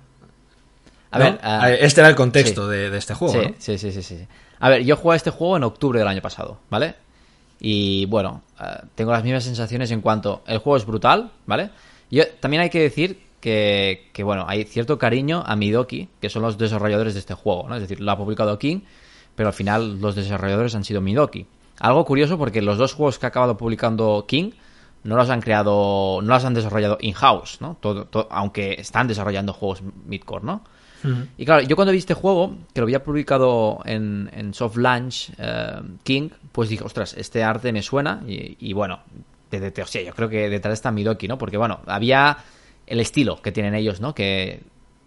A 1.12 1.20
No, 1.20 1.26
ver, 1.26 1.40
ah, 1.44 1.72
este 1.72 2.02
era 2.02 2.10
el 2.10 2.16
contexto 2.16 2.66
sí. 2.66 2.76
de, 2.76 2.90
de 2.90 2.98
este 2.98 3.14
juego. 3.14 3.34
Sí, 3.34 3.40
¿no? 3.48 3.56
sí, 3.58 3.78
sí, 3.78 3.92
sí, 3.92 4.04
sí. 4.04 4.28
A 4.60 4.70
ver, 4.70 4.84
yo 4.84 4.96
jugué 4.96 5.14
a 5.14 5.18
este 5.18 5.30
juego 5.30 5.58
en 5.58 5.64
octubre 5.64 6.00
del 6.00 6.08
año 6.08 6.22
pasado, 6.22 6.60
¿vale? 6.70 6.96
Y 7.60 8.06
bueno, 8.08 8.42
eh, 8.60 8.66
tengo 8.96 9.12
las 9.12 9.24
mismas 9.24 9.44
sensaciones 9.44 9.92
en 9.92 10.02
cuanto. 10.02 10.42
El 10.48 10.58
juego 10.60 10.78
es 10.78 10.86
brutal, 10.86 11.32
¿vale? 11.46 11.70
Yo, 12.10 12.24
también 12.40 12.62
hay 12.62 12.70
que 12.70 12.82
decir 12.82 13.22
que, 13.40 14.10
que, 14.14 14.24
bueno, 14.24 14.46
hay 14.48 14.64
cierto 14.64 14.98
cariño 14.98 15.44
a 15.46 15.56
Midoki, 15.56 16.10
que 16.22 16.30
son 16.30 16.42
los 16.42 16.58
desarrolladores 16.58 17.14
de 17.14 17.20
este 17.20 17.34
juego, 17.34 17.68
¿no? 17.70 17.76
Es 17.76 17.82
decir, 17.82 18.00
lo 18.00 18.12
ha 18.12 18.18
publicado 18.18 18.58
King, 18.58 18.82
pero 19.36 19.50
al 19.50 19.54
final 19.54 20.00
los 20.00 20.16
desarrolladores 20.16 20.76
han 20.76 20.84
sido 20.84 21.02
Midoki. 21.02 21.46
Algo 21.80 22.06
curioso 22.06 22.38
porque 22.38 22.62
los 22.62 22.78
dos 22.78 22.94
juegos 22.94 23.20
que 23.20 23.26
ha 23.26 23.30
acabado 23.30 23.58
publicando 23.58 24.26
King 24.28 24.52
no 25.04 25.16
los 25.16 25.30
han 25.30 25.42
creado, 25.42 26.22
no 26.22 26.34
los 26.34 26.46
han 26.46 26.54
desarrollado 26.54 26.98
in-house, 27.02 27.60
¿no? 27.62 27.78
Todo, 27.80 28.08
aunque 28.32 28.76
están 28.80 29.08
desarrollando 29.08 29.54
juegos 29.54 29.82
midcore, 30.06 30.46
¿no? 30.46 30.64
Y 31.38 31.46
claro, 31.46 31.64
yo 31.64 31.76
cuando 31.76 31.92
vi 31.92 31.98
este 31.98 32.14
juego, 32.14 32.56
que 32.74 32.80
lo 32.80 32.86
había 32.86 33.04
publicado 33.04 33.82
en, 33.86 34.30
en 34.34 34.54
Soft 34.54 34.78
Launch 34.78 35.32
eh, 35.38 35.82
King, 36.04 36.30
pues 36.52 36.70
dije, 36.70 36.84
ostras, 36.84 37.14
este 37.18 37.44
arte 37.44 37.74
me 37.74 37.82
suena 37.82 38.24
y, 38.26 38.72
bueno, 38.74 39.02
de, 39.52 39.74
o 39.82 39.86
sea, 39.86 40.02
yo 40.02 40.14
creo 40.14 40.30
que 40.30 40.50
detrás 40.50 40.76
está 40.76 40.92
Midoki, 40.92 41.28
¿no? 41.28 41.38
Porque 41.38 41.58
bueno, 41.58 41.82
había 41.88 42.38
el 42.88 43.00
estilo 43.00 43.42
que 43.42 43.52
tienen 43.52 43.76
ellos, 43.76 44.02
¿no? 44.02 44.16
Que 44.16 44.62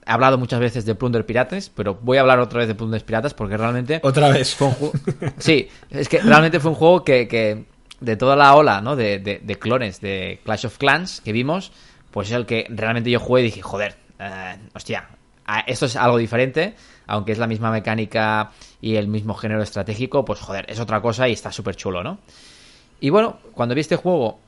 he 0.07 0.13
hablado 0.13 0.39
muchas 0.39 0.61
veces 0.61 0.85
de 0.85 0.95
Plunder 0.95 1.27
Pirates, 1.27 1.71
pero 1.75 1.99
voy 2.01 2.19
a 2.19 2.21
hablar 2.21 2.39
otra 2.39 2.61
vez 2.61 2.69
de 2.69 2.75
Plunder 2.75 3.05
Piratas 3.05 3.35
porque 3.35 3.57
realmente... 3.57 4.01
Otra 4.03 4.29
vez. 4.29 4.55
Fue 4.55 4.69
un 4.69 4.75
sí, 5.39 5.69
es 5.91 6.09
que 6.09 6.21
realmente 6.21 6.61
fue 6.61 6.71
un 6.71 6.77
juego 6.77 7.05
que, 7.05 7.65
de 8.01 8.17
toda 8.17 8.37
la 8.37 8.55
ola, 8.55 8.81
¿no? 8.81 8.97
De, 8.97 9.19
de, 9.19 9.59
clones 9.59 10.01
de 10.01 10.41
Clash 10.45 10.67
of 10.67 10.79
Clans 10.79 11.21
que 11.21 11.33
vimos, 11.33 11.73
pues 12.11 12.29
es 12.29 12.35
el 12.35 12.47
que 12.47 12.67
realmente 12.69 13.11
yo 13.11 13.21
jugué 13.21 13.43
y 13.43 13.45
dije, 13.45 13.63
joder, 13.63 13.97
eh, 14.19 14.57
hostia, 14.75 15.09
esto 15.67 15.87
es 15.87 15.97
algo 15.97 16.19
diferente, 16.19 16.75
aunque 17.07 17.33
es 17.33 17.39
la 17.39 17.47
misma 17.47 17.71
mecánica 17.71 18.51
y 18.81 18.97
el 18.97 19.09
mismo 19.09 19.35
género 19.35 19.63
estratégico, 19.63 20.25
pues 20.25 20.41
joder, 20.41 20.67
es 20.69 20.81
otra 20.81 21.01
cosa 21.01 21.29
y 21.29 21.33
está 21.33 21.53
súper 21.53 21.77
chulo, 21.77 22.03
¿no? 22.03 22.19
Y 23.01 23.11
bueno, 23.11 23.39
cuando 23.53 23.75
vi 23.75 23.81
este 23.81 23.97
juego, 23.97 24.39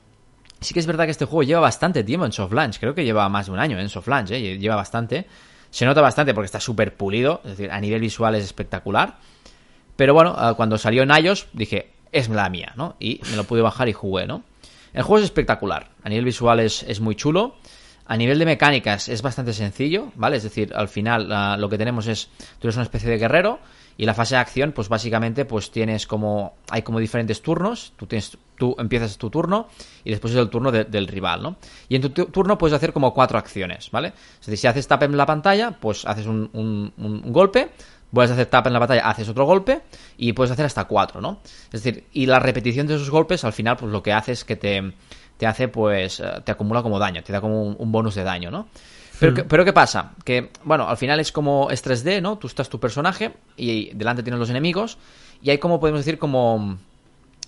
sí 0.59 0.73
que 0.73 0.79
es 0.79 0.87
verdad 0.87 1.05
que 1.05 1.11
este 1.11 1.25
juego 1.25 1.43
lleva 1.43 1.61
bastante 1.61 2.03
tiempo 2.03 2.25
en 2.25 2.31
soft 2.31 2.53
launch, 2.53 2.79
creo 2.79 2.93
que 2.93 3.05
lleva 3.05 3.27
más 3.29 3.47
de 3.47 3.51
un 3.51 3.59
año 3.59 3.79
en 3.79 3.89
soft 3.89 4.07
launch, 4.07 4.31
¿eh? 4.31 4.57
lleva 4.57 4.75
bastante. 4.75 5.27
Se 5.71 5.85
nota 5.85 6.01
bastante 6.01 6.33
porque 6.33 6.47
está 6.47 6.59
súper 6.59 6.95
pulido, 6.95 7.41
es 7.43 7.51
decir, 7.51 7.71
a 7.71 7.79
nivel 7.79 8.01
visual 8.01 8.33
es 8.35 8.43
espectacular. 8.43 9.17
Pero 9.95 10.13
bueno, 10.13 10.33
ah, 10.35 10.55
cuando 10.55 10.77
salió 10.77 11.03
en 11.03 11.11
iOS 11.11 11.47
dije, 11.53 11.91
es 12.11 12.29
la 12.29 12.49
mía, 12.49 12.73
¿no? 12.75 12.95
Y 12.99 13.21
me 13.29 13.35
lo 13.35 13.43
pude 13.43 13.61
bajar 13.61 13.89
y 13.89 13.93
jugué, 13.93 14.27
¿no? 14.27 14.43
El 14.93 15.03
juego 15.03 15.19
es 15.19 15.25
espectacular, 15.25 15.89
a 16.03 16.09
nivel 16.09 16.25
visual 16.25 16.59
es, 16.59 16.83
es 16.83 16.99
muy 16.99 17.15
chulo. 17.15 17.55
A 18.05 18.17
nivel 18.17 18.39
de 18.39 18.45
mecánicas 18.45 19.07
es 19.07 19.21
bastante 19.21 19.53
sencillo, 19.53 20.11
¿vale? 20.15 20.37
Es 20.37 20.43
decir, 20.43 20.73
al 20.73 20.87
final 20.87 21.61
lo 21.61 21.69
que 21.69 21.77
tenemos 21.77 22.07
es, 22.07 22.29
tú 22.57 22.67
eres 22.67 22.75
una 22.75 22.83
especie 22.83 23.07
de 23.07 23.19
guerrero 23.19 23.59
y 23.99 24.05
la 24.05 24.13
fase 24.13 24.35
de 24.35 24.39
acción, 24.39 24.71
pues 24.71 24.87
básicamente, 24.87 25.43
pues 25.43 25.71
tienes 25.71 26.07
como, 26.07 26.53
hay 26.69 26.83
como 26.83 26.99
diferentes 26.99 27.41
turnos, 27.41 27.91
tú, 27.97 28.07
tienes, 28.07 28.37
tú 28.57 28.73
empiezas 28.79 29.17
tu 29.17 29.29
turno 29.29 29.67
y 30.05 30.11
después 30.11 30.33
es 30.33 30.39
el 30.39 30.49
turno 30.49 30.71
del 30.71 31.05
rival, 31.05 31.43
¿no? 31.43 31.57
Y 31.89 31.97
en 31.97 32.03
tu 32.03 32.09
turno 32.09 32.57
puedes 32.57 32.73
hacer 32.73 32.93
como 32.93 33.13
cuatro 33.13 33.37
acciones, 33.37 33.91
¿vale? 33.91 34.13
Es 34.39 34.45
decir, 34.45 34.57
si 34.57 34.67
haces 34.67 34.87
tap 34.87 35.03
en 35.03 35.17
la 35.17 35.25
pantalla, 35.25 35.71
pues 35.71 36.05
haces 36.05 36.27
un, 36.27 36.49
un, 36.53 37.21
golpe, 37.33 37.71
puedes 38.13 38.31
hacer 38.31 38.47
tap 38.47 38.67
en 38.67 38.73
la 38.73 38.79
pantalla, 38.79 39.07
haces 39.07 39.29
otro 39.29 39.45
golpe 39.45 39.81
y 40.17 40.33
puedes 40.33 40.51
hacer 40.51 40.65
hasta 40.65 40.85
cuatro, 40.85 41.21
¿no? 41.21 41.41
Es 41.71 41.83
decir, 41.83 42.05
y 42.11 42.25
la 42.25 42.39
repetición 42.39 42.87
de 42.87 42.95
esos 42.95 43.09
golpes 43.09 43.43
al 43.43 43.53
final 43.53 43.77
pues 43.77 43.91
lo 43.91 44.01
que 44.03 44.13
hace 44.13 44.31
es 44.31 44.43
que 44.43 44.55
te, 44.55 44.93
te 45.37 45.47
hace 45.47 45.67
pues, 45.67 46.19
eh, 46.19 46.41
te 46.43 46.51
acumula 46.51 46.81
como 46.81 46.99
daño, 46.99 47.23
te 47.23 47.31
da 47.31 47.41
como 47.41 47.63
un, 47.63 47.91
bonus 47.91 48.15
de 48.15 48.23
daño, 48.23 48.51
¿no? 48.51 48.67
Pero, 49.19 49.33
hmm. 49.33 49.47
pero, 49.47 49.65
¿qué 49.65 49.73
pasa? 49.73 50.13
Que, 50.23 50.51
bueno, 50.63 50.87
al 50.87 50.97
final 50.97 51.19
es 51.19 51.31
como 51.31 51.69
es 51.69 51.85
3D, 51.85 52.21
¿no? 52.21 52.37
Tú 52.37 52.47
estás 52.47 52.69
tu 52.69 52.79
personaje 52.79 53.33
y 53.57 53.93
delante 53.93 54.23
tienes 54.23 54.39
los 54.39 54.49
enemigos 54.49 54.97
y 55.41 55.49
hay 55.49 55.57
como 55.57 55.79
podemos 55.79 55.99
decir 55.99 56.19
como 56.19 56.77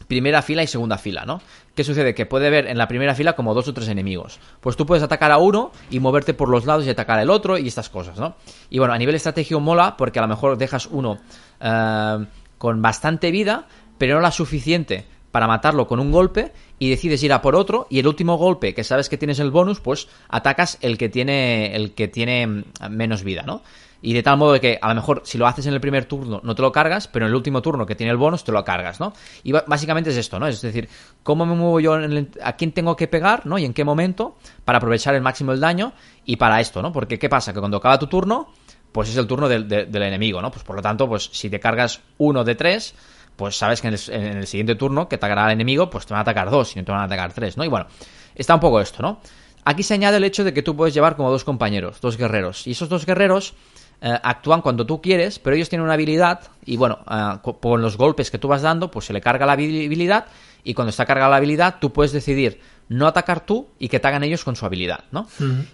primera 0.07 0.41
fila 0.41 0.63
y 0.63 0.67
segunda 0.67 0.97
fila, 0.97 1.25
¿no? 1.25 1.41
¿Qué 1.75 1.83
sucede? 1.83 2.13
Que 2.13 2.25
puede 2.25 2.47
haber 2.47 2.67
en 2.67 2.77
la 2.77 2.87
primera 2.87 3.15
fila 3.15 3.33
como 3.33 3.53
dos 3.53 3.67
o 3.67 3.73
tres 3.73 3.87
enemigos. 3.87 4.39
Pues 4.59 4.75
tú 4.75 4.85
puedes 4.85 5.03
atacar 5.03 5.31
a 5.31 5.37
uno 5.37 5.71
y 5.89 5.99
moverte 5.99 6.33
por 6.33 6.49
los 6.49 6.65
lados 6.65 6.85
y 6.85 6.89
atacar 6.89 7.19
al 7.19 7.29
otro 7.29 7.57
y 7.57 7.67
estas 7.67 7.89
cosas, 7.89 8.19
¿no? 8.19 8.35
Y 8.69 8.79
bueno, 8.79 8.93
a 8.93 8.97
nivel 8.97 9.15
estratégico 9.15 9.59
mola 9.59 9.97
porque 9.97 10.19
a 10.19 10.21
lo 10.23 10.27
mejor 10.27 10.57
dejas 10.57 10.87
uno 10.87 11.19
eh, 11.59 12.25
con 12.57 12.81
bastante 12.81 13.31
vida, 13.31 13.67
pero 13.97 14.15
no 14.15 14.21
la 14.21 14.31
suficiente 14.31 15.05
para 15.31 15.47
matarlo 15.47 15.87
con 15.87 15.99
un 15.99 16.11
golpe 16.11 16.51
y 16.77 16.89
decides 16.89 17.23
ir 17.23 17.33
a 17.33 17.41
por 17.41 17.55
otro 17.55 17.87
y 17.89 17.99
el 17.99 18.07
último 18.07 18.37
golpe 18.37 18.73
que 18.73 18.83
sabes 18.83 19.09
que 19.09 19.17
tienes 19.17 19.39
el 19.39 19.51
bonus 19.51 19.79
pues 19.79 20.07
atacas 20.29 20.77
el 20.81 20.97
que 20.97 21.09
tiene 21.09 21.75
el 21.75 21.93
que 21.93 22.07
tiene 22.07 22.45
mm, 22.47 22.63
menos 22.89 23.23
vida 23.23 23.43
no 23.43 23.61
y 24.01 24.13
de 24.13 24.23
tal 24.23 24.37
modo 24.37 24.59
que 24.59 24.79
a 24.81 24.89
lo 24.89 24.95
mejor 24.95 25.21
si 25.25 25.37
lo 25.37 25.47
haces 25.47 25.65
en 25.67 25.73
el 25.73 25.81
primer 25.81 26.05
turno 26.05 26.41
no 26.43 26.55
te 26.55 26.61
lo 26.61 26.71
cargas 26.71 27.07
pero 27.07 27.25
en 27.25 27.31
el 27.31 27.35
último 27.35 27.61
turno 27.61 27.85
que 27.85 27.95
tiene 27.95 28.11
el 28.11 28.17
bonus 28.17 28.43
te 28.43 28.51
lo 28.51 28.63
cargas 28.63 28.99
no 28.99 29.13
y 29.43 29.51
básicamente 29.51 30.09
es 30.09 30.17
esto 30.17 30.39
no 30.39 30.47
es 30.47 30.61
decir 30.61 30.89
cómo 31.23 31.45
me 31.45 31.55
muevo 31.55 31.79
yo 31.79 31.97
a 32.43 32.53
quién 32.53 32.71
tengo 32.71 32.95
que 32.95 33.07
pegar 33.07 33.45
no 33.45 33.57
y 33.57 33.65
en 33.65 33.73
qué 33.73 33.83
momento 33.83 34.37
para 34.65 34.77
aprovechar 34.77 35.15
el 35.15 35.21
máximo 35.21 35.51
del 35.51 35.61
daño 35.61 35.93
y 36.25 36.37
para 36.37 36.59
esto 36.59 36.81
no 36.81 36.91
porque 36.91 37.19
qué 37.19 37.29
pasa 37.29 37.53
que 37.53 37.59
cuando 37.59 37.77
acaba 37.77 37.99
tu 37.99 38.07
turno 38.07 38.51
pues 38.91 39.09
es 39.09 39.17
el 39.17 39.27
turno 39.27 39.47
del, 39.47 39.71
enemigo 39.95 40.41
no 40.41 40.51
pues 40.51 40.63
por 40.63 40.75
lo 40.75 40.81
tanto 40.81 41.07
pues 41.07 41.29
si 41.31 41.49
te 41.49 41.59
cargas 41.59 42.01
uno 42.17 42.43
de 42.43 42.55
tres 42.55 42.95
pues 43.35 43.57
sabes 43.57 43.81
que 43.81 43.87
en 43.87 43.93
el, 43.93 44.45
siguiente 44.45 44.75
turno 44.75 45.07
que 45.07 45.15
atacará 45.15 45.45
al 45.45 45.51
enemigo, 45.51 45.89
pues 45.89 46.05
te 46.05 46.13
van 46.13 46.19
a 46.19 46.21
atacar 46.21 46.51
dos 46.51 46.75
y 46.75 46.79
no 46.79 46.85
te 46.85 46.91
van 46.91 47.01
a 47.01 47.05
atacar 47.05 47.33
tres, 47.33 47.57
¿no? 47.57 47.63
Y 47.63 47.69
bueno, 47.69 47.87
está 48.35 48.53
un 48.53 48.59
poco 48.59 48.79
esto, 48.81 49.01
¿no? 49.01 49.19
Aquí 49.63 49.83
se 49.83 49.93
añade 49.93 50.17
el 50.17 50.23
hecho 50.23 50.43
de 50.43 50.53
que 50.53 50.61
tú 50.61 50.75
puedes 50.75 50.93
llevar 50.93 51.15
como 51.15 51.31
dos 51.31 51.43
compañeros, 51.43 52.01
dos 52.01 52.17
guerreros. 52.17 52.65
Y 52.67 52.71
esos 52.71 52.89
dos 52.89 53.05
guerreros 53.05 53.53
eh, 54.01 54.19
actúan 54.23 54.61
cuando 54.61 54.85
tú 54.85 55.01
quieres, 55.01 55.37
pero 55.37 55.55
ellos 55.55 55.69
tienen 55.69 55.85
una 55.85 55.93
habilidad 55.93 56.41
y 56.65 56.75
bueno, 56.77 56.99
eh, 57.09 57.37
con 57.61 57.81
los 57.81 57.97
golpes 57.97 58.31
que 58.31 58.39
tú 58.39 58.47
vas 58.47 58.63
dando, 58.63 58.89
pues 58.89 59.05
se 59.05 59.13
le 59.13 59.21
carga 59.21 59.45
la 59.45 59.53
habilidad 59.53 60.25
y 60.63 60.73
cuando 60.73 60.89
está 60.89 61.05
cargada 61.05 61.29
la 61.29 61.37
habilidad 61.37 61.75
tú 61.79 61.93
puedes 61.93 62.11
decidir 62.11 62.59
no 62.89 63.07
atacar 63.07 63.45
tú 63.45 63.69
y 63.79 63.87
que 63.87 63.99
te 63.99 64.07
hagan 64.07 64.23
ellos 64.23 64.43
con 64.43 64.57
su 64.57 64.65
habilidad, 64.65 65.05
¿no? 65.11 65.25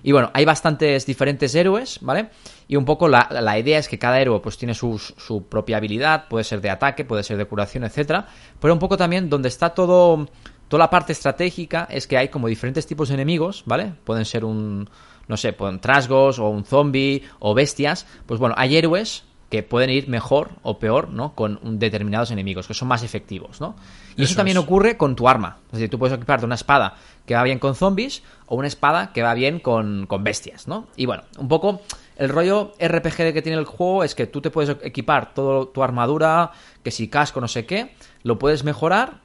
Y 0.03 0.11
bueno, 0.11 0.29
hay 0.33 0.45
bastantes 0.45 1.05
diferentes 1.07 1.55
héroes, 1.55 1.97
¿vale? 2.01 2.29
Y 2.67 2.75
un 2.75 2.85
poco 2.85 3.07
la, 3.07 3.27
la 3.31 3.57
idea 3.57 3.79
es 3.79 3.87
que 3.87 3.97
cada 3.97 4.21
héroe 4.21 4.39
pues 4.39 4.57
tiene 4.57 4.75
su, 4.75 4.99
su, 4.99 5.47
propia 5.47 5.77
habilidad, 5.77 6.27
puede 6.27 6.43
ser 6.43 6.61
de 6.61 6.69
ataque, 6.69 7.05
puede 7.05 7.23
ser 7.23 7.37
de 7.37 7.45
curación, 7.45 7.85
etcétera, 7.85 8.27
pero 8.59 8.71
un 8.71 8.79
poco 8.79 8.97
también 8.97 9.29
donde 9.31 9.47
está 9.47 9.69
todo 9.69 10.27
toda 10.67 10.79
la 10.79 10.89
parte 10.89 11.13
estratégica 11.13 11.87
es 11.89 12.07
que 12.07 12.17
hay 12.17 12.29
como 12.29 12.47
diferentes 12.47 12.85
tipos 12.85 13.09
de 13.09 13.15
enemigos, 13.15 13.63
¿vale? 13.65 13.93
Pueden 14.03 14.25
ser 14.25 14.45
un 14.45 14.89
no 15.27 15.37
sé, 15.37 15.53
pueden 15.53 15.79
trasgos 15.79 16.39
o 16.39 16.49
un 16.49 16.63
zombie 16.63 17.23
o 17.39 17.53
bestias, 17.53 18.07
pues 18.25 18.39
bueno, 18.39 18.55
hay 18.57 18.77
héroes 18.77 19.23
que 19.49 19.63
pueden 19.63 19.89
ir 19.89 20.09
mejor 20.09 20.51
o 20.61 20.77
peor, 20.77 21.09
¿no? 21.09 21.33
Con 21.33 21.79
determinados 21.79 22.31
enemigos, 22.31 22.67
que 22.67 22.73
son 22.73 22.89
más 22.89 23.03
efectivos, 23.03 23.61
¿no? 23.61 23.75
Y 24.17 24.23
eso, 24.23 24.35
también 24.35 24.57
ocurre 24.57 24.97
con 24.97 25.15
tu 25.15 25.29
arma. 25.29 25.59
Es 25.67 25.73
decir, 25.73 25.89
tú 25.89 25.97
puedes 25.97 26.17
equiparte 26.17 26.45
una 26.45 26.55
espada 26.55 26.95
que 27.25 27.33
va 27.33 27.43
bien 27.43 27.59
con 27.59 27.73
zombies 27.75 28.23
o 28.47 28.55
una 28.55 28.67
espada 28.67 29.13
que 29.13 29.21
va 29.21 29.33
bien 29.33 29.59
con, 29.59 30.05
con 30.05 30.23
bestias, 30.23 30.67
¿no? 30.67 30.87
Y 30.97 31.05
bueno, 31.05 31.23
un 31.37 31.47
poco 31.47 31.81
el 32.17 32.27
rollo 32.27 32.73
RPG 32.81 33.33
que 33.33 33.41
tiene 33.41 33.57
el 33.57 33.65
juego 33.65 34.03
es 34.03 34.15
que 34.15 34.27
tú 34.27 34.41
te 34.41 34.49
puedes 34.49 34.75
equipar 34.81 35.33
toda 35.33 35.71
tu 35.71 35.81
armadura, 35.81 36.51
que 36.83 36.91
si 36.91 37.07
casco, 37.07 37.39
no 37.39 37.47
sé 37.47 37.65
qué, 37.65 37.95
lo 38.23 38.37
puedes 38.37 38.65
mejorar 38.65 39.21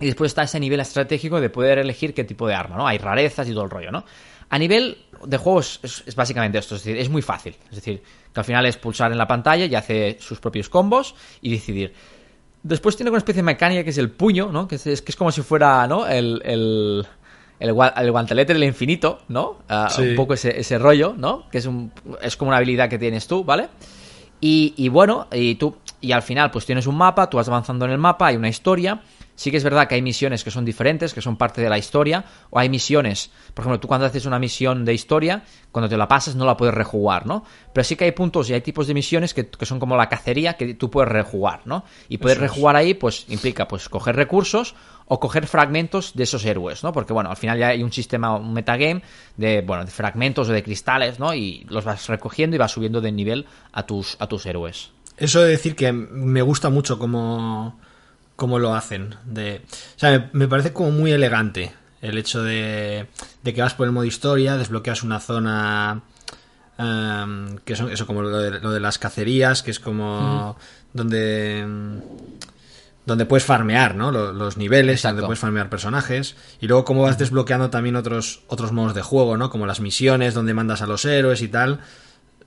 y 0.00 0.06
después 0.06 0.30
está 0.30 0.42
ese 0.42 0.60
nivel 0.60 0.80
estratégico 0.80 1.40
de 1.40 1.50
poder 1.50 1.78
elegir 1.78 2.14
qué 2.14 2.24
tipo 2.24 2.46
de 2.46 2.54
arma, 2.54 2.76
¿no? 2.76 2.86
Hay 2.86 2.98
rarezas 2.98 3.48
y 3.48 3.52
todo 3.52 3.64
el 3.64 3.70
rollo, 3.70 3.90
¿no? 3.90 4.04
A 4.50 4.58
nivel 4.58 4.98
de 5.24 5.36
juegos 5.36 5.80
es, 5.82 6.14
básicamente 6.14 6.58
esto, 6.58 6.76
es 6.76 6.84
decir, 6.84 7.00
es 7.00 7.08
muy 7.08 7.22
fácil. 7.22 7.56
Es 7.70 7.76
decir, 7.76 8.02
que 8.32 8.40
al 8.40 8.44
final 8.44 8.66
es 8.66 8.76
pulsar 8.76 9.12
en 9.12 9.18
la 9.18 9.26
pantalla 9.26 9.64
y 9.64 9.74
hace 9.74 10.18
sus 10.20 10.40
propios 10.40 10.68
combos 10.68 11.14
y 11.40 11.50
decidir. 11.50 11.92
Después 12.62 12.96
tiene 12.96 13.10
una 13.10 13.18
especie 13.18 13.42
de 13.42 13.46
mecánica 13.46 13.84
que 13.84 13.90
es 13.90 13.98
el 13.98 14.10
puño, 14.10 14.50
¿no? 14.50 14.68
Que 14.68 14.76
es, 14.76 15.02
que 15.02 15.12
es 15.12 15.16
como 15.16 15.30
si 15.32 15.42
fuera, 15.42 15.86
¿no? 15.86 16.06
El, 16.06 16.40
el, 16.44 17.06
el, 17.58 17.72
guantelete 17.72 18.54
del 18.54 18.64
infinito, 18.64 19.20
¿no? 19.28 19.58
Ah, 19.68 19.90
un 19.98 20.16
poco 20.16 20.34
ese, 20.34 20.58
ese, 20.58 20.78
rollo, 20.78 21.14
¿no? 21.16 21.48
Que 21.50 21.58
es, 21.58 21.66
un, 21.66 21.92
es 22.22 22.36
como 22.36 22.50
una 22.50 22.58
habilidad 22.58 22.88
que 22.88 22.98
tienes 22.98 23.26
tú, 23.26 23.44
¿vale? 23.44 23.68
Y, 24.40 24.74
y 24.76 24.88
bueno, 24.88 25.28
y 25.32 25.54
tú, 25.54 25.76
y 26.00 26.12
al 26.12 26.22
final 26.22 26.50
pues 26.50 26.66
tienes 26.66 26.86
un 26.86 26.96
mapa, 26.96 27.30
tú 27.30 27.38
vas 27.38 27.48
avanzando 27.48 27.84
en 27.86 27.92
el 27.92 27.98
mapa, 27.98 28.26
hay 28.26 28.36
una 28.36 28.48
historia 28.48 29.00
Sí 29.36 29.50
que 29.50 29.56
es 29.56 29.64
verdad 29.64 29.88
que 29.88 29.96
hay 29.96 30.02
misiones 30.02 30.44
que 30.44 30.50
son 30.50 30.64
diferentes, 30.64 31.12
que 31.12 31.20
son 31.20 31.36
parte 31.36 31.60
de 31.60 31.68
la 31.68 31.78
historia, 31.78 32.24
o 32.50 32.58
hay 32.58 32.68
misiones, 32.68 33.30
por 33.52 33.62
ejemplo, 33.62 33.80
tú 33.80 33.88
cuando 33.88 34.06
haces 34.06 34.26
una 34.26 34.38
misión 34.38 34.84
de 34.84 34.94
historia, 34.94 35.42
cuando 35.72 35.88
te 35.88 35.96
la 35.96 36.06
pasas 36.06 36.36
no 36.36 36.46
la 36.46 36.56
puedes 36.56 36.74
rejugar, 36.74 37.26
¿no? 37.26 37.44
Pero 37.72 37.84
sí 37.84 37.96
que 37.96 38.04
hay 38.04 38.12
puntos 38.12 38.48
y 38.48 38.54
hay 38.54 38.60
tipos 38.60 38.86
de 38.86 38.94
misiones 38.94 39.34
que, 39.34 39.48
son 39.62 39.80
como 39.80 39.96
la 39.96 40.08
cacería 40.08 40.54
que 40.54 40.74
tú 40.74 40.90
puedes 40.90 41.10
rejugar, 41.10 41.62
¿no? 41.64 41.84
Y 42.08 42.18
poder 42.18 42.38
rejugar 42.38 42.76
ahí, 42.76 42.94
pues 42.94 43.24
implica, 43.28 43.66
pues, 43.66 43.88
coger 43.88 44.14
recursos 44.14 44.74
o 45.06 45.20
coger 45.20 45.46
fragmentos 45.46 46.14
de 46.14 46.22
esos 46.22 46.44
héroes, 46.44 46.84
¿no? 46.84 46.92
Porque, 46.92 47.12
bueno, 47.12 47.30
al 47.30 47.36
final 47.36 47.58
ya 47.58 47.68
hay 47.68 47.82
un 47.82 47.92
sistema, 47.92 48.36
un 48.36 48.52
metagame 48.52 49.02
de, 49.36 49.62
bueno, 49.62 49.84
de 49.84 49.90
fragmentos 49.90 50.48
o 50.48 50.52
de 50.52 50.62
cristales, 50.62 51.18
¿no? 51.18 51.34
Y 51.34 51.66
los 51.68 51.84
vas 51.84 52.08
recogiendo 52.08 52.56
y 52.56 52.58
vas 52.58 52.72
subiendo 52.72 53.00
de 53.00 53.12
nivel 53.12 53.46
a 53.72 53.84
tus, 53.84 54.16
a 54.20 54.28
tus 54.28 54.46
héroes. 54.46 54.90
Eso 55.16 55.40
de 55.40 55.50
decir 55.50 55.76
que 55.76 55.92
me 55.92 56.42
gusta 56.42 56.70
mucho 56.70 56.98
como 56.98 57.78
cómo 58.36 58.58
lo 58.58 58.74
hacen. 58.74 59.16
De, 59.24 59.62
o 59.96 59.98
sea, 59.98 60.30
me, 60.32 60.48
parece 60.48 60.72
como 60.72 60.90
muy 60.90 61.12
elegante 61.12 61.72
el 62.02 62.18
hecho 62.18 62.42
de, 62.42 63.06
de, 63.42 63.54
que 63.54 63.62
vas 63.62 63.74
por 63.74 63.86
el 63.86 63.92
modo 63.92 64.04
historia, 64.04 64.56
desbloqueas 64.56 65.02
una 65.02 65.20
zona 65.20 66.02
em, 66.78 67.56
que 67.64 67.76
son 67.76 67.90
eso 67.90 68.06
como 68.06 68.22
lo 68.22 68.38
de, 68.38 68.80
las 68.80 68.98
cacerías, 68.98 69.62
que 69.62 69.70
es 69.70 69.80
como 69.80 70.56
donde 70.92 71.66
donde 73.06 73.26
puedes 73.26 73.44
farmear, 73.44 73.94
¿no? 73.94 74.10
Los, 74.10 74.56
niveles, 74.56 75.02
donde 75.02 75.22
puedes 75.22 75.38
farmear 75.38 75.68
personajes. 75.68 76.36
Y 76.60 76.68
luego 76.68 76.84
cómo 76.84 77.02
vas 77.02 77.18
desbloqueando 77.18 77.68
también 77.68 77.96
otros, 77.96 78.42
otros 78.48 78.72
modos 78.72 78.94
de 78.94 79.02
juego, 79.02 79.36
¿no? 79.36 79.50
Como 79.50 79.66
las 79.66 79.80
misiones, 79.80 80.32
donde 80.32 80.54
mandas 80.54 80.80
a 80.80 80.86
los 80.86 81.04
héroes 81.04 81.42
y 81.42 81.48
tal. 81.48 81.80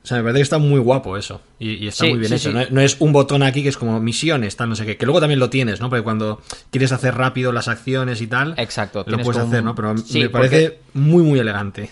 O 0.08 0.10
sea, 0.10 0.20
me 0.20 0.24
parece 0.24 0.38
que 0.38 0.44
está 0.44 0.58
muy 0.58 0.80
guapo 0.80 1.18
eso. 1.18 1.42
Y, 1.60 1.86
está 1.86 2.06
muy 2.06 2.20
bien 2.20 2.32
hecho. 2.32 2.54
No, 2.70 2.80
es 2.80 2.96
un 3.02 3.12
botón 3.12 3.44
aquí 3.44 3.62
que 3.62 3.68
es 3.68 3.76
como 3.76 4.00
misiones, 4.00 4.56
tal, 4.56 4.70
no 4.70 4.76
sé 4.78 4.86
qué. 4.86 4.96
Que 4.96 5.06
luego 5.06 5.20
también 5.20 5.42
lo 5.42 5.50
tienes, 5.50 5.82
¿no? 5.82 5.90
Porque 5.90 6.02
cuando 6.02 6.42
quieres 6.72 6.94
hacer 6.94 7.16
rápido 7.16 7.52
las 7.52 7.68
acciones 7.68 8.22
y 8.22 8.28
tal. 8.28 8.54
Exacto. 8.56 9.04
Lo 9.06 9.18
puedes 9.18 9.42
hacer, 9.42 9.66
¿no? 9.66 9.76
Pero 9.76 9.96
me 9.96 10.30
parece 10.30 10.80
muy, 10.94 11.24
muy 11.24 11.40
elegante. 11.40 11.90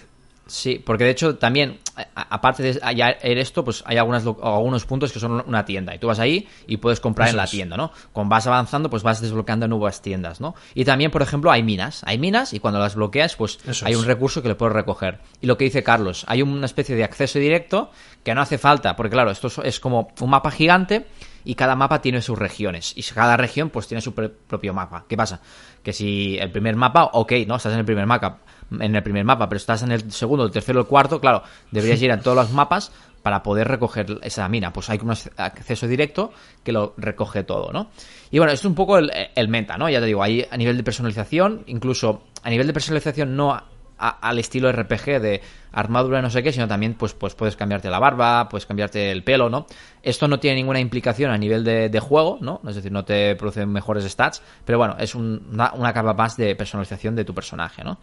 Sí, 0.47 0.81
porque 0.83 1.05
de 1.05 1.09
hecho 1.09 1.37
también, 1.37 1.79
aparte 2.13 2.61
de 2.61 3.41
esto, 3.41 3.63
pues 3.63 3.83
hay 3.87 3.97
algunas, 3.97 4.23
algunos 4.25 4.85
puntos 4.85 5.11
que 5.11 5.19
son 5.19 5.43
una 5.47 5.65
tienda. 5.65 5.95
Y 5.95 5.97
tú 5.97 6.05
vas 6.05 6.19
ahí 6.19 6.47
y 6.67 6.77
puedes 6.77 6.99
comprar 6.99 7.29
en 7.29 7.37
la 7.37 7.47
tienda, 7.47 7.77
¿no? 7.77 7.91
Cuando 8.13 8.29
vas 8.29 8.45
avanzando, 8.45 8.89
pues 8.89 9.01
vas 9.01 9.21
desbloqueando 9.21 9.67
nuevas 9.67 10.03
tiendas, 10.03 10.41
¿no? 10.41 10.53
Y 10.75 10.85
también, 10.85 11.09
por 11.09 11.23
ejemplo, 11.23 11.49
hay 11.49 11.63
minas. 11.63 12.03
Hay 12.05 12.19
minas 12.19 12.53
y 12.53 12.59
cuando 12.59 12.79
las 12.79 12.93
bloqueas, 12.93 13.35
pues 13.35 13.57
hay 13.83 13.95
un 13.95 14.05
recurso 14.05 14.43
que 14.43 14.49
le 14.49 14.55
puedes 14.55 14.75
recoger. 14.75 15.19
Y 15.41 15.47
lo 15.47 15.57
que 15.57 15.65
dice 15.65 15.81
Carlos, 15.81 16.25
hay 16.27 16.43
una 16.43 16.67
especie 16.67 16.95
de 16.95 17.03
acceso 17.03 17.39
directo 17.39 17.89
que 18.23 18.35
no 18.35 18.41
hace 18.41 18.59
falta, 18.59 18.95
porque 18.95 19.11
claro, 19.11 19.31
esto 19.31 19.49
es 19.63 19.79
como 19.79 20.09
un 20.19 20.29
mapa 20.29 20.51
gigante 20.51 21.07
y 21.43 21.55
cada 21.55 21.75
mapa 21.75 22.01
tiene 22.01 22.21
sus 22.21 22.37
regiones. 22.37 22.93
Y 22.95 23.01
cada 23.01 23.35
región, 23.37 23.71
pues 23.71 23.87
tiene 23.87 24.01
su 24.01 24.13
propio 24.13 24.73
mapa. 24.73 25.05
¿Qué 25.07 25.17
pasa? 25.17 25.41
Que 25.81 25.93
si 25.93 26.37
el 26.37 26.51
primer 26.51 26.75
mapa, 26.75 27.09
ok, 27.13 27.33
¿no? 27.47 27.55
Estás 27.55 27.73
en 27.73 27.79
el 27.79 27.85
primer 27.85 28.05
mapa 28.05 28.39
en 28.81 28.95
el 28.95 29.03
primer 29.03 29.25
mapa, 29.25 29.49
pero 29.49 29.57
estás 29.57 29.83
en 29.83 29.91
el 29.91 30.11
segundo, 30.11 30.45
el 30.45 30.51
tercero, 30.51 30.79
el 30.79 30.85
cuarto, 30.85 31.19
claro, 31.19 31.43
deberías 31.71 32.01
ir 32.01 32.11
a 32.11 32.19
todos 32.19 32.37
los 32.37 32.51
mapas 32.51 32.91
para 33.25 33.41
poder 33.41 33.67
recoger 33.67 34.19
esa 34.21 34.47
mina. 34.47 34.71
Pues 34.71 34.87
hay 34.91 34.99
un 35.01 35.09
acceso 35.09 35.87
directo 35.87 36.31
que 36.63 36.71
lo 36.71 36.93
recoge 36.95 37.43
todo, 37.43 37.71
¿no? 37.71 37.89
Y 38.29 38.37
bueno, 38.37 38.53
esto 38.53 38.67
es 38.67 38.69
un 38.69 38.75
poco 38.75 38.99
el, 38.99 39.47
meta, 39.47 39.77
¿no? 39.77 39.89
Ya 39.89 39.99
te 39.99 40.05
digo, 40.05 40.21
ahí 40.21 40.45
a 40.47 40.55
nivel 40.57 40.77
de 40.77 40.83
personalización, 40.83 41.63
incluso 41.65 42.21
a 42.43 42.51
nivel 42.51 42.67
de 42.67 42.73
personalización 42.73 43.35
no 43.35 43.59
al 43.97 44.37
estilo 44.37 44.71
RPG 44.71 45.21
de 45.21 45.41
armadura 45.71 46.21
no 46.21 46.29
sé 46.29 46.43
qué, 46.43 46.51
sino 46.51 46.67
también 46.67 46.93
pues, 46.93 47.13
pues 47.13 47.33
puedes 47.33 47.55
cambiarte 47.55 47.89
la 47.89 47.97
barba, 47.97 48.47
puedes 48.47 48.67
cambiarte 48.67 49.11
el 49.11 49.23
pelo, 49.23 49.49
¿no? 49.49 49.65
Esto 50.03 50.27
no 50.27 50.39
tiene 50.39 50.57
ninguna 50.57 50.79
implicación 50.79 51.31
a 51.31 51.37
nivel 51.39 51.63
de, 51.63 51.99
juego, 51.99 52.37
¿no? 52.41 52.61
Es 52.67 52.75
decir, 52.75 52.91
no 52.91 53.05
te 53.05 53.35
produce 53.35 53.65
mejores 53.65 54.03
stats, 54.05 54.43
pero 54.65 54.77
bueno, 54.77 54.97
es 54.99 55.15
una, 55.15 55.73
una 55.73 55.93
capa 55.93 56.13
más 56.13 56.37
de 56.37 56.55
personalización 56.55 57.15
de 57.15 57.25
tu 57.25 57.33
personaje, 57.33 57.83
¿no? 57.83 57.97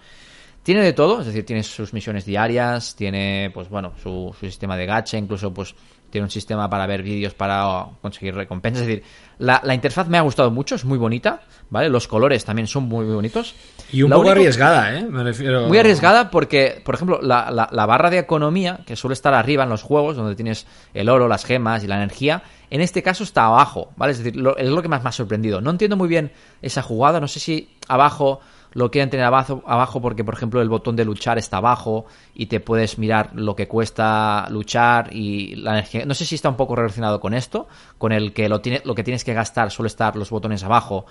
Tiene 0.62 0.82
de 0.82 0.92
todo, 0.92 1.20
es 1.20 1.26
decir, 1.26 1.44
tiene 1.44 1.64
sus 1.64 1.92
misiones 1.92 2.24
diarias, 2.24 2.94
tiene, 2.94 3.50
pues 3.52 3.68
bueno, 3.68 3.94
su, 4.00 4.34
sistema 4.38 4.76
de 4.76 4.86
gacha, 4.86 5.18
incluso 5.18 5.52
pues 5.52 5.74
tiene 6.08 6.26
un 6.26 6.30
sistema 6.30 6.68
para 6.70 6.86
ver 6.86 7.02
vídeos 7.02 7.34
para 7.34 7.86
conseguir 8.00 8.34
recompensas. 8.34 8.82
Es 8.82 8.86
decir, 8.86 9.02
la, 9.38 9.60
interfaz 9.74 10.06
me 10.08 10.18
ha 10.18 10.20
gustado 10.20 10.52
mucho, 10.52 10.76
es 10.76 10.84
muy 10.84 10.98
bonita, 10.98 11.40
¿vale? 11.70 11.88
Los 11.88 12.06
colores 12.06 12.44
también 12.44 12.68
son 12.68 12.84
muy, 12.84 13.06
bonitos. 13.06 13.56
Y 13.90 14.02
un 14.02 14.10
poco 14.10 14.30
arriesgada, 14.30 14.96
¿eh? 14.96 15.04
Me 15.04 15.24
refiero... 15.24 15.66
Muy 15.66 15.78
arriesgada 15.78 16.30
porque, 16.30 16.80
por 16.84 16.94
ejemplo, 16.94 17.20
la, 17.22 17.50
la, 17.50 17.86
barra 17.86 18.10
de 18.10 18.18
economía, 18.18 18.80
que 18.86 18.94
suele 18.94 19.14
estar 19.14 19.34
arriba 19.34 19.64
en 19.64 19.70
los 19.70 19.82
juegos, 19.82 20.16
donde 20.16 20.36
tienes 20.36 20.66
el 20.94 21.08
oro, 21.08 21.26
las 21.26 21.44
gemas 21.44 21.82
y 21.82 21.88
la 21.88 21.96
energía, 21.96 22.42
en 22.70 22.82
este 22.82 23.02
caso 23.02 23.24
está 23.24 23.46
abajo, 23.46 23.90
¿vale? 23.96 24.12
Es 24.12 24.22
decir, 24.22 24.40
es 24.58 24.68
lo 24.68 24.82
que 24.82 24.88
más 24.88 25.02
me 25.02 25.08
ha 25.08 25.12
sorprendido. 25.12 25.60
No 25.60 25.70
entiendo 25.70 25.96
muy 25.96 26.08
bien 26.08 26.30
esa 26.60 26.82
jugada, 26.82 27.18
no 27.20 27.26
sé 27.26 27.40
si 27.40 27.76
abajo 27.88 28.40
lo 28.74 28.90
quieren 28.90 29.10
tener 29.10 29.26
abajo, 29.26 30.00
porque, 30.00 30.24
por 30.24 30.34
ejemplo, 30.34 30.62
el 30.62 30.68
botón 30.68 30.96
de 30.96 31.04
luchar 31.04 31.38
está 31.38 31.58
abajo 31.58 32.06
y 32.34 32.46
te 32.46 32.60
puedes 32.60 32.98
mirar 32.98 33.30
lo 33.34 33.54
que 33.54 33.68
cuesta 33.68 34.46
luchar 34.50 35.14
y 35.14 35.56
la 35.56 35.72
energía. 35.72 36.04
No 36.06 36.14
sé 36.14 36.24
si 36.24 36.34
está 36.34 36.48
un 36.48 36.56
poco 36.56 36.76
relacionado 36.76 37.20
con 37.20 37.34
esto, 37.34 37.68
con 37.98 38.12
el 38.12 38.32
que 38.32 38.48
lo, 38.48 38.60
tiene, 38.60 38.82
lo 38.84 38.94
que 38.94 39.04
tienes 39.04 39.24
que 39.24 39.34
gastar 39.34 39.70
suele 39.70 39.88
estar 39.88 40.16
los 40.16 40.30
botones 40.30 40.62
abajo 40.64 41.06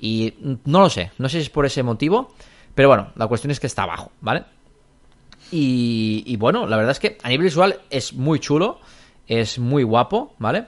y 0.00 0.34
no 0.64 0.80
lo 0.80 0.90
sé, 0.90 1.12
no 1.18 1.28
sé 1.28 1.38
si 1.38 1.44
es 1.44 1.50
por 1.50 1.66
ese 1.66 1.82
motivo, 1.82 2.34
pero 2.74 2.88
bueno, 2.88 3.12
la 3.16 3.26
cuestión 3.26 3.50
es 3.50 3.60
que 3.60 3.66
está 3.66 3.84
abajo, 3.84 4.10
¿vale? 4.20 4.44
Y, 5.50 6.36
bueno, 6.36 6.66
la 6.66 6.76
verdad 6.76 6.92
es 6.92 6.98
que 6.98 7.16
a 7.22 7.28
nivel 7.28 7.44
visual 7.44 7.80
es 7.88 8.12
muy 8.12 8.40
chulo, 8.40 8.80
es 9.28 9.58
muy 9.58 9.84
guapo, 9.84 10.34
¿vale? 10.38 10.66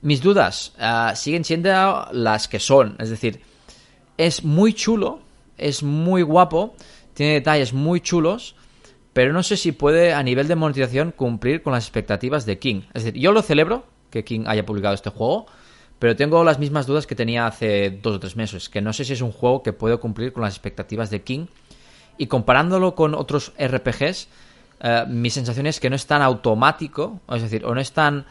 Mis 0.00 0.22
dudas 0.22 0.72
ah, 0.78 1.12
siguen 1.14 1.44
siendo 1.44 2.08
las 2.12 2.48
que 2.48 2.58
son, 2.58 2.96
es 2.98 3.10
decir, 3.10 3.42
es 4.16 4.42
muy 4.42 4.72
chulo, 4.72 5.20
es 5.68 5.82
muy 5.82 6.22
guapo, 6.22 6.74
tiene 7.14 7.34
detalles 7.34 7.72
muy 7.72 8.00
chulos, 8.00 8.56
pero 9.12 9.32
no 9.32 9.42
sé 9.42 9.56
si 9.56 9.72
puede 9.72 10.14
a 10.14 10.22
nivel 10.22 10.48
de 10.48 10.56
monetización 10.56 11.12
cumplir 11.12 11.62
con 11.62 11.72
las 11.72 11.84
expectativas 11.84 12.46
de 12.46 12.58
King. 12.58 12.82
Es 12.94 13.04
decir, 13.04 13.20
yo 13.20 13.32
lo 13.32 13.42
celebro 13.42 13.84
que 14.10 14.24
King 14.24 14.44
haya 14.46 14.64
publicado 14.64 14.94
este 14.94 15.10
juego, 15.10 15.46
pero 15.98 16.16
tengo 16.16 16.42
las 16.44 16.58
mismas 16.58 16.86
dudas 16.86 17.06
que 17.06 17.14
tenía 17.14 17.46
hace 17.46 17.90
dos 17.90 18.16
o 18.16 18.20
tres 18.20 18.36
meses, 18.36 18.68
que 18.68 18.80
no 18.80 18.92
sé 18.92 19.04
si 19.04 19.12
es 19.12 19.20
un 19.20 19.32
juego 19.32 19.62
que 19.62 19.72
puede 19.72 19.96
cumplir 19.98 20.32
con 20.32 20.42
las 20.42 20.54
expectativas 20.54 21.10
de 21.10 21.22
King. 21.22 21.46
Y 22.18 22.26
comparándolo 22.26 22.94
con 22.94 23.14
otros 23.14 23.52
RPGs, 23.58 24.28
eh, 24.80 25.04
mi 25.08 25.30
sensación 25.30 25.66
es 25.66 25.80
que 25.80 25.90
no 25.90 25.96
es 25.96 26.06
tan 26.06 26.22
automático, 26.22 27.20
es 27.30 27.42
decir, 27.42 27.64
o 27.64 27.74
no 27.74 27.80
es 27.80 27.92
tan... 27.92 28.26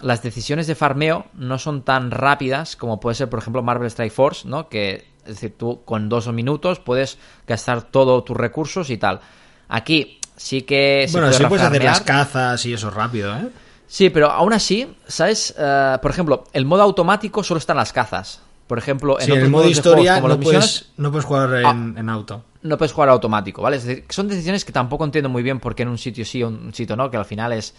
Las 0.00 0.22
decisiones 0.22 0.66
de 0.66 0.74
farmeo 0.74 1.24
no 1.34 1.58
son 1.58 1.82
tan 1.82 2.10
rápidas 2.10 2.76
como 2.76 3.00
puede 3.00 3.14
ser, 3.14 3.30
por 3.30 3.38
ejemplo, 3.38 3.62
Marvel 3.62 3.88
Strike 3.88 4.12
Force, 4.12 4.46
¿no? 4.46 4.68
Que 4.68 5.06
es 5.26 5.34
decir, 5.34 5.54
tú 5.56 5.82
con 5.84 6.08
dos 6.08 6.32
minutos 6.32 6.80
puedes 6.80 7.18
gastar 7.46 7.82
todos 7.82 8.24
tus 8.24 8.36
recursos 8.36 8.90
y 8.90 8.98
tal. 8.98 9.20
Aquí 9.68 10.20
sí 10.36 10.62
que... 10.62 11.08
bueno, 11.12 11.32
sí 11.32 11.44
puedes 11.44 11.66
hacer 11.66 11.84
las 11.84 12.00
cazas 12.00 12.64
y 12.66 12.72
eso 12.72 12.90
rápido, 12.90 13.34
¿eh? 13.36 13.48
Sí, 13.88 14.10
pero 14.10 14.30
aún 14.30 14.52
así, 14.52 14.88
¿sabes? 15.06 15.54
Eh, 15.56 15.98
por 16.02 16.10
ejemplo, 16.10 16.44
el 16.52 16.64
modo 16.64 16.82
automático 16.82 17.42
solo 17.42 17.58
están 17.58 17.76
las 17.76 17.92
cazas. 17.92 18.40
Por 18.66 18.78
ejemplo, 18.78 19.20
en 19.20 19.30
el 19.30 19.48
modo 19.48 19.68
historia 19.68 20.20
no, 20.20 20.40
puedes, 20.40 20.90
no 20.96 21.12
puedes 21.12 21.24
jugar 21.24 21.54
ah, 21.64 21.70
en, 21.70 22.08
auto. 22.08 22.42
No 22.62 22.76
puedes 22.76 22.92
jugar 22.92 23.10
automático, 23.10 23.62
¿vale? 23.62 23.76
Es 23.76 23.84
decir, 23.84 24.04
son 24.08 24.26
decisiones 24.26 24.64
que 24.64 24.72
tampoco 24.72 25.04
entiendo 25.04 25.28
muy 25.28 25.44
bien 25.44 25.60
por 25.60 25.76
qué 25.76 25.84
en 25.84 25.88
un 25.88 25.98
sitio 25.98 26.24
sí 26.24 26.42
o 26.42 26.48
un 26.48 26.74
sitio 26.74 26.96
no, 26.96 27.08
que 27.08 27.16
al 27.16 27.24
final 27.24 27.52
es 27.52 27.74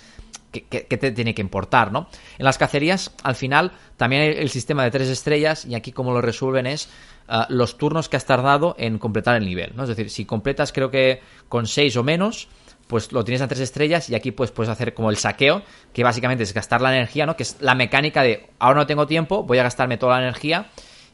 que, 0.51 0.61
te 0.61 1.11
tiene 1.11 1.35
que 1.35 1.41
importar, 1.41 1.91
¿no? 1.91 2.07
En 2.37 2.45
las 2.45 2.57
cacerías, 2.57 3.13
al 3.23 3.35
final, 3.35 3.71
también 3.97 4.21
hay 4.23 4.29
el 4.37 4.49
sistema 4.49 4.83
de 4.83 4.91
tres 4.91 5.09
estrellas 5.09 5.65
y 5.65 5.75
aquí 5.75 5.91
como 5.91 6.13
lo 6.13 6.21
resuelven 6.21 6.67
es 6.67 6.89
uh, 7.29 7.41
los 7.49 7.77
turnos 7.77 8.09
que 8.09 8.17
has 8.17 8.25
tardado 8.25 8.75
en 8.77 8.97
completar 8.97 9.35
el 9.35 9.45
nivel, 9.45 9.73
¿no? 9.75 9.83
Es 9.83 9.89
decir, 9.89 10.09
si 10.09 10.25
completas 10.25 10.71
creo 10.71 10.89
que 10.89 11.21
con 11.49 11.67
seis 11.67 11.95
o 11.97 12.03
menos, 12.03 12.47
pues 12.87 13.11
lo 13.11 13.23
tienes 13.23 13.41
a 13.41 13.47
tres 13.47 13.59
estrellas 13.59 14.09
y 14.09 14.15
aquí 14.15 14.31
pues 14.31 14.51
puedes 14.51 14.71
hacer 14.71 14.93
como 14.93 15.09
el 15.09 15.17
saqueo, 15.17 15.61
que 15.93 16.03
básicamente 16.03 16.43
es 16.43 16.53
gastar 16.53 16.81
la 16.81 16.95
energía, 16.95 17.25
¿no? 17.25 17.35
Que 17.35 17.43
es 17.43 17.57
la 17.59 17.75
mecánica 17.75 18.23
de 18.23 18.49
ahora 18.59 18.79
no 18.79 18.87
tengo 18.87 19.05
tiempo, 19.05 19.43
voy 19.43 19.59
a 19.59 19.63
gastarme 19.63 19.97
toda 19.97 20.17
la 20.17 20.23
energía 20.23 20.67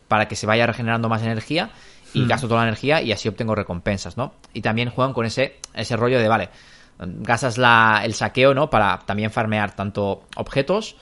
para 0.07 0.27
que 0.27 0.35
se 0.35 0.45
vaya 0.45 0.67
regenerando 0.67 1.09
más 1.09 1.23
energía 1.23 1.71
y 2.13 2.21
hmm. 2.21 2.27
gasto 2.27 2.47
toda 2.47 2.61
la 2.61 2.67
energía 2.67 3.01
y 3.01 3.11
así 3.11 3.27
obtengo 3.27 3.55
recompensas, 3.55 4.15
¿no? 4.15 4.33
Y 4.53 4.61
también 4.61 4.89
juegan 4.89 5.13
con 5.13 5.25
ese, 5.25 5.57
ese 5.73 5.97
rollo 5.97 6.19
de, 6.19 6.27
vale, 6.27 6.49
gastas 6.99 7.57
la, 7.57 8.01
el 8.03 8.13
saqueo, 8.13 8.53
¿no? 8.53 8.69
Para 8.69 8.99
también 8.99 9.31
farmear 9.31 9.75
tanto 9.75 10.23
objetos, 10.35 10.95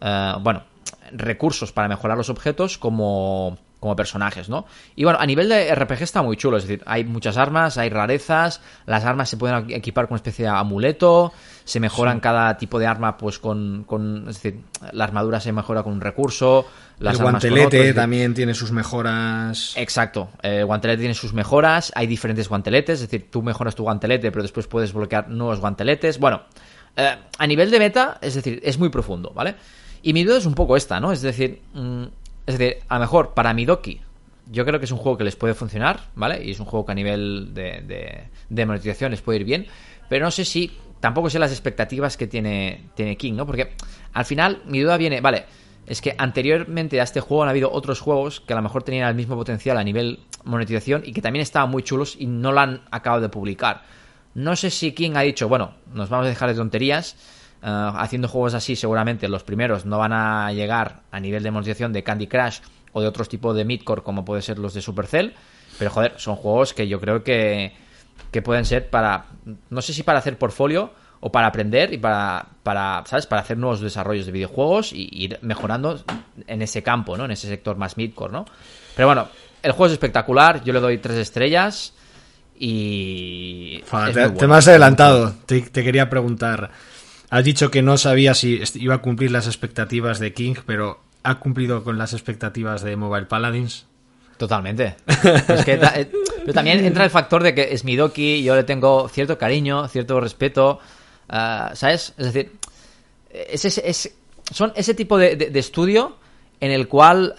eh, 0.00 0.32
bueno, 0.40 0.64
recursos 1.12 1.72
para 1.72 1.88
mejorar 1.88 2.16
los 2.16 2.30
objetos 2.30 2.78
como 2.78 3.58
como 3.80 3.94
personajes, 3.94 4.48
¿no? 4.48 4.66
Y 4.96 5.04
bueno, 5.04 5.18
a 5.20 5.26
nivel 5.26 5.48
de 5.48 5.74
RPG 5.74 6.02
está 6.02 6.22
muy 6.22 6.36
chulo, 6.36 6.56
es 6.56 6.64
decir, 6.64 6.82
hay 6.86 7.04
muchas 7.04 7.36
armas, 7.36 7.78
hay 7.78 7.90
rarezas, 7.90 8.60
las 8.86 9.04
armas 9.04 9.28
se 9.28 9.36
pueden 9.36 9.70
equipar 9.70 10.06
con 10.06 10.14
una 10.14 10.18
especie 10.18 10.46
de 10.46 10.50
amuleto, 10.50 11.32
se 11.64 11.78
mejoran 11.78 12.20
cada 12.20 12.56
tipo 12.56 12.78
de 12.78 12.86
arma 12.86 13.16
pues 13.16 13.38
con, 13.38 13.84
con, 13.84 14.26
es 14.28 14.42
decir, 14.42 14.60
la 14.92 15.04
armadura 15.04 15.38
se 15.38 15.52
mejora 15.52 15.82
con 15.82 15.92
un 15.92 16.00
recurso, 16.00 16.66
las 16.98 17.16
el 17.16 17.22
guantelete 17.22 17.94
también 17.94 18.34
tiene 18.34 18.54
sus 18.54 18.72
mejoras. 18.72 19.74
Exacto, 19.76 20.30
el 20.42 20.64
guantelete 20.64 21.00
tiene 21.00 21.14
sus 21.14 21.32
mejoras, 21.32 21.92
hay 21.94 22.06
diferentes 22.06 22.48
guanteletes, 22.48 23.00
es 23.00 23.08
decir, 23.08 23.28
tú 23.30 23.42
mejoras 23.42 23.74
tu 23.74 23.84
guantelete, 23.84 24.30
pero 24.30 24.42
después 24.42 24.66
puedes 24.66 24.92
bloquear 24.92 25.28
nuevos 25.28 25.60
guanteletes. 25.60 26.18
Bueno, 26.18 26.42
eh, 26.96 27.16
a 27.38 27.46
nivel 27.46 27.70
de 27.70 27.78
meta, 27.78 28.18
es 28.20 28.34
decir, 28.34 28.60
es 28.64 28.78
muy 28.78 28.88
profundo, 28.88 29.32
¿vale? 29.34 29.54
Y 30.02 30.12
mi 30.12 30.24
duda 30.24 30.38
es 30.38 30.46
un 30.46 30.54
poco 30.54 30.76
esta, 30.76 30.98
¿no? 31.00 31.12
Es 31.12 31.22
decir, 31.22 31.60
mm, 31.72 32.04
es 32.46 32.58
decir, 32.58 32.78
a 32.88 32.94
lo 32.94 33.00
mejor 33.00 33.34
para 33.34 33.54
Midoki, 33.54 34.00
yo 34.50 34.64
creo 34.64 34.78
que 34.78 34.86
es 34.86 34.92
un 34.92 34.98
juego 34.98 35.18
que 35.18 35.24
les 35.24 35.36
puede 35.36 35.54
funcionar, 35.54 36.00
¿vale? 36.14 36.44
Y 36.44 36.50
es 36.50 36.60
un 36.60 36.66
juego 36.66 36.86
que 36.86 36.92
a 36.92 36.94
nivel 36.94 37.52
de, 37.54 38.28
de, 38.48 38.66
monetización 38.66 39.10
les 39.10 39.20
puede 39.20 39.40
ir 39.40 39.44
bien. 39.44 39.66
Pero 40.08 40.24
no 40.24 40.30
sé 40.30 40.44
si. 40.44 40.72
Tampoco 41.00 41.30
sé 41.30 41.38
las 41.38 41.52
expectativas 41.52 42.16
que 42.16 42.26
tiene, 42.26 42.90
tiene 42.96 43.16
King, 43.16 43.34
¿no? 43.34 43.46
Porque 43.46 43.74
al 44.14 44.24
final 44.24 44.62
mi 44.66 44.80
duda 44.80 44.96
viene. 44.96 45.20
Vale, 45.20 45.44
es 45.88 46.02
que 46.02 46.14
anteriormente 46.18 47.00
a 47.00 47.04
este 47.04 47.20
juego 47.20 47.42
han 47.42 47.48
habido 47.48 47.72
otros 47.72 48.00
juegos 48.00 48.40
que 48.40 48.52
a 48.52 48.56
lo 48.56 48.62
mejor 48.62 48.82
tenían 48.82 49.08
el 49.08 49.14
mismo 49.14 49.36
potencial 49.36 49.78
a 49.78 49.82
nivel 49.82 50.20
monetización 50.44 51.02
y 51.04 51.14
que 51.14 51.22
también 51.22 51.42
estaban 51.42 51.70
muy 51.70 51.82
chulos 51.82 52.14
y 52.18 52.26
no 52.26 52.52
lo 52.52 52.60
han 52.60 52.82
acabado 52.90 53.22
de 53.22 53.30
publicar. 53.30 53.82
No 54.34 54.54
sé 54.54 54.68
si 54.68 54.92
King 54.92 55.12
ha 55.14 55.22
dicho, 55.22 55.48
bueno, 55.48 55.72
nos 55.94 56.10
vamos 56.10 56.26
a 56.26 56.28
dejar 56.28 56.50
de 56.50 56.56
tonterías 56.56 57.16
eh, 57.62 57.90
haciendo 57.94 58.28
juegos 58.28 58.52
así 58.52 58.76
seguramente 58.76 59.28
los 59.28 59.42
primeros 59.44 59.86
no 59.86 59.98
van 59.98 60.12
a 60.12 60.52
llegar 60.52 61.00
a 61.10 61.20
nivel 61.20 61.42
de 61.42 61.50
monetización 61.50 61.94
de 61.94 62.02
Candy 62.02 62.26
Crush 62.26 62.58
o 62.92 63.00
de 63.00 63.08
otros 63.08 63.30
tipos 63.30 63.56
de 63.56 63.64
midcore 63.64 64.02
como 64.02 64.26
puede 64.26 64.42
ser 64.42 64.58
los 64.58 64.74
de 64.74 64.82
Supercell, 64.82 65.32
pero 65.78 65.90
joder, 65.90 66.14
son 66.18 66.36
juegos 66.36 66.74
que 66.74 66.86
yo 66.86 67.00
creo 67.00 67.24
que, 67.24 67.72
que 68.30 68.42
pueden 68.42 68.66
ser 68.66 68.90
para, 68.90 69.24
no 69.70 69.80
sé 69.80 69.94
si 69.94 70.02
para 70.02 70.18
hacer 70.18 70.36
portfolio 70.36 70.92
o 71.20 71.32
para 71.32 71.48
aprender 71.48 71.92
y 71.92 71.98
para, 71.98 72.46
para, 72.62 73.02
¿sabes? 73.06 73.26
Para 73.26 73.42
hacer 73.42 73.58
nuevos 73.58 73.80
desarrollos 73.80 74.26
de 74.26 74.32
videojuegos 74.32 74.92
y 74.92 75.08
ir 75.12 75.38
mejorando 75.42 76.02
en 76.46 76.62
ese 76.62 76.82
campo, 76.82 77.16
¿no? 77.16 77.24
En 77.24 77.32
ese 77.32 77.48
sector 77.48 77.76
más 77.76 77.96
midcore, 77.96 78.32
¿no? 78.32 78.46
Pero 78.94 79.08
bueno, 79.08 79.28
el 79.62 79.72
juego 79.72 79.86
es 79.86 79.92
espectacular, 79.92 80.62
yo 80.64 80.72
le 80.72 80.80
doy 80.80 80.98
tres 80.98 81.16
estrellas 81.16 81.94
y... 82.58 83.82
te, 84.38 84.46
me 84.46 84.54
has 84.56 84.68
adelantado, 84.68 85.34
te, 85.46 85.60
te 85.62 85.82
quería 85.82 86.08
preguntar... 86.08 86.70
has 87.30 87.44
dicho 87.44 87.70
que 87.70 87.82
no 87.82 87.98
sabía 87.98 88.34
si 88.34 88.62
iba 88.74 88.94
a 88.94 88.98
cumplir 88.98 89.30
las 89.30 89.46
expectativas 89.46 90.18
de 90.20 90.32
King, 90.32 90.54
pero 90.66 91.00
¿ha 91.24 91.40
cumplido 91.40 91.82
con 91.82 91.98
las 91.98 92.12
expectativas 92.12 92.82
de 92.82 92.96
Mobile 92.96 93.26
Paladins? 93.26 93.86
Totalmente. 94.36 94.94
es 95.48 95.64
que 95.64 95.74
eh, 95.74 96.10
pero 96.40 96.52
también 96.54 96.84
entra 96.84 97.04
el 97.04 97.10
factor 97.10 97.42
de 97.42 97.54
que 97.54 97.72
es 97.72 97.84
mi 97.84 97.96
Doki, 97.96 98.42
yo 98.42 98.54
le 98.54 98.62
tengo 98.62 99.08
cierto 99.08 99.36
cariño, 99.36 99.88
cierto 99.88 100.20
respeto, 100.20 100.78
ah, 101.28 101.72
¿sabes? 101.74 102.14
Es 102.16 102.32
decir, 102.32 102.52
son 104.50 104.72
ese 104.74 104.94
tipo 104.94 105.18
de, 105.18 105.50
estudio 105.54 106.16
en 106.60 106.70
el 106.70 106.88
cual, 106.88 107.34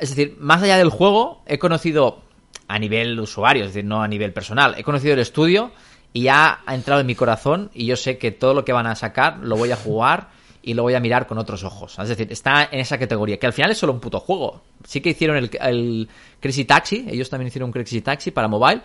es 0.00 0.10
decir, 0.10 0.36
más 0.38 0.62
allá 0.62 0.76
del 0.76 0.90
juego, 0.90 1.42
he 1.46 1.58
conocido 1.58 2.22
a 2.68 2.78
nivel 2.78 3.18
usuario, 3.18 3.64
es 3.64 3.70
decir, 3.70 3.84
no 3.84 4.02
a 4.02 4.08
nivel 4.08 4.32
personal, 4.32 4.74
he 4.76 4.84
conocido 4.84 5.14
el 5.14 5.20
estudio 5.20 5.72
y 6.12 6.22
ya 6.22 6.60
ha 6.66 6.74
entrado 6.74 7.00
en 7.00 7.06
mi 7.06 7.14
corazón 7.14 7.70
y 7.74 7.86
yo 7.86 7.96
sé 7.96 8.18
que 8.18 8.30
todo 8.30 8.54
lo 8.54 8.64
que 8.64 8.72
van 8.72 8.86
a 8.86 8.94
sacar 8.94 9.38
lo 9.38 9.56
voy 9.56 9.70
a 9.70 9.76
jugar 9.76 10.28
y 10.62 10.74
lo 10.74 10.82
voy 10.82 10.94
a 10.94 11.00
mirar 11.00 11.26
con 11.26 11.38
otros 11.38 11.64
ojos. 11.64 11.98
Es 11.98 12.08
decir, 12.08 12.30
está 12.30 12.68
en 12.70 12.80
esa 12.80 12.98
categoría, 12.98 13.38
que 13.38 13.46
al 13.46 13.52
final 13.52 13.70
es 13.70 13.78
solo 13.78 13.92
un 13.92 14.00
puto 14.00 14.20
juego. 14.20 14.62
Sí 14.84 15.00
que 15.00 15.10
hicieron 15.10 15.36
el, 15.36 15.50
el 15.60 16.08
Crazy 16.38 16.64
Taxi, 16.64 17.06
ellos 17.08 17.30
también 17.30 17.48
hicieron 17.48 17.68
un 17.68 17.72
Crazy 17.72 18.02
Taxi 18.02 18.30
para 18.30 18.48
mobile, 18.48 18.82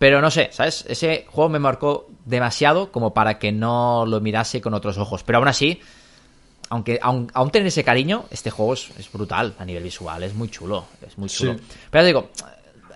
pero 0.00 0.22
no 0.22 0.30
sé, 0.30 0.48
¿sabes? 0.50 0.86
Ese 0.88 1.26
juego 1.28 1.50
me 1.50 1.58
marcó 1.58 2.08
demasiado 2.24 2.90
como 2.90 3.12
para 3.12 3.38
que 3.38 3.52
no 3.52 4.06
lo 4.06 4.22
mirase 4.22 4.62
con 4.62 4.72
otros 4.72 4.96
ojos. 4.96 5.24
Pero 5.24 5.40
aún 5.40 5.48
así, 5.48 5.78
aunque 6.70 6.98
aún, 7.02 7.28
tener 7.52 7.68
ese 7.68 7.84
cariño, 7.84 8.24
este 8.30 8.50
juego 8.50 8.72
es, 8.72 9.12
brutal 9.12 9.54
a 9.58 9.64
nivel 9.66 9.82
visual, 9.82 10.22
es 10.22 10.32
muy 10.32 10.48
chulo, 10.48 10.86
es 11.06 11.18
muy 11.18 11.28
chulo. 11.28 11.56
Pero 11.90 12.02
digo, 12.06 12.30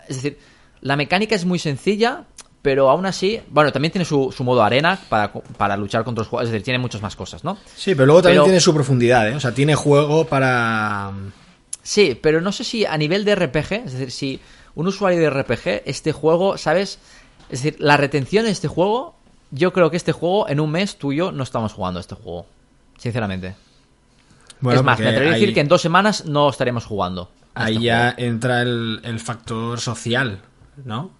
es 0.08 0.16
decir, 0.16 0.38
la 0.80 0.96
mecánica 0.96 1.34
es 1.34 1.44
muy 1.44 1.58
sencilla, 1.58 2.24
pero 2.62 2.88
aún 2.88 3.04
así, 3.04 3.38
bueno, 3.50 3.70
también 3.70 3.92
tiene 3.92 4.06
su, 4.06 4.34
modo 4.38 4.62
arena 4.62 4.98
para, 5.10 5.76
luchar 5.76 6.04
contra 6.04 6.22
los 6.22 6.28
jugadores, 6.28 6.48
es 6.48 6.52
decir, 6.52 6.64
tiene 6.64 6.78
muchas 6.78 7.02
más 7.02 7.16
cosas, 7.16 7.44
¿no? 7.44 7.58
Sí, 7.76 7.94
pero 7.94 8.06
luego 8.06 8.22
también 8.22 8.44
tiene 8.44 8.60
su 8.60 8.72
profundidad, 8.72 9.28
¿eh? 9.28 9.34
O 9.34 9.40
sea, 9.40 9.52
tiene 9.52 9.74
juego 9.74 10.24
para... 10.24 11.12
Sí, 11.82 12.18
pero 12.18 12.40
no 12.40 12.50
sé 12.50 12.64
si 12.64 12.86
a 12.86 12.96
nivel 12.96 13.26
de 13.26 13.34
RPG, 13.34 13.72
es 13.72 13.92
decir, 13.92 14.10
si 14.10 14.40
un 14.74 14.86
usuario 14.86 15.20
de 15.20 15.30
RPG, 15.30 15.82
este 15.84 16.12
juego, 16.12 16.58
¿sabes? 16.58 16.98
Es 17.50 17.62
decir, 17.62 17.76
la 17.80 17.96
retención 17.96 18.44
de 18.44 18.50
este 18.50 18.68
juego, 18.68 19.14
yo 19.50 19.72
creo 19.72 19.90
que 19.90 19.96
este 19.96 20.12
juego, 20.12 20.48
en 20.48 20.60
un 20.60 20.70
mes 20.70 20.96
tú 20.96 21.12
y 21.12 21.16
yo 21.16 21.32
no 21.32 21.42
estamos 21.42 21.72
jugando 21.72 22.00
este 22.00 22.14
juego, 22.14 22.46
sinceramente. 22.98 23.54
Bueno, 24.60 24.80
es 24.80 24.84
más, 24.84 24.98
me 24.98 25.08
atrevería 25.08 25.32
a 25.32 25.34
decir 25.34 25.54
que 25.54 25.60
en 25.60 25.68
dos 25.68 25.82
semanas 25.82 26.24
no 26.24 26.48
estaremos 26.48 26.86
jugando. 26.86 27.30
Ahí 27.54 27.74
este 27.74 27.84
ya 27.84 28.14
entra 28.16 28.62
el, 28.62 29.20
factor 29.22 29.78
social, 29.80 30.40
¿no? 30.84 31.10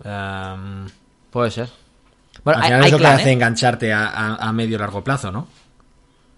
Puede 1.31 1.51
ser. 1.51 1.69
Bueno, 2.43 2.61
Al 2.61 2.65
final 2.65 2.85
es 2.85 2.93
lo 2.93 2.99
que 2.99 3.07
hace 3.07 3.29
¿eh? 3.31 3.33
engancharte 3.33 3.93
a, 3.93 4.51
medio 4.53 4.79
largo 4.79 5.05
plazo, 5.05 5.31
¿no? 5.31 5.47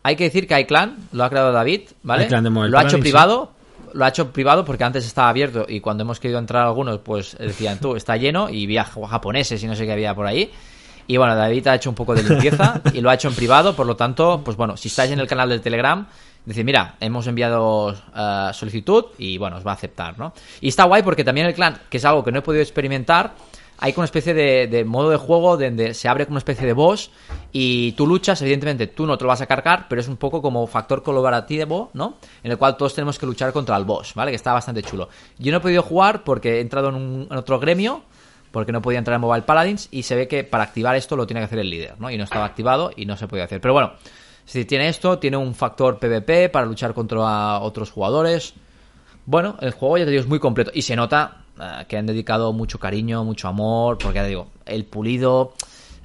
Hay 0.02 0.16
que 0.16 0.24
decir 0.24 0.46
que 0.46 0.54
hay 0.54 0.66
clan, 0.66 0.96
lo 1.12 1.24
ha 1.24 1.30
creado 1.30 1.50
David, 1.50 1.88
¿vale? 2.02 2.28
lo 2.30 2.78
ha 2.78 2.82
hecho 2.82 3.00
privado, 3.00 3.52
lo 3.93 4.05
ha 4.05 4.09
hecho 4.09 4.32
privado 4.32 4.64
porque 4.64 4.84
antes 4.84 5.07
estaba 5.07 5.28
abierto 5.28 5.66
y 5.68 5.80
cuando 5.80 6.03
hemos 6.03 6.20
querido 6.20 6.39
entrar 6.39 6.64
algunos, 6.64 6.99
pues 6.99 7.37
decían 7.39 7.78
tú, 7.78 7.97
está 7.97 8.16
lleno 8.16 8.49
y 8.51 8.64
había 8.64 8.84
japoneses 8.84 9.62
y 9.62 9.66
no 9.66 9.74
sé 9.74 9.87
qué 9.87 9.93
había 9.93 10.14
por 10.14 10.26
ahí. 10.26 10.51
Y 11.09 11.16
bueno, 11.16 11.37
David 11.37 11.66
ha 11.68 11.74
hecho 11.76 11.89
un 11.89 11.95
poco 11.95 12.14
de 12.14 12.22
limpieza 12.22 12.80
y 12.93 13.01
lo 13.01 13.11
ha 13.11 13.14
hecho 13.14 13.28
en 13.28 13.34
privado, 13.34 13.76
por 13.76 13.87
lo 13.87 13.97
tanto, 13.97 14.43
pues 14.45 14.57
bueno, 14.57 14.76
si 14.76 14.89
estáis 14.89 15.11
en 15.12 15.20
el 15.20 15.28
canal 15.28 15.49
del 15.49 15.61
Telegram, 15.61 16.07
decir, 16.45 16.64
mira, 16.64 16.95
hemos 17.01 17.26
enviado 17.26 17.89
uh, 17.89 18.53
solicitud 18.53 19.07
y 19.18 19.39
bueno, 19.39 19.57
os 19.57 19.66
va 19.66 19.72
a 19.72 19.74
aceptar, 19.74 20.18
¿no? 20.18 20.32
Y 20.61 20.68
está 20.68 20.84
guay 20.84 21.03
porque 21.03 21.24
también 21.24 21.47
el 21.47 21.55
clan, 21.55 21.78
que 21.91 21.99
es 21.99 22.05
algo 22.05 22.24
que 22.24 22.32
no 22.32 22.39
he 22.39 22.43
podido 22.43 22.62
experimentar, 22.62 23.34
hay 23.78 23.92
como 23.92 24.02
una 24.02 24.06
especie 24.06 24.34
de, 24.34 24.84
modo 24.84 25.10
de 25.10 25.16
juego 25.16 25.56
donde 25.56 25.94
se 25.94 26.08
abre 26.08 26.24
como 26.24 26.34
una 26.34 26.38
especie 26.40 26.66
de 26.66 26.72
boss 26.72 27.10
y 27.52 27.92
tú 27.92 28.06
luchas, 28.06 28.40
evidentemente 28.42 28.86
tú 28.86 29.06
no 29.06 29.18
te 29.18 29.24
lo 29.24 29.28
vas 29.28 29.40
a 29.40 29.46
cargar, 29.46 29.86
pero 29.88 30.00
es 30.00 30.08
un 30.08 30.16
poco 30.16 30.40
como 30.40 30.66
factor 30.66 31.02
colaborativo, 31.02 31.90
¿no? 31.92 32.16
En 32.42 32.50
el 32.50 32.58
cual 32.58 32.76
todos 32.76 32.94
tenemos 32.94 33.18
que 33.18 33.26
luchar 33.26 33.52
contra 33.52 33.76
el 33.76 33.84
boss, 33.84 34.14
¿vale? 34.14 34.30
Que 34.30 34.36
está 34.36 34.52
bastante 34.52 34.82
chulo. 34.82 35.08
Yo 35.38 35.52
no 35.52 35.58
he 35.58 35.60
podido 35.60 35.82
jugar 35.82 36.24
porque 36.24 36.56
he 36.56 36.60
entrado 36.60 36.88
en, 36.88 37.28
otro 37.30 37.58
gremio, 37.58 38.02
porque 38.50 38.72
no 38.72 38.80
podía 38.80 38.98
entrar 38.98 39.16
en 39.16 39.20
Mobile 39.20 39.42
Paladins 39.42 39.88
y 39.90 40.02
se 40.04 40.16
ve 40.16 40.28
que 40.28 40.44
para 40.44 40.64
activar 40.64 40.96
esto 40.96 41.16
lo 41.16 41.26
tiene 41.26 41.40
que 41.40 41.44
hacer 41.44 41.58
el 41.58 41.68
líder, 41.68 42.00
¿no? 42.00 42.10
Y 42.10 42.16
no 42.16 42.24
estaba 42.24 42.46
activado 42.46 42.90
y 42.96 43.04
no 43.04 43.16
se 43.16 43.28
podía 43.28 43.44
hacer. 43.44 43.60
Pero 43.60 43.74
bueno, 43.74 43.92
si 44.46 44.64
tiene 44.64 44.88
esto, 44.88 45.18
tiene 45.18 45.36
un 45.36 45.54
factor 45.54 45.98
PvP 45.98 46.48
para 46.48 46.64
luchar 46.64 46.94
contra 46.94 47.60
otros 47.60 47.90
jugadores. 47.90 48.54
Bueno, 49.26 49.56
el 49.60 49.72
juego 49.72 49.98
ya 49.98 50.04
te 50.04 50.12
digo 50.12 50.22
es 50.22 50.28
muy 50.28 50.38
completo 50.38 50.70
y 50.72 50.82
se 50.82 50.96
nota 50.96 51.42
que 51.88 51.96
han 51.96 52.07
dedicado 52.07 52.52
mucho 52.52 52.78
cariño, 52.78 53.24
mucho 53.24 53.48
amor, 53.48 53.98
porque 53.98 54.16
ya 54.16 54.24
digo, 54.24 54.48
el 54.66 54.84
pulido, 54.84 55.54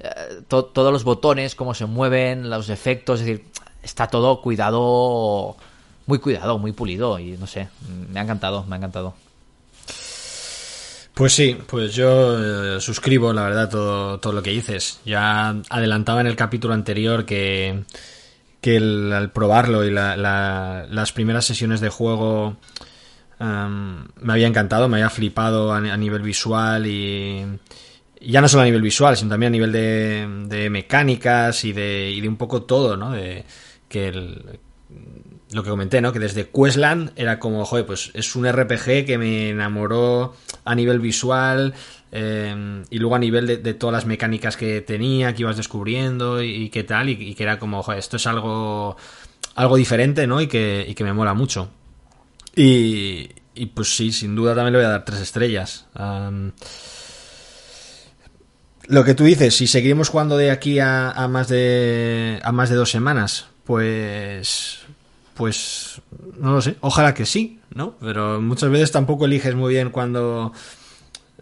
eh, 0.00 0.42
todos 0.48 0.92
los 0.92 1.04
botones, 1.04 1.54
cómo 1.54 1.74
se 1.74 1.86
mueven, 1.86 2.50
los 2.50 2.68
efectos, 2.68 3.20
es 3.20 3.26
decir, 3.26 3.44
está 3.82 4.06
todo 4.08 4.40
cuidado, 4.40 5.56
muy 6.06 6.18
cuidado, 6.18 6.58
muy 6.58 6.72
pulido 6.72 7.18
y 7.18 7.32
no 7.32 7.46
sé, 7.46 7.68
me 8.10 8.20
ha 8.20 8.22
encantado, 8.22 8.64
me 8.64 8.76
ha 8.76 8.78
encantado. 8.78 9.14
Pues 11.14 11.34
sí, 11.34 11.58
pues 11.66 11.94
yo 11.94 12.76
eh, 12.76 12.80
suscribo, 12.80 13.34
la 13.34 13.42
verdad, 13.42 13.68
todo, 13.68 14.18
todo 14.18 14.32
lo 14.32 14.42
que 14.42 14.50
dices. 14.50 14.98
Ya 15.04 15.54
adelantaba 15.68 16.22
en 16.22 16.26
el 16.26 16.36
capítulo 16.36 16.72
anterior 16.72 17.26
que, 17.26 17.84
que 18.62 18.78
al 18.78 19.30
probarlo 19.30 19.84
y 19.84 19.90
las 19.90 21.12
primeras 21.12 21.44
sesiones 21.44 21.80
de 21.82 21.90
juego 21.90 22.56
me 23.42 24.32
había 24.32 24.46
encantado, 24.46 24.88
me 24.88 24.98
había 24.98 25.10
flipado 25.10 25.72
a, 25.72 25.96
nivel 25.96 26.22
visual 26.22 26.86
y, 26.86 27.44
ya 28.20 28.40
no 28.40 28.48
solo 28.48 28.62
a 28.62 28.66
nivel 28.66 28.82
visual, 28.82 29.16
sino 29.16 29.30
también 29.30 29.50
a 29.50 29.56
nivel 29.56 29.72
de, 29.72 30.68
mecánicas 30.70 31.64
y 31.64 31.72
de, 31.72 32.10
y 32.10 32.20
de, 32.20 32.28
un 32.28 32.36
poco 32.36 32.62
todo, 32.62 32.96
¿no? 32.96 33.10
De, 33.12 33.44
que 33.88 34.12
lo 35.52 35.62
que 35.62 35.70
comenté, 35.70 36.00
¿no? 36.00 36.12
Que 36.12 36.18
desde 36.18 36.48
Questland 36.48 37.12
era 37.16 37.38
como, 37.38 37.64
joder, 37.64 37.84
pues 37.84 38.10
es 38.14 38.34
un 38.36 38.50
RPG 38.50 39.04
que 39.04 39.18
me 39.18 39.50
enamoró 39.50 40.34
a 40.64 40.74
nivel 40.74 41.00
visual 41.00 41.74
em, 42.10 42.84
y 42.90 42.98
luego 42.98 43.16
a 43.16 43.18
nivel 43.18 43.62
de, 43.62 43.74
todas 43.74 43.92
las 43.92 44.06
mecánicas 44.06 44.56
que 44.56 44.80
tenía, 44.80 45.34
que 45.34 45.42
ibas 45.42 45.56
descubriendo 45.56 46.42
y, 46.42 46.70
qué 46.70 46.84
tal, 46.84 47.08
y, 47.08 47.34
que 47.34 47.42
era 47.42 47.58
como, 47.58 47.82
joder, 47.82 47.98
esto 47.98 48.16
es 48.16 48.26
algo, 48.26 48.96
algo 49.56 49.76
diferente, 49.76 50.26
¿no? 50.26 50.40
Y 50.40 50.46
que, 50.46 50.86
y 50.88 50.94
que 50.94 51.04
me 51.04 51.12
mola 51.12 51.34
mucho. 51.34 51.70
Y, 52.54 53.30
y 53.54 53.66
pues 53.66 53.96
sí, 53.96 54.12
sin 54.12 54.34
duda 54.34 54.54
también 54.54 54.72
le 54.72 54.78
voy 54.78 54.86
a 54.86 54.90
dar 54.90 55.04
tres 55.04 55.20
estrellas. 55.20 55.86
lo 58.88 59.04
que 59.04 59.14
tú 59.14 59.24
dices, 59.24 59.56
si 59.56 59.66
seguimos 59.66 60.08
jugando 60.08 60.36
de 60.36 60.50
aquí 60.50 60.78
a, 60.78 61.14
más 61.30 61.48
de 61.48 62.40
a 62.42 62.52
más 62.52 62.70
de 62.70 62.76
dos 62.76 62.90
semanas, 62.90 63.46
pues 63.64 64.80
pues 65.34 66.00
no 66.38 66.52
lo 66.52 66.60
sé, 66.60 66.76
ojalá 66.80 67.14
que 67.14 67.24
sí, 67.24 67.60
¿no? 67.74 67.96
Pero 68.00 68.40
muchas 68.40 68.70
veces 68.70 68.92
tampoco 68.92 69.24
eliges 69.24 69.54
muy 69.54 69.72
bien 69.72 69.90
cuando 69.90 70.52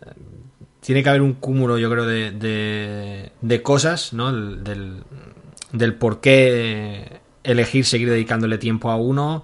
eh, 0.01 0.11
tiene 0.81 1.03
que 1.03 1.09
haber 1.09 1.23
un 1.23 1.35
cúmulo, 1.35 1.77
yo 1.77 1.91
creo, 1.91 2.07
de, 2.07 2.31
de, 2.31 3.33
de 3.41 3.63
cosas, 3.63 4.13
¿no? 4.13 4.33
Del, 4.33 5.03
del 5.73 5.95
por 5.95 6.21
qué 6.21 7.21
elegir 7.43 7.85
seguir 7.85 8.11
dedicándole 8.11 8.59
tiempo 8.59 8.91
a 8.91 8.97
uno 8.97 9.43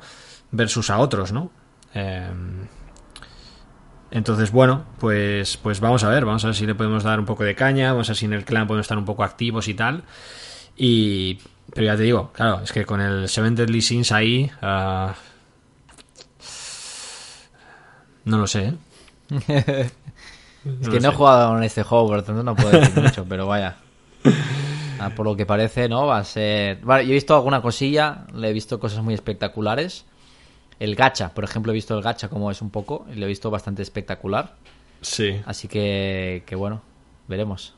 versus 0.53 0.91
a 0.91 0.99
otros, 0.99 1.33
¿no? 1.33 1.51
Em, 1.97 2.67
entonces, 4.11 4.53
bueno, 4.53 4.85
pues, 4.99 5.57
pues 5.57 5.81
vamos 5.81 6.05
a 6.05 6.11
ver, 6.11 6.27
vamos 6.27 6.45
a 6.45 6.49
ver 6.49 6.55
si 6.55 6.67
le 6.67 6.75
podemos 6.75 7.03
dar 7.03 7.19
un 7.19 7.25
poco 7.25 7.43
de 7.43 7.55
caña, 7.55 7.93
vamos 7.93 8.09
a 8.09 8.13
ver 8.13 8.17
si 8.19 8.27
en 8.27 8.35
el 8.35 8.45
clan 8.45 8.67
podemos 8.67 8.85
estar 8.85 8.99
un 8.99 9.07
poco 9.07 9.25
activos 9.25 9.67
y 9.69 9.75
tal. 9.75 10.05
Y, 10.77 11.39
pero 11.73 11.87
ya 11.87 11.97
te 11.97 12.03
digo, 12.03 12.33
claro, 12.33 12.61
es 12.63 12.71
que 12.71 12.85
con 12.85 13.01
el 13.01 13.29
Seven 13.31 13.55
Deadly 13.55 13.81
Sins 13.81 14.13
ahí, 14.13 14.51
ah, 14.61 15.15
no 18.25 18.39
lo 18.39 18.47
sé. 18.47 18.67
¿eh? 18.67 18.75
es 20.83 20.89
que 20.89 21.01
no 21.01 21.09
he 21.09 21.15
jugado 21.15 21.57
en 21.57 21.65
este 21.65 21.83
juego, 21.83 22.09
por 22.09 22.17
lo 22.17 22.25
tanto 22.25 22.43
no 22.43 22.55
puedo 22.55 22.79
decir 22.79 23.03
mucho, 23.03 23.25
pero 23.27 23.47
vaya. 23.47 23.77
Ah, 24.99 25.11
por 25.11 25.25
lo 25.25 25.37
que 25.37 25.47
parece, 25.47 25.89
¿no? 25.89 26.07
Va 26.07 26.19
a 26.19 26.25
ser. 26.25 26.81
Vale, 26.83 27.05
yo 27.05 27.13
he 27.13 27.15
visto 27.15 27.35
alguna 27.35 27.63
cosilla, 27.63 28.27
le 28.35 28.51
he 28.51 28.53
visto 28.53 28.79
cosas 28.79 29.03
muy 29.03 29.15
espectaculares. 29.15 30.06
El 30.79 30.95
gacha, 30.95 31.31
por 31.33 31.45
ejemplo, 31.45 31.73
he 31.73 31.75
visto 31.75 31.97
el 31.97 32.03
gacha 32.03 32.29
como 32.29 32.51
es 32.51 32.61
un 32.61 32.71
poco, 32.71 33.07
y 33.13 33.17
lo 33.17 33.27
he 33.27 33.29
visto 33.29 33.51
bastante 33.51 33.83
espectacular. 33.83 34.55
Sí. 35.01 35.41
Así 35.47 35.69
que, 35.69 36.43
que 36.47 36.55
bueno, 36.55 36.83
veremos. 37.29 37.75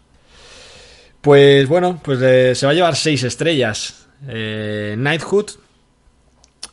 Pues 1.20 1.68
bueno, 1.68 2.00
pues 2.02 2.20
eh, 2.22 2.54
se 2.54 2.66
va 2.66 2.72
a 2.72 2.74
llevar 2.74 2.96
seis 2.96 3.22
estrellas. 3.22 4.06
Eh, 4.26 4.94
Knighthood. 4.96 5.50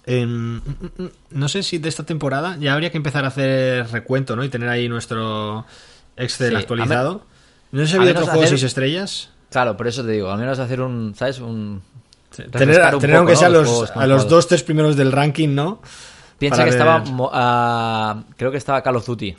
Mm, 0.07 0.13
mm, 0.13 0.61
mm, 0.97 1.09
no 1.31 1.49
sé 1.49 1.63
si 1.63 1.79
de 1.79 1.89
esta 1.89 2.03
temporada 2.03 2.57
ya 2.59 2.73
habría 2.73 2.91
que 2.91 2.97
empezar 2.97 3.25
a 3.25 3.29
hacer 3.29 3.87
recuento, 3.91 4.35
¿no? 4.35 4.43
Y 4.43 4.49
tener 4.49 4.69
ahí 4.69 4.87
nuestro 4.87 5.65
Excel 6.15 6.55
actualizado. 6.55 7.25
No 7.71 7.81
sé 7.81 7.87
si 7.87 7.97
había 7.97 8.11
otro 8.11 8.25
juego 8.25 8.41
de 8.41 8.47
seis 8.47 8.63
estrellas. 8.63 9.29
Claro, 9.49 9.75
por 9.75 9.87
eso 9.87 10.03
te 10.03 10.11
digo, 10.11 10.31
al 10.31 10.39
menos 10.39 10.59
hacer 10.59 10.81
un, 10.81 11.15
¿sabes? 11.15 11.39
Un... 11.39 11.81
tener, 12.51 12.81
aunque 12.81 13.35
sea 13.35 13.49
los, 13.49 13.91
a 13.91 14.05
los 14.05 14.29
dos, 14.29 14.47
tres 14.47 14.63
primeros 14.63 14.95
del 14.95 15.11
ranking, 15.11 15.55
¿no? 15.55 15.81
Piensa 16.37 16.63
que 16.63 16.69
estaba. 16.69 17.01
Uh, 17.01 18.23
creo 18.37 18.51
que 18.51 18.57
estaba 18.57 18.81
Call 18.81 18.97
of 18.97 19.05
Duty. 19.05 19.35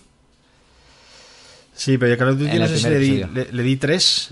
Sí, 1.75 1.99
pero 1.99 2.13
yo 2.13 2.19
Call 2.19 2.29
of 2.31 2.39
Duty 2.39 2.59
no 2.59 2.67
sé 2.67 2.79
si 2.79 2.89
le 2.89 2.99
di, 2.99 3.25
le, 3.53 3.63
di, 3.63 3.77
tres. 3.77 4.31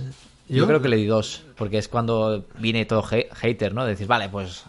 Yo, 0.48 0.66
creo 0.66 0.80
que 0.80 0.88
le 0.88 0.96
di 0.96 1.06
dos, 1.06 1.42
porque 1.56 1.78
es 1.78 1.88
cuando 1.88 2.46
viene 2.58 2.84
todo 2.84 3.02
hater, 3.02 3.74
¿no? 3.74 3.84
De 3.84 3.90
decir, 3.90 4.06
vale, 4.06 4.28
pues 4.28 4.64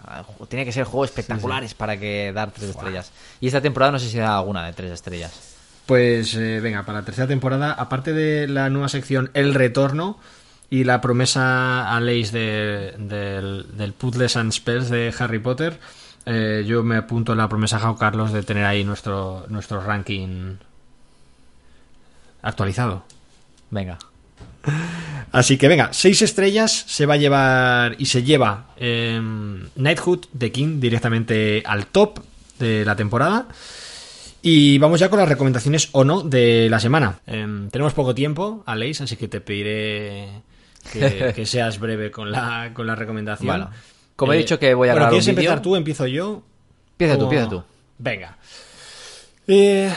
tiene 0.49 0.65
que 0.65 0.71
ser 0.71 0.85
juegos 0.85 1.09
espectaculares 1.09 1.73
para 1.73 1.97
que 1.97 2.31
dar 2.33 2.51
tres 2.51 2.69
estrellas. 2.69 3.11
Y 3.39 3.47
esta 3.47 3.61
temporada 3.61 3.91
no 3.93 3.99
sé 3.99 4.09
si 4.09 4.17
da 4.17 4.37
alguna 4.37 4.65
de 4.65 4.73
tres 4.73 4.91
estrellas. 4.91 5.55
Pues 5.85 6.33
eh, 6.35 6.59
venga, 6.61 6.83
para 6.83 6.99
la 6.99 7.05
tercera 7.05 7.27
temporada, 7.27 7.71
aparte 7.71 8.11
de 8.11 8.47
la 8.47 8.69
nueva 8.69 8.89
sección 8.89 9.29
El 9.33 9.53
Retorno 9.53 10.17
y 10.69 10.83
la 10.83 10.99
promesa 10.99 11.95
a 11.95 11.99
Leis 11.99 12.31
de, 12.31 12.95
del, 12.97 13.77
del 13.77 13.93
Puzzles 13.93 14.35
and 14.35 14.51
Spells 14.51 14.89
de 14.89 15.13
Harry 15.19 15.39
Potter, 15.39 15.79
eh, 16.25 16.63
yo 16.65 16.83
me 16.83 16.97
apunto 16.97 17.33
a 17.33 17.35
la 17.35 17.47
promesa 17.47 17.77
a 17.77 17.79
Jao 17.79 17.97
Carlos 17.97 18.31
de 18.31 18.43
tener 18.43 18.65
ahí 18.65 18.83
nuestro, 18.83 19.45
nuestro 19.49 19.81
ranking 19.81 20.55
actualizado. 22.41 23.03
Venga. 23.69 23.97
Así 25.31 25.57
que 25.57 25.67
venga, 25.67 25.89
seis 25.91 26.21
estrellas 26.21 26.85
se 26.87 27.05
va 27.05 27.15
a 27.15 27.17
llevar 27.17 27.95
y 27.99 28.05
se 28.05 28.23
lleva 28.23 28.67
eh, 28.77 29.21
Knighthood 29.75 30.25
de 30.31 30.51
King 30.51 30.79
directamente 30.79 31.61
al 31.65 31.87
top 31.87 32.19
de 32.57 32.85
la 32.85 32.95
temporada. 32.95 33.47
Y 34.41 34.77
vamos 34.77 34.99
ya 34.99 35.09
con 35.09 35.19
las 35.19 35.27
recomendaciones 35.27 35.89
o 35.91 36.03
no 36.03 36.21
de 36.21 36.69
la 36.69 36.79
semana. 36.79 37.19
Em, 37.25 37.69
tenemos 37.69 37.93
poco 37.93 38.13
tiempo, 38.13 38.63
Aleix, 38.67 39.01
así 39.01 39.17
que 39.17 39.27
te 39.27 39.41
pediré 39.41 40.29
que, 41.35 41.45
seas 41.45 41.79
breve 41.79 42.11
con 42.11 42.31
la, 42.31 42.71
con 42.73 42.85
la 42.85 42.95
recomendación. 42.95 43.69
Como 44.15 44.33
he 44.33 44.35
eh, 44.35 44.39
dicho 44.39 44.59
que 44.59 44.73
voy 44.73 44.89
a 44.89 44.93
bueno, 44.93 45.09
¿quieres 45.09 45.27
empezar 45.27 45.61
tú? 45.61 45.75
¿Empiezo 45.75 46.07
yo? 46.07 46.43
Empieza 46.91 47.17
tú, 47.17 47.23
empieza 47.23 47.49
tú. 47.49 47.63
Venga. 47.97 48.37
Eh, 49.47 49.91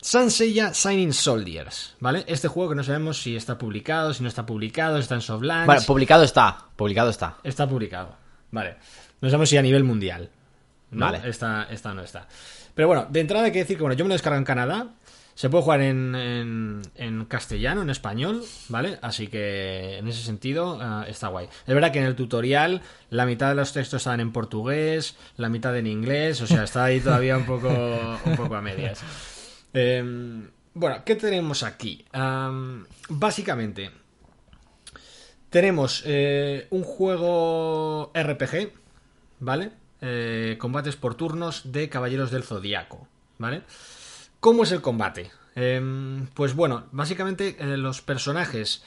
Sanseiya 0.00 0.74
Signing 0.74 1.12
Soldiers, 1.12 1.94
¿vale? 2.00 2.24
Este 2.26 2.48
juego 2.48 2.70
que 2.70 2.74
no 2.76 2.84
sabemos 2.84 3.22
si 3.22 3.36
está 3.36 3.56
publicado, 3.56 4.12
si 4.12 4.22
no 4.22 4.28
está 4.28 4.44
publicado, 4.44 4.98
está 4.98 5.14
en 5.14 5.20
Softlands. 5.20 5.66
Vale, 5.66 5.80
publicado 5.82 6.24
está, 6.24 6.66
publicado 6.76 7.10
está. 7.10 7.36
Está 7.44 7.68
publicado, 7.68 8.16
vale. 8.50 8.76
No 9.20 9.28
sabemos 9.28 9.48
si 9.48 9.56
a 9.56 9.62
nivel 9.62 9.84
mundial. 9.84 10.28
Vale. 10.90 11.20
Esta, 11.24 11.68
esta 11.70 11.94
no 11.94 12.02
está. 12.02 12.26
Pero 12.74 12.88
bueno, 12.88 13.06
de 13.08 13.20
entrada 13.20 13.46
hay 13.46 13.52
que 13.52 13.60
decir 13.60 13.76
que 13.76 13.82
bueno, 13.82 13.96
yo 13.96 14.04
me 14.04 14.08
lo 14.08 14.14
descargo 14.14 14.38
en 14.38 14.44
Canadá. 14.44 14.88
Se 15.34 15.48
puede 15.48 15.64
jugar 15.64 15.80
en, 15.80 16.82
en, 16.94 17.24
castellano, 17.24 17.82
en 17.82 17.90
español, 17.90 18.42
¿vale? 18.68 18.98
Así 19.02 19.28
que 19.28 19.98
en 19.98 20.06
ese 20.08 20.22
sentido 20.22 20.78
eh, 20.80 21.10
está 21.10 21.28
guay. 21.28 21.48
Es 21.66 21.74
verdad 21.74 21.90
que 21.90 21.98
en 21.98 22.04
el 22.04 22.14
tutorial 22.14 22.82
la 23.10 23.26
mitad 23.26 23.48
de 23.48 23.54
los 23.54 23.72
textos 23.72 24.02
están 24.02 24.20
en 24.20 24.32
portugués, 24.32 25.16
la 25.36 25.48
mitad 25.48 25.76
en 25.76 25.86
inglés, 25.86 26.40
o 26.42 26.46
sea, 26.46 26.64
está 26.64 26.84
ahí 26.84 27.00
todavía 27.00 27.36
un 27.36 27.46
poco, 27.46 27.68
un 28.24 28.36
poco 28.36 28.54
a 28.54 28.60
medias. 28.60 29.02
Em, 29.72 30.50
bueno, 30.74 31.02
¿qué 31.04 31.16
tenemos 31.16 31.62
aquí? 31.62 32.04
básicamente, 33.08 33.90
tenemos 35.52 36.02
eh, 36.06 36.66
un 36.70 36.82
juego 36.82 38.10
RPG, 38.14 38.72
¿vale? 39.40 39.70
Eh, 40.00 40.56
combates 40.58 40.96
por 40.96 41.14
turnos 41.14 41.72
de 41.72 41.90
Caballeros 41.90 42.30
del 42.30 42.42
Zodíaco, 42.42 43.06
¿vale? 43.36 43.62
¿Cómo 44.42 44.64
es 44.64 44.72
el 44.72 44.80
combate? 44.80 45.30
Em, 45.54 46.26
pues 46.34 46.56
bueno, 46.56 46.86
básicamente 46.90 47.54
eh, 47.60 47.76
los 47.76 48.02
personajes 48.02 48.82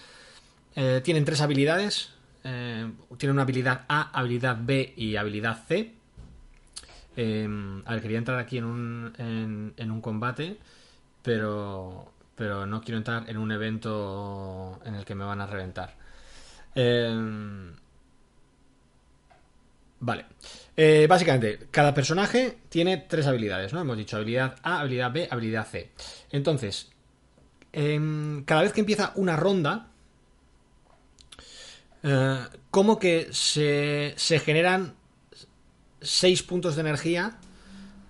eh, 0.76 0.99
tienen 1.01 1.24
tres 1.24 1.39
habilidades. 1.39 2.10
tienen 2.43 3.32
una 3.32 3.43
habilidad 3.43 3.86
A, 3.88 4.12
habilidad 4.12 4.58
B 4.60 4.93
y 4.97 5.16
habilidad 5.16 5.64
C. 5.66 5.93
Em, 7.16 7.82
a 7.86 7.93
ver, 7.93 8.01
quería 8.01 8.18
entrar 8.18 8.38
aquí 8.38 8.58
en 8.58 8.66
un, 8.66 9.74
en, 9.78 9.91
un 9.91 10.01
combate, 10.01 10.58
pero, 11.24 12.12
pero 12.36 12.66
no 12.66 12.82
quiero 12.82 12.97
entrar 12.97 13.30
en 13.30 13.38
un 13.38 13.49
evento 13.53 14.82
en 14.84 14.95
el 14.95 15.06
que 15.06 15.16
me 15.16 15.24
van 15.24 15.39
a 15.39 15.47
reventar. 15.47 15.95
Em, 16.76 17.72
vale. 20.01 20.26
Eh, 20.78 21.08
básicamente, 21.08 21.68
cada 21.72 21.94
personaje 21.94 22.58
tiene 22.70 22.98
tres 22.98 23.28
habilidades, 23.28 23.72
¿no? 23.72 23.80
Hemos 23.80 23.98
dicho 23.98 24.18
habilidad 24.18 24.56
A, 24.62 24.82
habilidad 24.82 25.12
B, 25.12 25.28
habilidad 25.32 25.68
C. 25.68 25.92
Entonces, 26.32 26.92
em, 27.72 28.44
cada 28.44 28.62
vez 28.62 28.74
que 28.74 28.82
empieza 28.82 29.14
una 29.16 29.38
ronda, 29.38 29.88
eh, 32.04 32.40
como 32.72 33.00
que 33.00 33.30
se, 33.32 34.16
generan 34.44 34.96
seis 36.02 36.44
puntos 36.44 36.76
de 36.76 36.82
energía 36.82 37.38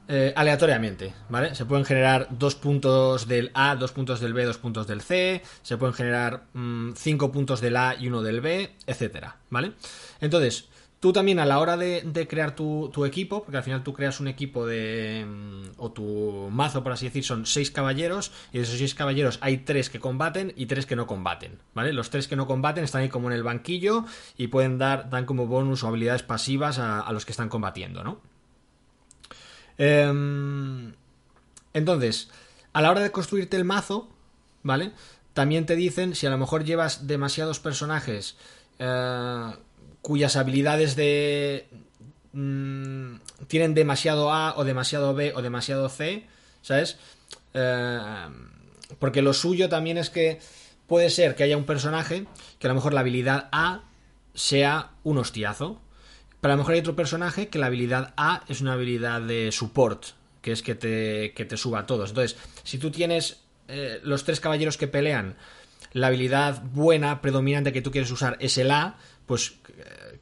eh, 0.08 0.34
aleatoriamente, 0.36 1.14
¿vale? 1.30 1.56
Se 1.56 1.66
pueden 1.66 1.86
generar 1.86 2.28
dos 2.32 2.56
puntos 2.56 3.28
del 3.28 3.52
A, 3.54 3.76
dos 3.76 3.92
puntos 3.92 4.20
del 4.20 4.34
B, 4.34 4.44
dos 4.44 4.58
puntos 4.58 4.86
del 4.88 5.02
C, 5.02 5.42
se 5.62 5.78
pueden 5.78 5.94
generar 5.94 6.46
mm, 6.54 6.94
cinco 6.96 7.32
puntos 7.32 7.62
del 7.62 7.78
A 7.78 7.96
y 7.98 8.08
uno 8.08 8.22
del 8.22 8.42
B, 8.42 8.76
etcétera, 8.86 9.38
¿vale? 9.50 9.74
Entonces, 10.20 10.68
Tú 11.06 11.14
también 11.14 11.38
a 11.38 11.46
la 11.46 11.60
hora 11.60 11.78
de, 11.78 12.28
crear 12.28 12.56
tu, 12.56 13.06
equipo, 13.06 13.44
porque 13.44 13.58
al 13.58 13.64
final 13.64 13.84
tú 13.84 13.94
creas 13.94 14.20
un 14.20 14.28
equipo 14.28 14.66
de... 14.66 15.24
Mm, 15.24 15.74
o 15.78 15.92
tu 15.92 16.50
mazo, 16.52 16.82
por 16.82 16.94
así 16.94 17.06
decir, 17.06 17.24
son 17.24 17.46
seis 17.46 17.70
caballeros, 17.70 18.32
y 18.52 18.58
de 18.58 18.64
esos 18.64 18.80
seis 18.80 18.96
caballeros 18.96 19.38
hay 19.42 19.58
tres 19.58 19.92
que 19.92 20.00
combaten 20.00 20.52
y 20.56 20.66
tres 20.66 20.88
que 20.88 20.96
no 20.96 21.06
combaten, 21.06 21.60
¿vale? 21.76 21.94
Los 21.94 22.10
tres 22.10 22.28
que 22.28 22.36
no 22.36 22.48
combaten 22.48 22.84
están 22.84 23.04
ahí 23.04 23.10
como 23.10 23.30
en 23.30 23.36
el 23.36 23.44
banquillo 23.44 24.06
y 24.36 24.48
pueden 24.48 24.80
dar, 24.80 25.12
dan 25.12 25.28
como 25.28 25.46
bonus 25.46 25.84
o 25.84 25.90
habilidades 25.90 26.24
pasivas 26.24 26.80
a, 26.80 27.12
los 27.12 27.24
que 27.24 27.34
están 27.34 27.50
combatiendo, 27.50 28.04
¿no? 28.04 28.20
Em, 29.78 30.92
entonces, 31.76 32.32
a 32.74 32.82
la 32.82 32.90
hora 32.90 33.02
de 33.02 33.12
construirte 33.12 33.58
el 33.58 33.64
mazo, 33.64 34.10
¿vale? 34.64 34.92
También 35.36 35.68
te 35.68 35.76
dicen 35.76 36.16
si 36.16 36.26
a 36.26 36.32
lo 36.32 36.40
mejor 36.40 36.64
llevas 36.64 37.06
demasiados 37.06 37.60
personajes... 37.60 38.38
Eh, 38.80 39.52
cuyas 40.06 40.36
habilidades 40.36 40.96
de 40.96 41.68
mm, 42.32 43.16
tienen 43.48 43.74
demasiado 43.74 44.32
A 44.32 44.54
o 44.56 44.64
demasiado 44.64 45.16
B 45.16 45.34
o 45.36 45.42
demasiado 45.42 45.90
C, 45.90 46.28
¿sabes? 46.62 47.00
Eh, 47.56 48.00
porque 49.00 49.24
lo 49.24 49.34
suyo 49.34 49.68
también 49.68 49.98
es 49.98 50.12
que 50.12 50.40
puede 50.86 51.10
ser 51.10 51.34
que 51.34 51.42
haya 51.42 51.58
un 51.58 51.64
personaje 51.64 52.28
que 52.60 52.68
a 52.68 52.70
lo 52.70 52.76
mejor 52.76 52.94
la 52.94 53.00
habilidad 53.00 53.50
A 53.52 53.86
sea 54.36 54.92
un 55.04 55.18
hostiazo, 55.18 55.82
pero 56.40 56.54
a 56.54 56.56
lo 56.56 56.62
mejor 56.62 56.76
hay 56.76 56.82
otro 56.82 56.96
personaje 56.96 57.48
que 57.48 57.58
la 57.58 57.66
habilidad 57.66 58.14
A 58.16 58.44
es 58.48 58.62
una 58.62 58.74
habilidad 58.74 59.22
de 59.22 59.52
support, 59.52 60.06
que 60.44 60.52
es 60.52 60.62
que 60.62 60.76
te, 60.76 61.34
que 61.34 61.46
te 61.46 61.58
suba 61.58 61.80
a 61.80 61.86
todos. 61.88 62.12
Entonces, 62.12 62.38
si 62.64 62.78
tú 62.78 62.92
tienes 62.92 63.42
eh, 63.68 64.02
los 64.04 64.24
tres 64.24 64.40
caballeros 64.40 64.78
que 64.78 64.88
pelean, 64.88 65.36
la 65.94 66.08
habilidad 66.08 66.62
buena, 66.62 67.22
predominante 67.22 67.72
que 67.74 67.82
tú 67.82 67.90
quieres 67.90 68.12
usar 68.12 68.38
es 68.40 68.58
el 68.60 68.70
A, 68.70 68.98
pues 69.26 69.56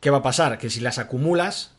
¿qué 0.03 0.09
va 0.09 0.17
a 0.17 0.21
pasar? 0.21 0.57
Que 0.57 0.69
si 0.69 0.81
las 0.81 0.99
acumulas, 0.99 1.71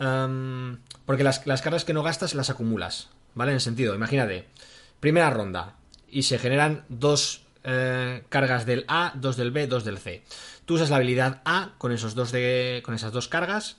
em, 0.00 0.78
porque 1.06 1.22
las, 1.22 1.38
cargas 1.38 1.84
que 1.84 1.94
no 1.94 2.02
gastas 2.02 2.34
las 2.34 2.50
acumulas, 2.50 3.10
¿vale? 3.34 3.52
En 3.52 3.54
el 3.54 3.60
sentido, 3.60 3.94
imagínate, 3.94 4.48
primera 4.98 5.30
ronda 5.30 5.76
y 6.08 6.24
se 6.24 6.38
generan 6.38 6.84
dos 6.88 7.42
eh, 7.62 8.24
cargas 8.28 8.66
del 8.66 8.84
A, 8.88 9.12
dos 9.14 9.36
del 9.36 9.52
B, 9.52 9.68
dos 9.68 9.84
del 9.84 9.98
C. 9.98 10.24
Tú 10.64 10.74
usas 10.74 10.90
la 10.90 10.96
habilidad 10.96 11.42
A 11.44 11.74
con, 11.78 11.92
esos 11.92 12.16
dos 12.16 12.32
de, 12.32 12.82
con 12.84 12.94
esas 12.94 13.12
dos 13.12 13.28
cargas. 13.28 13.76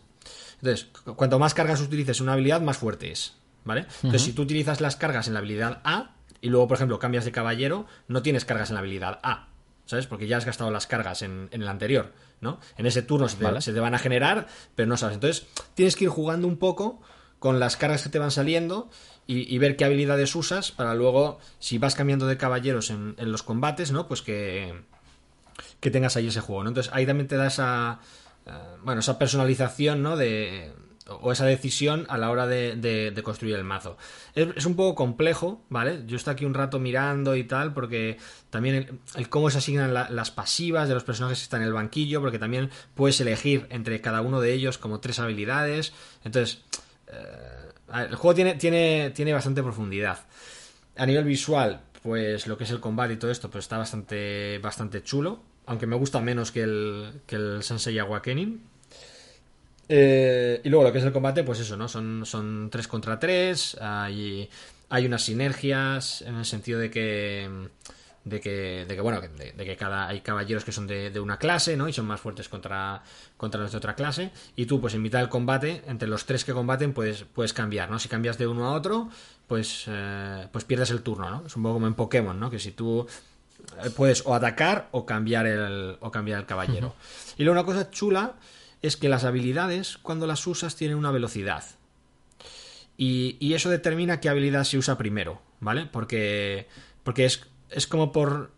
Entonces, 0.61 0.87
cuanto 1.17 1.37
más 1.37 1.53
cargas 1.53 1.81
utilices 1.81 2.21
una 2.21 2.33
habilidad, 2.33 2.61
más 2.61 2.77
fuerte 2.77 3.11
es, 3.11 3.33
¿vale? 3.65 3.87
Entonces, 4.03 4.21
si 4.21 4.31
tú 4.31 4.43
utilizas 4.43 4.79
las 4.79 4.95
cargas 4.95 5.27
en 5.27 5.33
la 5.33 5.39
habilidad 5.39 5.81
A 5.83 6.11
y 6.39 6.49
luego, 6.49 6.69
por 6.69 6.77
ejemplo, 6.77 6.97
cambias 6.97 7.25
de 7.25 7.33
caballero, 7.33 7.87
no 8.07 8.21
tienes 8.21 8.45
cargas 8.45 8.69
en 8.69 8.75
la 8.75 8.79
habilidad 8.79 9.19
A, 9.21 9.47
¿sabes? 9.85 10.07
Porque 10.07 10.27
ya 10.27 10.37
has 10.37 10.45
gastado 10.45 10.71
las 10.71 10.87
cargas 10.87 11.23
en 11.23 11.49
el 11.51 11.67
anterior. 11.67 12.13
¿No? 12.41 12.59
En 12.77 12.85
ese 12.85 13.01
turno 13.01 13.29
se 13.29 13.37
te, 13.37 13.79
van 13.79 13.95
a 13.95 13.99
generar, 13.99 14.47
pero 14.75 14.89
no 14.89 14.97
sabes. 14.97 15.15
Entonces, 15.15 15.47
tienes 15.75 15.95
que 15.95 16.05
ir 16.05 16.09
jugando 16.09 16.47
un 16.47 16.57
poco 16.57 17.01
con 17.39 17.59
las 17.59 17.77
cargas 17.77 18.03
que 18.03 18.09
te 18.09 18.19
van 18.19 18.31
saliendo 18.31 18.89
y, 19.27 19.57
ver 19.59 19.77
qué 19.77 19.85
habilidades 19.85 20.35
usas 20.35 20.71
para 20.73 20.93
luego, 20.93 21.39
si 21.59 21.77
vas 21.77 21.95
cambiando 21.95 22.27
de 22.27 22.35
caballeros 22.35 22.89
en, 22.89 23.15
los 23.17 23.43
combates, 23.43 23.91
¿no? 23.93 24.07
Pues 24.07 24.21
que, 24.21 24.83
que 25.79 25.89
tengas 25.89 26.17
ahí 26.17 26.27
ese 26.27 26.41
juego, 26.41 26.63
¿no? 26.63 26.69
Entonces, 26.69 26.91
ahí 26.93 27.05
también 27.05 27.29
te 27.29 27.37
da 27.37 27.47
esa, 27.47 27.99
eh, 28.45 28.51
bueno, 28.83 28.99
esa 28.99 29.17
personalización, 29.17 30.03
¿no? 30.03 30.17
De, 30.17 30.73
o 31.07 31.31
esa 31.31 31.45
decisión 31.45 32.05
a 32.09 32.17
la 32.17 32.29
hora 32.29 32.47
de, 32.47 33.21
construir 33.23 33.55
el 33.55 33.63
mazo. 33.63 33.97
Es, 34.35 34.65
un 34.65 34.75
poco 34.75 34.95
complejo, 34.95 35.61
¿vale? 35.69 36.03
Yo 36.05 36.17
estoy 36.17 36.33
aquí 36.33 36.45
un 36.45 36.53
rato 36.53 36.79
mirando 36.79 37.35
y 37.35 37.43
tal, 37.43 37.73
porque 37.73 38.17
también 38.49 38.99
el, 39.15 39.29
cómo 39.29 39.49
se 39.49 39.57
asignan 39.57 39.93
las 39.93 40.31
pasivas 40.31 40.87
de 40.87 40.93
los 40.93 41.03
personajes 41.03 41.39
que 41.39 41.43
están 41.43 41.61
en 41.61 41.67
el 41.67 41.73
banquillo, 41.73 42.21
porque 42.21 42.39
también 42.39 42.69
puedes 42.95 43.19
elegir 43.21 43.67
entre 43.69 44.01
cada 44.01 44.21
uno 44.21 44.41
de 44.41 44.53
ellos 44.53 44.77
como 44.77 44.99
tres 44.99 45.19
habilidades. 45.19 45.93
Entonces, 46.23 46.61
eh, 47.07 48.05
el 48.09 48.15
juego 48.15 48.35
tiene, 48.35 48.55
tiene, 48.55 49.11
tiene 49.15 49.33
bastante 49.33 49.63
profundidad. 49.63 50.19
A 50.97 51.05
nivel 51.05 51.23
visual, 51.23 51.81
pues 52.03 52.47
lo 52.47 52.57
que 52.57 52.63
es 52.63 52.71
el 52.71 52.79
combate 52.79 53.13
y 53.13 53.17
todo 53.17 53.31
esto, 53.31 53.49
pues 53.49 53.65
está 53.65 53.77
bastante, 53.77 54.59
bastante 54.59 55.03
chulo. 55.03 55.43
Aunque 55.65 55.87
me 55.87 55.95
gusta 55.95 56.19
menos 56.21 56.51
que 56.51 56.63
el, 56.63 57.21
que 57.27 57.35
el 57.35 57.63
Sensei 57.63 57.97
Awakening, 57.99 58.70
eh, 59.93 60.61
y 60.63 60.69
luego 60.69 60.85
lo 60.85 60.93
que 60.93 60.99
es 60.99 61.03
el 61.03 61.11
combate, 61.11 61.43
pues 61.43 61.59
eso, 61.59 61.75
¿no? 61.75 61.89
Son, 61.89 62.25
son 62.25 62.69
3 62.71 62.87
contra 62.87 63.19
3, 63.19 63.77
hay, 63.81 64.49
hay 64.87 65.05
unas 65.05 65.21
sinergias 65.23 66.21
en 66.21 66.35
el 66.35 66.45
sentido 66.45 66.79
de 66.79 66.89
que 66.89 67.49
de 68.23 68.39
que, 68.39 68.85
de 68.87 68.95
que 68.95 69.01
bueno, 69.01 69.19
de, 69.19 69.53
que 69.53 69.75
cada 69.75 70.07
hay 70.07 70.21
caballeros 70.21 70.63
que 70.63 70.71
son 70.71 70.87
de, 70.87 71.19
una 71.19 71.37
clase, 71.37 71.75
¿no? 71.75 71.89
Y 71.89 71.93
son 71.93 72.05
más 72.05 72.21
fuertes 72.21 72.47
contra, 72.47 73.03
contra 73.35 73.59
los 73.59 73.71
de 73.73 73.79
otra 73.79 73.93
clase. 73.93 74.31
Y 74.55 74.65
tú, 74.65 74.79
pues 74.79 74.93
en 74.93 75.01
mitad 75.01 75.19
del 75.19 75.27
combate, 75.27 75.83
entre 75.85 76.07
los 76.07 76.25
tres 76.25 76.45
que 76.45 76.53
combaten, 76.53 76.93
puedes, 76.93 77.23
puedes 77.23 77.51
cambiar, 77.51 77.91
¿no? 77.91 77.99
Si 77.99 78.07
cambias 78.07 78.37
de 78.37 78.47
uno 78.47 78.67
a 78.67 78.71
otro, 78.71 79.09
pues, 79.45 79.85
eh, 79.87 80.47
pues 80.53 80.63
pierdes 80.63 80.91
el 80.91 81.01
turno, 81.01 81.29
¿no? 81.29 81.43
Es 81.45 81.57
un 81.57 81.63
poco 81.63 81.73
como 81.73 81.87
en 81.87 81.95
Pokémon, 81.95 82.39
¿no? 82.39 82.49
Que 82.49 82.59
si 82.59 82.71
tú 82.71 83.05
eh, 83.83 83.89
puedes 83.89 84.25
o 84.25 84.33
atacar 84.33 84.87
o 84.91 85.05
cambiar 85.05 85.47
el, 85.47 85.97
o 85.99 86.09
cambiar 86.11 86.39
el 86.39 86.45
caballero. 86.45 86.95
Y 87.37 87.43
luego 87.43 87.59
una 87.59 87.65
cosa 87.65 87.91
chula 87.91 88.35
es 88.81 88.97
que 88.97 89.09
las 89.09 89.23
habilidades, 89.23 89.97
cuando 89.97 90.27
las 90.27 90.45
usas, 90.47 90.75
tienen 90.75 90.97
una 90.97 91.11
velocidad. 91.11 91.63
Y, 92.97 93.53
eso 93.53 93.69
determina 93.69 94.19
qué 94.19 94.29
habilidad 94.29 94.63
se 94.63 94.77
usa 94.77 94.97
primero, 94.97 95.41
¿vale? 95.59 95.87
Porque, 95.91 96.67
porque 97.03 97.25
es, 97.25 97.47
es 97.69 97.87
como 97.87 98.11
por 98.11 98.51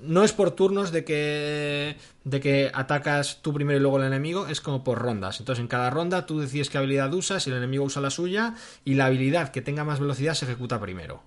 no 0.00 0.24
es 0.24 0.32
por 0.32 0.50
turnos 0.50 0.92
de 0.92 1.04
que 1.04 1.96
de 2.24 2.40
que 2.40 2.70
atacas 2.74 3.40
tú 3.42 3.52
primero 3.52 3.78
y 3.78 3.82
luego 3.82 3.98
el 3.98 4.06
enemigo, 4.06 4.46
es 4.46 4.60
como 4.60 4.84
por 4.84 4.98
rondas. 4.98 5.40
Entonces, 5.40 5.62
en 5.62 5.68
cada 5.68 5.90
ronda 5.90 6.26
tú 6.26 6.40
decides 6.40 6.68
qué 6.68 6.78
habilidad 6.78 7.12
usas, 7.14 7.46
y 7.46 7.50
el 7.50 7.56
enemigo 7.56 7.84
usa 7.84 8.02
la 8.02 8.10
suya 8.10 8.54
y 8.84 8.94
la 8.94 9.06
habilidad 9.06 9.50
que 9.50 9.62
tenga 9.62 9.84
más 9.84 9.98
velocidad 9.98 10.34
se 10.34 10.44
ejecuta 10.44 10.80
primero, 10.80 11.22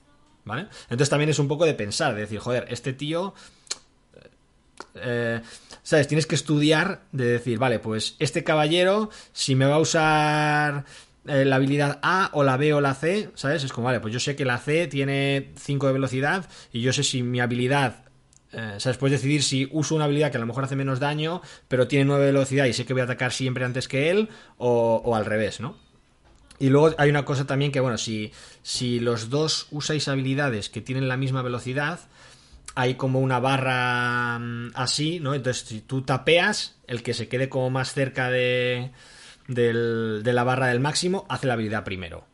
¿vale? 0.45 0.67
Entonces 0.83 1.09
también 1.09 1.29
es 1.29 1.39
un 1.39 1.47
poco 1.47 1.65
de 1.65 1.73
pensar, 1.73 2.13
de 2.13 2.21
decir, 2.21 2.39
joder, 2.39 2.67
este 2.69 2.93
tío 2.93 3.33
eh, 4.95 5.41
¿Sabes? 5.83 6.07
Tienes 6.07 6.27
que 6.27 6.35
estudiar 6.35 7.01
de 7.11 7.25
decir, 7.25 7.57
vale, 7.57 7.79
pues 7.79 8.15
este 8.19 8.43
caballero, 8.43 9.09
si 9.33 9.55
me 9.55 9.65
va 9.65 9.75
a 9.75 9.79
usar 9.79 10.85
eh, 11.27 11.45
la 11.45 11.55
habilidad 11.55 11.99
A 12.01 12.29
o 12.33 12.43
la 12.43 12.57
B 12.57 12.73
o 12.73 12.81
la 12.81 12.93
C, 12.93 13.29
¿sabes? 13.35 13.63
Es 13.63 13.73
como, 13.73 13.85
vale, 13.85 13.99
pues 13.99 14.13
yo 14.13 14.19
sé 14.19 14.35
que 14.35 14.45
la 14.45 14.57
C 14.57 14.87
tiene 14.87 15.51
5 15.57 15.87
de 15.87 15.93
velocidad 15.93 16.49
y 16.71 16.81
yo 16.81 16.93
sé 16.93 17.03
si 17.03 17.23
mi 17.23 17.39
habilidad 17.39 18.05
eh, 18.53 18.75
¿Sabes? 18.79 18.97
Puedes 18.97 19.21
decidir 19.21 19.43
si 19.43 19.69
uso 19.71 19.95
una 19.95 20.05
habilidad 20.05 20.29
que 20.29 20.37
a 20.37 20.39
lo 20.39 20.45
mejor 20.45 20.65
hace 20.65 20.75
menos 20.75 20.99
daño, 20.99 21.41
pero 21.67 21.87
tiene 21.87 22.05
9 22.05 22.25
de 22.25 22.31
velocidad 22.31 22.65
y 22.65 22.73
sé 22.73 22.85
que 22.85 22.93
voy 22.93 23.01
a 23.01 23.05
atacar 23.05 23.31
siempre 23.31 23.63
antes 23.63 23.87
que 23.87 24.09
él, 24.09 24.29
o, 24.57 25.15
al 25.15 25.25
revés, 25.25 25.61
¿no? 25.61 25.77
Y 26.59 26.69
luego 26.69 26.93
hay 26.97 27.09
una 27.09 27.25
cosa 27.25 27.47
también 27.47 27.71
que, 27.71 27.79
bueno, 27.79 27.97
si, 27.97 28.33
si 28.61 28.99
los 28.99 29.29
dos 29.29 29.67
usáis 29.71 30.07
habilidades 30.07 30.69
que 30.69 30.81
tienen 30.81 31.07
la 31.07 31.17
misma 31.17 31.41
velocidad, 31.41 32.01
hay 32.75 32.95
como 32.95 33.19
una 33.19 33.39
barra 33.39 34.39
mm, 34.39 34.71
así, 34.75 35.19
¿no? 35.19 35.33
Entonces, 35.33 35.63
si 35.67 35.81
tú 35.81 36.03
tapeas, 36.03 36.79
el 36.87 37.03
que 37.03 37.13
se 37.13 37.27
quede 37.27 37.49
como 37.49 37.69
más 37.69 37.93
cerca 37.93 38.29
de, 38.29 38.91
de 39.47 40.33
la 40.33 40.43
barra 40.43 40.67
del 40.67 40.79
máximo, 40.79 41.25
hace 41.29 41.47
la 41.47 41.53
habilidad 41.53 41.83
primero. 41.83 42.25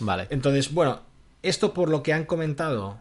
Vale. 0.00 0.26
Entonces, 0.30 0.72
bueno, 0.72 1.02
esto 1.42 1.72
por 1.72 1.88
lo 1.90 2.02
que 2.02 2.12
han 2.12 2.24
comentado, 2.24 3.00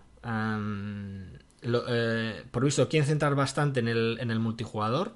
eh, 1.62 2.44
por 2.52 2.64
visto, 2.64 2.88
quieren 2.90 3.08
centrar 3.08 3.36
bastante 3.36 3.80
en 3.80 3.88
el, 3.88 4.18
en 4.20 4.32
el 4.32 4.40
multijugador. 4.40 5.14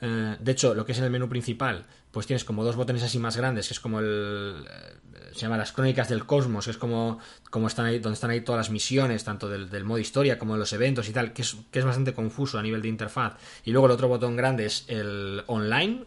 Eh, 0.00 0.36
de 0.38 0.52
hecho, 0.52 0.74
lo 0.74 0.84
que 0.84 0.92
es 0.92 0.98
en 0.98 1.04
el 1.04 1.10
menú 1.10 1.28
principal, 1.28 1.86
pues 2.10 2.26
tienes 2.26 2.44
como 2.44 2.64
dos 2.64 2.76
botones 2.76 3.02
así 3.02 3.18
más 3.18 3.36
grandes, 3.36 3.68
que 3.68 3.74
es 3.74 3.80
como 3.80 4.00
el. 4.00 4.64
Eh, 4.68 5.32
se 5.32 5.40
llama 5.42 5.56
las 5.56 5.72
crónicas 5.72 6.08
del 6.08 6.24
cosmos, 6.24 6.64
que 6.64 6.70
es 6.70 6.78
como, 6.78 7.18
como 7.50 7.66
están 7.66 7.86
ahí, 7.86 7.98
donde 7.98 8.14
están 8.14 8.30
ahí 8.30 8.40
todas 8.40 8.58
las 8.58 8.70
misiones, 8.70 9.24
tanto 9.24 9.48
del, 9.48 9.84
modo 9.84 9.98
historia 9.98 10.38
como 10.38 10.54
de 10.54 10.60
los 10.60 10.72
eventos 10.72 11.08
y 11.08 11.12
tal, 11.12 11.32
que 11.32 11.42
es, 11.42 11.56
que 11.70 11.78
es 11.78 11.84
bastante 11.84 12.14
confuso 12.14 12.58
a 12.58 12.62
nivel 12.62 12.82
de 12.82 12.88
interfaz. 12.88 13.34
Y 13.64 13.72
luego 13.72 13.86
el 13.86 13.92
otro 13.92 14.08
botón 14.08 14.36
grande 14.36 14.66
es 14.66 14.84
el 14.88 15.42
online, 15.46 16.04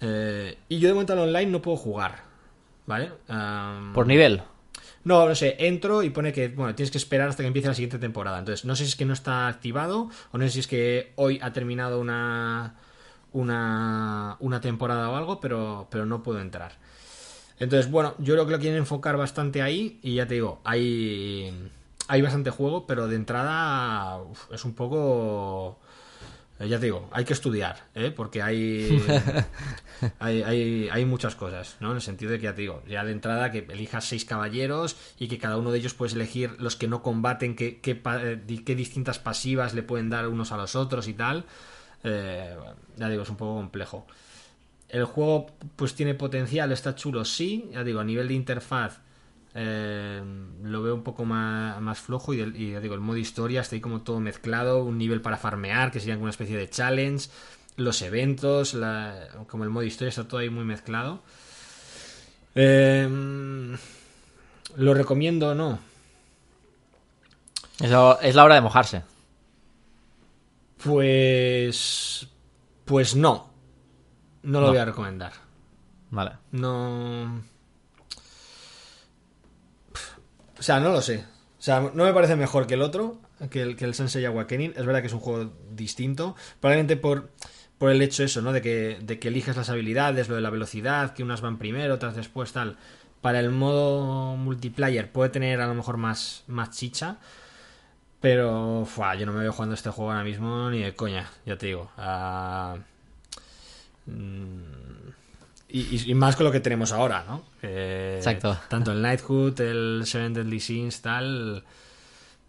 eh, 0.00 0.58
y 0.68 0.78
yo 0.78 0.88
de 0.88 0.94
momento 0.94 1.12
al 1.12 1.20
online 1.20 1.50
no 1.50 1.62
puedo 1.62 1.76
jugar. 1.76 2.24
¿Vale? 2.86 3.10
¿Por 3.94 4.06
nivel? 4.06 4.42
No, 5.06 5.28
no 5.28 5.36
sé, 5.36 5.54
entro 5.60 6.02
y 6.02 6.10
pone 6.10 6.32
que, 6.32 6.48
bueno, 6.48 6.74
tienes 6.74 6.90
que 6.90 6.98
esperar 6.98 7.28
hasta 7.28 7.44
que 7.44 7.46
empiece 7.46 7.68
la 7.68 7.74
siguiente 7.74 8.00
temporada. 8.00 8.40
Entonces, 8.40 8.64
no 8.64 8.74
sé 8.74 8.82
si 8.82 8.90
es 8.90 8.96
que 8.96 9.04
no 9.04 9.12
está 9.12 9.46
activado 9.46 10.10
o 10.32 10.38
no 10.38 10.44
sé 10.46 10.50
si 10.50 10.58
es 10.60 10.66
que 10.66 11.12
hoy 11.14 11.38
ha 11.42 11.52
terminado 11.52 12.00
una, 12.00 12.74
una, 13.30 14.36
una 14.40 14.60
temporada 14.60 15.08
o 15.08 15.14
algo, 15.14 15.38
pero, 15.38 15.86
pero 15.92 16.06
no 16.06 16.24
puedo 16.24 16.40
entrar. 16.40 16.72
Entonces, 17.60 17.88
bueno, 17.88 18.16
yo 18.18 18.34
creo 18.34 18.46
que 18.46 18.52
lo 18.52 18.58
quieren 18.58 18.78
enfocar 18.78 19.16
bastante 19.16 19.62
ahí 19.62 20.00
y 20.02 20.16
ya 20.16 20.26
te 20.26 20.34
digo, 20.34 20.60
hay, 20.64 21.70
hay 22.08 22.22
bastante 22.22 22.50
juego, 22.50 22.88
pero 22.88 23.06
de 23.06 23.14
entrada 23.14 24.18
es 24.52 24.64
un 24.64 24.74
poco 24.74 25.78
eh, 26.58 26.68
ya 26.68 26.78
te 26.78 26.86
digo, 26.86 27.08
hay 27.12 27.24
que 27.24 27.34
estudiar, 27.34 27.84
¿eh? 27.94 28.10
porque 28.10 28.42
hay, 28.42 29.02
hay, 30.20 30.88
hay, 30.90 31.04
muchas 31.04 31.34
cosas, 31.34 31.76
¿no? 31.80 31.90
En 31.90 31.96
el 31.96 32.02
sentido 32.02 32.30
de 32.30 32.38
que 32.38 32.44
ya 32.44 32.54
te 32.54 32.62
digo, 32.62 32.82
ya 32.88 33.04
de 33.04 33.12
entrada 33.12 33.50
que 33.50 33.66
elijas 33.70 34.04
seis 34.04 34.24
caballeros 34.24 34.96
y 35.18 35.28
que 35.28 35.38
cada 35.38 35.58
uno 35.58 35.70
de 35.70 35.78
ellos 35.78 35.94
puedes 35.94 36.14
elegir 36.14 36.56
los 36.58 36.76
que 36.76 36.88
no 36.88 37.02
combaten, 37.02 37.56
qué, 37.56 37.80
qué, 37.80 38.00
eh, 38.22 38.62
qué 38.64 38.74
distintas 38.74 39.18
pasivas 39.18 39.74
le 39.74 39.82
pueden 39.82 40.08
dar 40.08 40.28
unos 40.28 40.50
a 40.52 40.56
los 40.56 40.76
otros 40.76 41.08
y 41.08 41.14
tal. 41.14 41.44
Eh, 42.04 42.56
ya 42.96 43.08
digo, 43.08 43.22
es 43.22 43.30
un 43.30 43.36
poco 43.36 43.56
complejo. 43.56 44.06
El 44.88 45.04
juego 45.04 45.46
pues 45.74 45.94
tiene 45.94 46.14
potencial, 46.14 46.72
está 46.72 46.94
chulo, 46.94 47.24
sí, 47.24 47.68
ya 47.72 47.84
digo, 47.84 48.00
a 48.00 48.04
nivel 48.04 48.28
de 48.28 48.34
interfaz 48.34 49.00
eh, 49.58 50.22
lo 50.62 50.82
veo 50.82 50.94
un 50.94 51.02
poco 51.02 51.24
más, 51.24 51.98
flojo 51.98 52.34
y, 52.34 52.44
digo, 52.44 52.94
el 52.94 53.00
modo 53.00 53.16
historia 53.16 53.62
está 53.62 53.74
ahí 53.74 53.80
como 53.80 54.02
todo 54.02 54.20
mezclado, 54.20 54.84
un 54.84 54.98
nivel 54.98 55.22
para 55.22 55.38
farmear, 55.38 55.90
que 55.90 55.98
sería 55.98 56.18
una 56.18 56.28
especie 56.28 56.58
de 56.58 56.68
challenge, 56.68 57.30
los 57.76 58.02
eventos, 58.02 58.76
como 59.46 59.64
el 59.64 59.70
modo 59.70 59.84
historia 59.84 60.10
está 60.10 60.28
todo 60.28 60.40
ahí 60.40 60.50
muy 60.50 60.64
mezclado. 60.64 61.22
Eh, 62.54 63.08
¿Lo 64.76 64.94
recomiendo 64.94 65.48
o 65.48 65.54
no? 65.54 65.78
Es 67.80 67.90
la, 67.90 68.44
hora 68.44 68.54
de 68.56 68.60
mojarse. 68.60 69.02
Pues... 70.82 72.28
Pues 72.84 73.16
no. 73.16 73.48
No 74.42 74.60
lo 74.60 74.68
voy 74.68 74.76
a 74.78 74.84
recomendar. 74.84 75.32
Vale. 76.10 76.32
No... 76.52 77.55
O 80.58 80.62
sea, 80.62 80.80
no 80.80 80.90
lo 80.90 81.02
sé. 81.02 81.24
O 81.58 81.62
sea, 81.62 81.80
no 81.80 82.04
me 82.04 82.12
parece 82.12 82.36
mejor 82.36 82.66
que 82.66 82.74
el 82.74 82.82
otro, 82.82 83.18
que 83.50 83.62
el, 83.62 83.76
que 83.76 83.84
el 83.84 83.94
Sensei 83.94 84.24
Awakening. 84.24 84.74
Es 84.76 84.84
verdad 84.86 85.00
que 85.00 85.06
es 85.06 85.12
un 85.12 85.20
juego 85.20 85.52
distinto. 85.72 86.36
Probablemente 86.60 86.96
por, 86.96 87.30
por 87.78 87.90
el 87.90 88.02
hecho 88.02 88.24
eso, 88.24 88.42
¿no? 88.42 88.52
De 88.52 88.62
que, 88.62 88.98
de 89.00 89.18
que 89.18 89.28
elijas 89.28 89.56
las 89.56 89.70
habilidades, 89.70 90.28
lo 90.28 90.34
de 90.34 90.40
la 90.40 90.50
velocidad, 90.50 91.14
que 91.14 91.22
unas 91.22 91.40
van 91.40 91.58
primero, 91.58 91.94
otras 91.94 92.16
después, 92.16 92.52
tal. 92.52 92.76
Para 93.20 93.40
el 93.40 93.50
modo 93.50 94.36
multiplayer 94.36 95.10
puede 95.10 95.30
tener 95.30 95.60
a 95.60 95.66
lo 95.66 95.74
mejor 95.74 95.96
más, 95.96 96.44
más 96.46 96.70
chicha. 96.70 97.18
Pero, 98.20 98.86
yo 99.18 99.26
no 99.26 99.32
me 99.32 99.40
veo 99.40 99.52
jugando 99.52 99.74
este 99.74 99.90
juego 99.90 100.10
ahora 100.10 100.24
mismo 100.24 100.70
ni 100.70 100.82
de 100.82 100.94
coña, 100.94 101.30
ya 101.44 101.56
te 101.56 101.66
digo. 101.66 101.90
Uh, 101.96 102.78
y, 105.68 106.14
más 106.14 106.36
con 106.36 106.46
lo 106.46 106.52
que 106.52 106.60
tenemos 106.60 106.92
ahora, 106.92 107.24
¿no? 107.26 107.42
Exacto. 107.62 108.58
Tanto 108.68 108.92
el 108.92 108.98
Knighthood, 108.98 109.60
el 109.60 110.02
Seven 110.04 110.34
Deadly 110.34 110.60
Sins, 110.60 111.02
tal. 111.02 111.64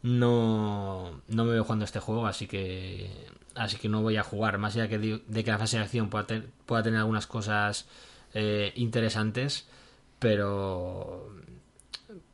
No, 0.03 1.21
no 1.27 1.45
me 1.45 1.53
veo 1.53 1.63
jugando 1.63 1.85
este 1.85 1.99
juego, 1.99 2.27
así 2.27 2.47
que 2.47 3.09
así 3.55 3.77
que 3.77 3.89
no 3.89 4.01
voy 4.01 4.17
a 4.17 4.23
jugar. 4.23 4.57
Más 4.57 4.75
allá 4.75 4.87
que 4.87 4.99
de, 4.99 5.43
que 5.43 5.51
la 5.51 5.57
fase 5.57 5.77
de 5.77 5.83
acción 5.83 6.09
pueda, 6.09 6.25
pueda 6.65 6.83
tener 6.83 6.99
algunas 6.99 7.27
cosas 7.27 7.87
eh, 8.33 8.71
interesantes, 8.75 9.67
pero 10.19 11.29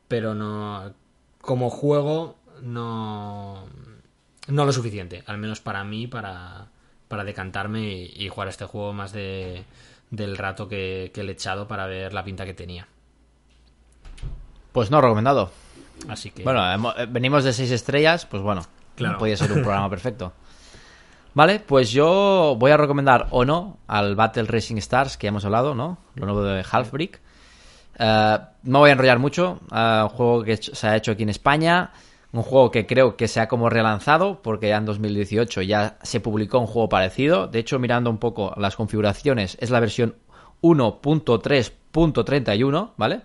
pero 0.07 0.35
no 0.35 0.93
como 1.39 1.69
juego 1.69 2.37
no 2.61 3.65
no 4.47 4.65
lo 4.65 4.73
suficiente, 4.73 5.23
al 5.27 5.37
menos 5.37 5.61
para 5.61 5.83
mí 5.83 6.07
para 6.07 6.67
para 7.07 7.23
decantarme 7.23 8.09
y 8.13 8.27
jugar 8.29 8.49
este 8.49 8.65
juego 8.65 8.91
más 8.93 9.13
de 9.13 9.63
del 10.13 10.37
rato 10.37 10.67
que, 10.67 11.11
le 11.15 11.23
he 11.23 11.31
echado 11.31 11.67
para 11.67 11.87
ver 11.87 12.13
la 12.13 12.23
pinta 12.23 12.45
que 12.45 12.53
tenía. 12.53 12.87
Pues 14.71 14.91
no 14.91 15.01
recomendado. 15.01 15.51
Así 16.07 16.29
que. 16.29 16.43
Bueno, 16.43 16.93
eh, 16.93 17.07
venimos 17.09 17.43
de 17.43 17.51
seis 17.51 17.71
estrellas, 17.71 18.27
pues 18.27 18.43
bueno, 18.43 18.63
claro. 18.95 19.17
podía 19.17 19.35
ser 19.35 19.51
un 19.51 19.61
programa 19.63 19.89
perfecto. 19.89 20.33
Vale, 21.33 21.59
pues 21.59 21.91
yo 21.91 22.55
voy 22.59 22.69
a 22.69 22.77
recomendar 22.77 23.27
o 23.31 23.43
no 23.43 23.79
al 23.87 24.15
Battle 24.15 24.43
Racing 24.43 24.77
Stars, 24.77 25.17
que 25.17 25.25
ya 25.25 25.29
hemos 25.29 25.45
hablado, 25.45 25.73
¿no? 25.73 25.97
Lo 26.13 26.27
nuevo 26.27 26.43
de 26.43 26.63
Halfbrick. 26.69 27.19
Uh, 27.99 28.37
no 28.63 28.79
voy 28.79 28.91
a 28.91 28.93
enrollar 28.93 29.17
mucho. 29.17 29.59
Uh, 29.71 30.03
un 30.03 30.09
juego 30.09 30.43
que 30.43 30.57
se 30.57 30.87
ha 30.87 30.95
hecho 30.95 31.11
aquí 31.11 31.23
en 31.23 31.29
España. 31.29 31.91
Un 32.33 32.43
juego 32.43 32.69
que 32.71 32.85
creo 32.85 33.15
que 33.15 33.29
se 33.29 33.39
ha 33.39 33.47
como 33.47 33.69
relanzado, 33.69 34.41
porque 34.41 34.67
ya 34.67 34.75
en 34.77 34.85
2018 34.85 35.61
ya 35.61 35.97
se 36.01 36.19
publicó 36.19 36.59
un 36.59 36.67
juego 36.67 36.89
parecido. 36.89 37.47
De 37.47 37.59
hecho, 37.59 37.79
mirando 37.79 38.09
un 38.09 38.17
poco 38.17 38.53
las 38.57 38.75
configuraciones, 38.75 39.57
es 39.61 39.69
la 39.69 39.79
versión 39.79 40.17
1.3.31, 40.61 42.91
¿vale? 42.97 43.21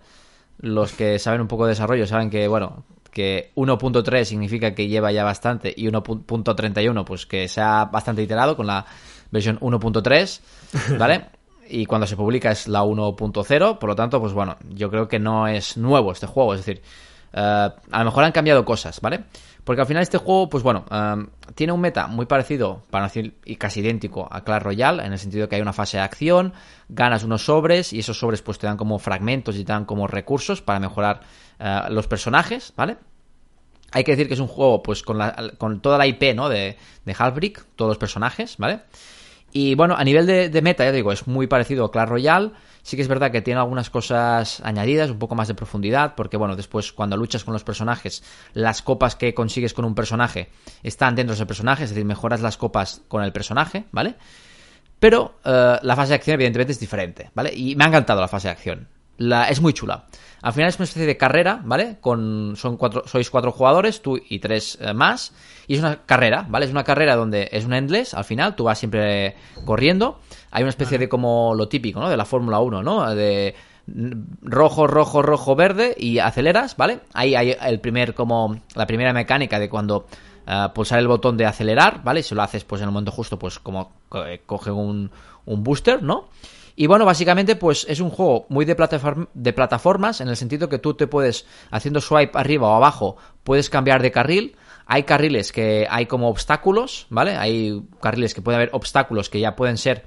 Los 0.59 0.93
que 0.93 1.19
saben 1.19 1.41
un 1.41 1.49
poco 1.49 1.65
de 1.65 1.71
desarrollo 1.71 2.07
saben 2.07 2.31
que, 2.31 2.47
bueno, 2.49 2.85
que 3.11 3.51
1.3 3.57 4.25
significa 4.25 4.75
que 4.75 4.89
lleva 4.89 5.11
ya 5.11 5.25
bastante 5.25 5.73
y 5.75 5.87
1.31 5.87 7.05
pues 7.05 7.25
que 7.27 7.49
se 7.49 7.63
ha 7.63 7.87
bastante 7.87 8.23
iterado 8.23 8.57
con 8.57 8.67
la 8.67 8.85
versión 9.31 9.59
1.3, 9.61 10.41
¿vale? 10.99 11.25
y 11.71 11.87
cuando 11.87 12.07
se 12.07 12.17
publica 12.17 12.51
es 12.51 12.69
la 12.69 12.83
1.0, 12.83 13.79
por 13.79 13.89
lo 13.89 13.97
tanto, 13.97 14.21
pues 14.21 14.33
bueno, 14.33 14.57
yo 14.71 14.91
creo 14.91 15.09
que 15.09 15.19
no 15.19 15.47
es 15.47 15.77
nuevo 15.77 16.13
este 16.13 16.27
juego, 16.27 16.55
es 16.55 16.65
decir, 16.65 16.83
eh, 17.33 17.39
a 17.91 17.99
lo 17.99 18.05
mejor 18.05 18.25
han 18.25 18.33
cambiado 18.33 18.65
cosas, 18.65 19.01
¿vale? 19.01 19.25
Porque 19.65 19.83
al 19.83 19.87
final 19.87 20.03
este 20.03 20.17
juego, 20.17 20.49
pues 20.49 20.63
bueno, 20.63 20.87
tiene 21.55 21.75
un 21.75 21.81
meta 21.83 22.07
muy 22.07 22.25
parecido, 22.25 22.85
para 22.89 23.05
decir 23.05 23.35
y 23.45 23.57
casi 23.57 23.81
idéntico 23.81 24.27
a 24.31 24.43
Clash 24.43 24.63
Royale, 24.63 25.05
en 25.05 25.13
el 25.13 25.19
sentido 25.19 25.47
que 25.47 25.57
hay 25.57 25.61
una 25.61 25.75
fase 25.75 25.99
de 25.99 26.05
acción, 26.05 26.55
ganas 26.89 27.23
unos 27.23 27.45
sobres 27.45 27.93
y 27.93 27.99
esos 27.99 28.19
sobres 28.19 28.41
pues 28.41 28.59
te 28.59 28.67
dan 28.67 28.79
como 28.79 28.99
fragmentos 28.99 29.57
y 29.57 29.65
te 29.65 29.73
dan 29.75 29.85
como 29.85 30.07
recursos 30.07 30.63
para 30.63 30.81
mejorar 30.81 31.21
eh, 31.59 31.83
los 31.91 32.07
personajes, 32.07 32.73
¿vale? 32.77 32.97
Hay 33.93 34.05
que 34.05 34.13
decir 34.13 34.29
que 34.29 34.35
es 34.35 34.41
un 34.41 34.49
juego 34.49 34.83
pues 34.83 35.03
con, 35.03 35.19
la, 35.19 35.53
con 35.59 35.81
toda 35.81 35.99
la 35.99 36.07
IP, 36.07 36.35
¿no? 36.35 36.49
De, 36.49 36.79
de 37.05 37.15
todos 37.77 37.89
los 37.91 37.99
personajes, 37.99 38.57
¿vale? 38.57 38.81
Y 39.53 39.75
bueno, 39.75 39.95
a 39.97 40.05
nivel 40.05 40.27
de, 40.27 40.63
meta, 40.63 40.85
ya 40.85 40.93
digo, 40.93 41.11
es 41.11 41.27
muy 41.27 41.47
parecido 41.47 41.87
a 41.87 41.91
Clash 41.91 42.09
Royale. 42.09 42.51
Sí 42.83 42.97
que 42.97 43.03
es 43.03 43.09
verdad 43.09 43.31
que 43.31 43.43
tiene 43.43 43.61
algunas 43.61 43.91
cosas 43.91 44.61
añadidas, 44.63 45.11
un 45.11 45.19
poco 45.19 45.35
más 45.35 45.49
de 45.49 45.55
profundidad, 45.55 46.15
porque 46.15 46.37
bueno, 46.37 46.57
después 46.57 46.93
cuando 46.93 47.17
luchas 47.17 47.45
con 47.45 47.53
los 47.53 47.65
personajes, 47.65 48.23
las 48.55 48.83
copas 48.83 49.17
que 49.17 49.35
consigues 49.35 49.75
con 49.75 49.85
un 49.85 49.95
personaje 49.95 50.51
están 50.83 51.15
dentro 51.15 51.35
de 51.35 51.37
ese 51.37 51.47
personaje, 51.47 51.85
es 51.85 51.91
decir, 51.91 52.05
mejoras 52.05 52.41
las 52.41 52.57
copas 52.57 53.03
con 53.09 53.23
el 53.23 53.33
personaje, 53.33 53.85
¿vale? 53.91 54.15
Pero 54.99 55.39
eh, 55.45 55.79
la 55.83 55.97
fase 55.97 56.11
de 56.11 56.15
acción 56.15 56.35
evidentemente 56.35 56.73
es 56.73 56.81
diferente, 56.81 57.31
¿vale? 57.35 57.53
Y 57.55 57.77
me 57.77 57.85
ha 57.85 57.89
encantado 57.89 58.21
la 58.21 58.29
fase 58.29 58.49
de 58.49 58.53
acción. 58.53 58.89
La, 59.19 59.49
es 59.49 59.61
muy 59.61 59.73
chula. 59.73 60.07
Al 60.43 60.53
final 60.53 60.69
es 60.69 60.77
una 60.77 60.85
especie 60.85 61.07
de 61.07 61.17
carrera, 61.17 61.61
¿vale? 61.65 61.99
Con, 62.01 62.55
son 62.57 62.77
cuatro, 62.77 63.03
sois 63.07 63.29
cuatro 63.29 63.51
jugadores, 63.51 64.01
tú 64.01 64.19
y 64.29 64.39
tres 64.39 64.79
eh, 64.81 64.95
más. 64.95 65.33
Y 65.67 65.75
es 65.75 65.81
una 65.81 66.05
carrera, 66.07 66.47
¿vale? 66.49 66.67
Es 66.67 66.71
una 66.71 66.85
carrera 66.85 67.17
donde 67.17 67.49
es 67.51 67.65
un 67.65 67.73
endless, 67.75 68.15
al 68.15 68.25
final, 68.25 68.55
tú 68.55 68.65
vas 68.65 68.79
siempre 68.79 69.35
corriendo. 69.65 70.21
Hay 70.53 70.63
una 70.63 70.71
especie 70.71 70.99
de 70.99 71.09
como 71.09 71.55
lo 71.55 71.69
típico, 71.69 72.01
¿no? 72.01 72.09
De 72.09 72.17
la 72.17 72.25
Fórmula 72.25 72.61
1, 72.61 72.83
¿no? 72.83 73.15
De 73.15 73.55
rojo, 74.43 74.87
rojo, 74.87 75.23
rojo, 75.23 75.57
verde 75.57 75.95
y 75.99 76.19
aceleras, 76.19 76.77
¿vale? 76.77 77.01
Ahí 77.15 77.35
hay 77.35 77.57
el 77.61 77.81
primer, 77.81 78.15
como, 78.15 78.61
la 78.75 78.87
primera 78.87 79.13
mecánica 79.13 79.59
de 79.59 79.69
cuando 79.69 80.07
uh, 80.47 80.73
pulsar 80.73 80.99
el 80.99 81.09
botón 81.09 81.37
de 81.37 81.47
acelerar, 81.47 82.03
¿vale? 82.05 82.23
Si 82.23 82.35
lo 82.35 82.43
haces, 82.43 82.65
pues 82.65 82.81
en 82.83 82.89
el 82.89 82.93
momento 82.93 83.11
justo, 83.11 83.39
pues 83.39 83.59
como 83.59 83.93
eh, 84.15 84.43
coge 84.47 84.71
un, 84.71 85.11
un 85.47 85.63
booster, 85.65 86.03
¿no? 86.03 86.29
Y 86.81 86.87
bueno, 86.87 87.05
básicamente 87.05 87.57
pues 87.57 87.85
es 87.89 87.99
un 87.99 88.09
juego 88.09 88.47
muy 88.51 88.65
de, 88.65 88.77
plataformas 88.77 90.21
en 90.21 90.29
el 90.29 90.37
sentido 90.37 90.69
que 90.69 90.79
tú 90.79 90.95
te 90.95 91.09
puedes, 91.09 91.45
haciendo 91.73 92.01
swipe 92.01 92.39
arriba 92.39 92.69
o 92.69 92.77
abajo, 92.77 93.17
puedes 93.43 93.69
cambiar 93.69 94.01
de 94.01 94.13
carril. 94.13 94.55
Hay 94.87 95.03
carriles 95.03 95.51
que 95.51 95.89
hay 95.91 96.07
como 96.07 96.29
obstáculos, 96.29 97.09
¿vale? 97.11 97.37
Hay 97.37 97.83
carriles 98.01 98.33
que 98.33 98.43
puede 98.43 98.59
haber 98.59 98.71
obstáculos 98.75 99.29
que 99.29 99.41
ya 99.41 99.57
pueden 99.57 99.77
ser 99.77 100.07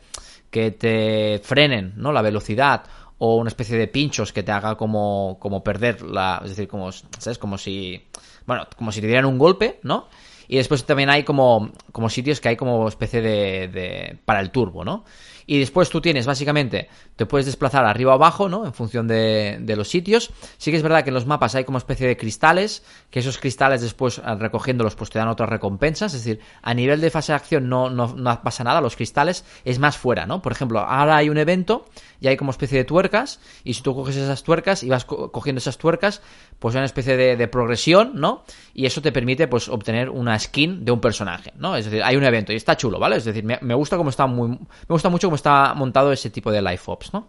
que 0.49 0.71
te 0.71 1.41
frenen, 1.43 1.91
¿no? 1.97 2.13
La 2.13 2.21
velocidad 2.21 2.85
o 3.17 3.35
una 3.35 3.49
especie 3.49 3.77
de 3.77 3.89
pinchos 3.89 4.31
que 4.31 4.41
te 4.41 4.53
haga 4.53 4.75
como, 4.75 5.39
como 5.41 5.65
perder 5.65 6.01
la, 6.03 6.39
es 6.41 6.51
decir, 6.51 6.69
como, 6.69 6.89
¿sabes? 6.93 7.37
Como 7.37 7.57
si, 7.57 8.01
bueno, 8.45 8.65
como 8.77 8.93
si 8.93 9.01
te 9.01 9.07
dieran 9.07 9.25
un 9.25 9.37
golpe, 9.37 9.81
¿no? 9.83 10.07
Y 10.47 10.55
después 10.55 10.85
también 10.85 11.09
hay 11.09 11.23
como, 11.23 11.73
como 11.91 12.09
sitios 12.09 12.39
que 12.39 12.47
hay 12.47 12.55
como 12.55 12.87
especie 12.87 13.21
de, 13.21 13.67
de 13.67 14.17
para 14.23 14.39
el 14.39 14.51
turbo, 14.51 14.85
¿no? 14.85 15.03
Y 15.51 15.59
después 15.59 15.89
tú 15.89 15.99
tienes, 15.99 16.25
básicamente, 16.25 16.87
te 17.17 17.25
puedes 17.25 17.45
desplazar 17.45 17.83
arriba 17.83 18.13
o 18.13 18.15
abajo, 18.15 18.47
¿no? 18.47 18.65
En 18.65 18.71
función 18.71 19.05
de, 19.05 19.57
de, 19.59 19.75
los 19.75 19.89
sitios. 19.89 20.31
Sí 20.57 20.71
que 20.71 20.77
es 20.77 20.81
verdad 20.81 21.03
que 21.03 21.09
en 21.09 21.13
los 21.13 21.25
mapas 21.25 21.55
hay 21.55 21.65
como 21.65 21.77
especie 21.77 22.07
de 22.07 22.15
cristales, 22.15 22.85
que 23.09 23.19
esos 23.19 23.37
cristales 23.37 23.81
después 23.81 24.19
eh, 24.19 24.35
recogiéndolos 24.35 24.95
pues 24.95 25.09
te 25.09 25.19
dan 25.19 25.27
otras 25.27 25.49
recompensas. 25.49 26.13
Es 26.13 26.23
decir, 26.23 26.41
a 26.61 26.73
nivel 26.73 27.01
de 27.01 27.09
fase 27.09 27.33
de 27.33 27.35
acción 27.35 27.67
no, 27.67 27.89
no, 27.89 28.15
no 28.15 28.41
pasa 28.41 28.63
nada, 28.63 28.79
los 28.79 28.95
cristales 28.95 29.43
es 29.65 29.77
más 29.77 29.97
fuera, 29.97 30.25
¿no? 30.25 30.41
Por 30.41 30.53
ejemplo, 30.53 30.79
ahora 30.79 31.17
hay 31.17 31.27
un 31.27 31.37
evento 31.37 31.85
y 32.21 32.27
hay 32.27 32.37
como 32.37 32.51
especie 32.51 32.77
de 32.77 32.85
tuercas, 32.85 33.41
y 33.63 33.73
si 33.73 33.81
tú 33.81 33.95
coges 33.95 34.15
esas 34.15 34.43
tuercas 34.43 34.83
y 34.83 34.89
vas 34.89 35.05
co 35.05 35.31
cogiendo 35.31 35.57
esas 35.57 35.79
tuercas, 35.79 36.21
pues 36.59 36.75
hay 36.75 36.79
una 36.79 36.85
especie 36.85 37.17
de, 37.17 37.47
progresión, 37.47 38.11
¿no? 38.13 38.43
Y 38.75 38.85
eso 38.85 39.01
te 39.01 39.11
permite, 39.11 39.47
pues, 39.47 39.67
obtener 39.67 40.09
una 40.11 40.37
skin 40.37 40.85
de 40.85 40.91
un 40.91 41.01
personaje, 41.01 41.51
¿no? 41.57 41.75
Es 41.75 41.85
decir, 41.85 42.03
hay 42.03 42.15
un 42.15 42.23
evento 42.23 42.53
y 42.53 42.55
está 42.55 42.77
chulo, 42.77 42.99
¿vale? 42.99 43.15
Es 43.15 43.25
decir, 43.25 43.43
me, 43.43 43.73
gusta 43.73 43.97
cómo 43.97 44.11
está 44.11 44.27
muy, 44.27 44.49
me 44.49 44.59
gusta 44.87 45.09
mucho 45.09 45.27
cómo 45.27 45.35
está 45.41 45.73
montado 45.73 46.11
ese 46.11 46.29
tipo 46.29 46.51
de 46.51 46.61
life 46.61 46.83
ops, 46.85 47.13
¿no? 47.13 47.27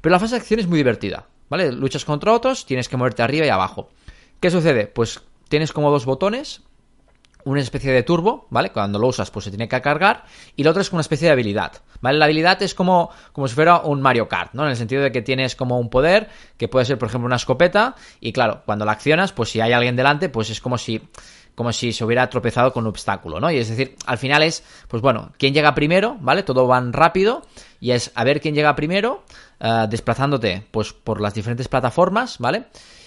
Pero 0.00 0.12
la 0.12 0.20
fase 0.20 0.34
de 0.34 0.40
acción 0.40 0.60
es 0.60 0.66
muy 0.66 0.78
divertida, 0.78 1.26
¿vale? 1.48 1.72
Luchas 1.72 2.04
contra 2.04 2.32
otros, 2.32 2.66
tienes 2.66 2.88
que 2.88 2.96
moverte 2.96 3.22
arriba 3.22 3.46
y 3.46 3.48
abajo. 3.48 3.88
¿Qué 4.40 4.50
sucede? 4.50 4.86
Pues 4.86 5.20
tienes 5.48 5.72
como 5.72 5.90
dos 5.90 6.04
botones, 6.04 6.62
una 7.44 7.60
especie 7.60 7.92
de 7.92 8.02
turbo, 8.02 8.46
¿vale? 8.50 8.70
Cuando 8.70 8.98
lo 8.98 9.08
usas, 9.08 9.30
pues 9.30 9.44
se 9.44 9.50
tiene 9.50 9.68
que 9.68 9.80
cargar. 9.80 10.24
Y 10.56 10.64
la 10.64 10.70
otra 10.70 10.82
es 10.82 10.90
como 10.90 10.98
una 10.98 11.02
especie 11.02 11.26
de 11.26 11.32
habilidad, 11.32 11.72
¿vale? 12.00 12.18
La 12.18 12.26
habilidad 12.26 12.62
es 12.62 12.74
como, 12.74 13.10
como 13.32 13.48
si 13.48 13.54
fuera 13.54 13.78
un 13.80 14.00
Mario 14.00 14.28
Kart, 14.28 14.54
¿no? 14.54 14.64
En 14.64 14.70
el 14.70 14.76
sentido 14.76 15.02
de 15.02 15.12
que 15.12 15.22
tienes 15.22 15.56
como 15.56 15.78
un 15.78 15.90
poder, 15.90 16.28
que 16.56 16.68
puede 16.68 16.84
ser, 16.84 16.98
por 16.98 17.08
ejemplo, 17.08 17.26
una 17.26 17.36
escopeta. 17.36 17.94
Y 18.20 18.32
claro, 18.32 18.62
cuando 18.64 18.84
la 18.84 18.92
accionas, 18.92 19.32
pues 19.32 19.50
si 19.50 19.60
hay 19.60 19.72
alguien 19.72 19.96
delante, 19.96 20.28
pues 20.28 20.50
es 20.50 20.60
como 20.60 20.78
si 20.78 21.02
como 21.62 21.72
si 21.72 21.92
se 21.92 22.04
hubiera 22.04 22.28
tropezado 22.28 22.72
con 22.72 22.82
un 22.82 22.88
obstáculo, 22.88 23.38
¿no? 23.38 23.48
Y 23.48 23.58
es 23.58 23.68
decir, 23.68 23.94
al 24.04 24.18
final 24.18 24.42
es, 24.42 24.64
pues 24.88 25.00
bueno, 25.00 25.30
quién 25.38 25.54
llega 25.54 25.76
primero, 25.76 26.16
¿vale? 26.20 26.42
Todo 26.42 26.66
van 26.66 26.92
rápido 26.92 27.42
y 27.78 27.92
es 27.92 28.10
a 28.16 28.24
ver 28.24 28.40
quién 28.40 28.56
llega 28.56 28.74
primero, 28.74 29.22
uh, 29.60 29.86
desplazándote, 29.88 30.66
pues 30.72 30.92
por 30.92 31.20
las 31.20 31.34
diferentes 31.34 31.68
plataformas, 31.68 32.38
¿vale? 32.40 32.64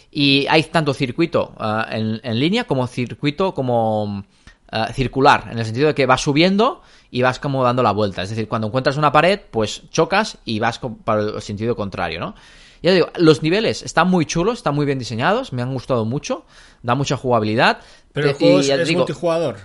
Y 0.10 0.48
hay 0.50 0.64
tanto 0.64 0.94
circuito 0.94 1.54
uh, 1.60 1.92
en, 1.92 2.40
línea 2.40 2.64
como 2.64 2.88
circuito 2.88 3.54
como 3.54 4.24
uh, 4.72 4.94
circular, 4.94 5.50
en 5.52 5.60
el 5.60 5.66
sentido 5.66 5.88
de 5.88 5.94
que 5.94 6.06
vas 6.06 6.22
subiendo 6.22 6.82
y 7.12 7.24
vas 7.24 7.40
como 7.40 7.62
dando 7.62 7.84
la 7.84 7.92
vuelta. 7.92 8.22
Es 8.22 8.30
decir, 8.30 8.48
cuando 8.48 8.68
encuentras 8.68 8.96
una 8.96 9.12
pared, 9.12 9.42
pues 9.52 9.90
chocas 9.90 10.38
y 10.46 10.60
vas 10.60 10.80
para 11.04 11.24
el 11.24 11.42
sentido 11.42 11.76
contrario, 11.76 12.22
¿no? 12.22 12.36
Ya 12.86 12.92
digo, 12.94 13.08
los 13.18 13.42
niveles 13.42 13.82
están 13.82 14.12
muy 14.12 14.28
chulos, 14.28 14.60
están 14.60 14.76
muy 14.76 14.86
bien 14.86 15.00
diseñados, 15.00 15.52
me 15.54 15.64
han 15.64 15.74
gustado 15.74 16.06
mucho, 16.06 16.46
da 16.84 16.94
mucha 16.94 17.18
jugabilidad. 17.18 17.80
Pero 18.16 18.30
el 18.30 18.34
juego 18.36 18.60
es, 18.62 18.70
es 18.70 18.88
digo, 18.88 19.00
multijugador. 19.00 19.58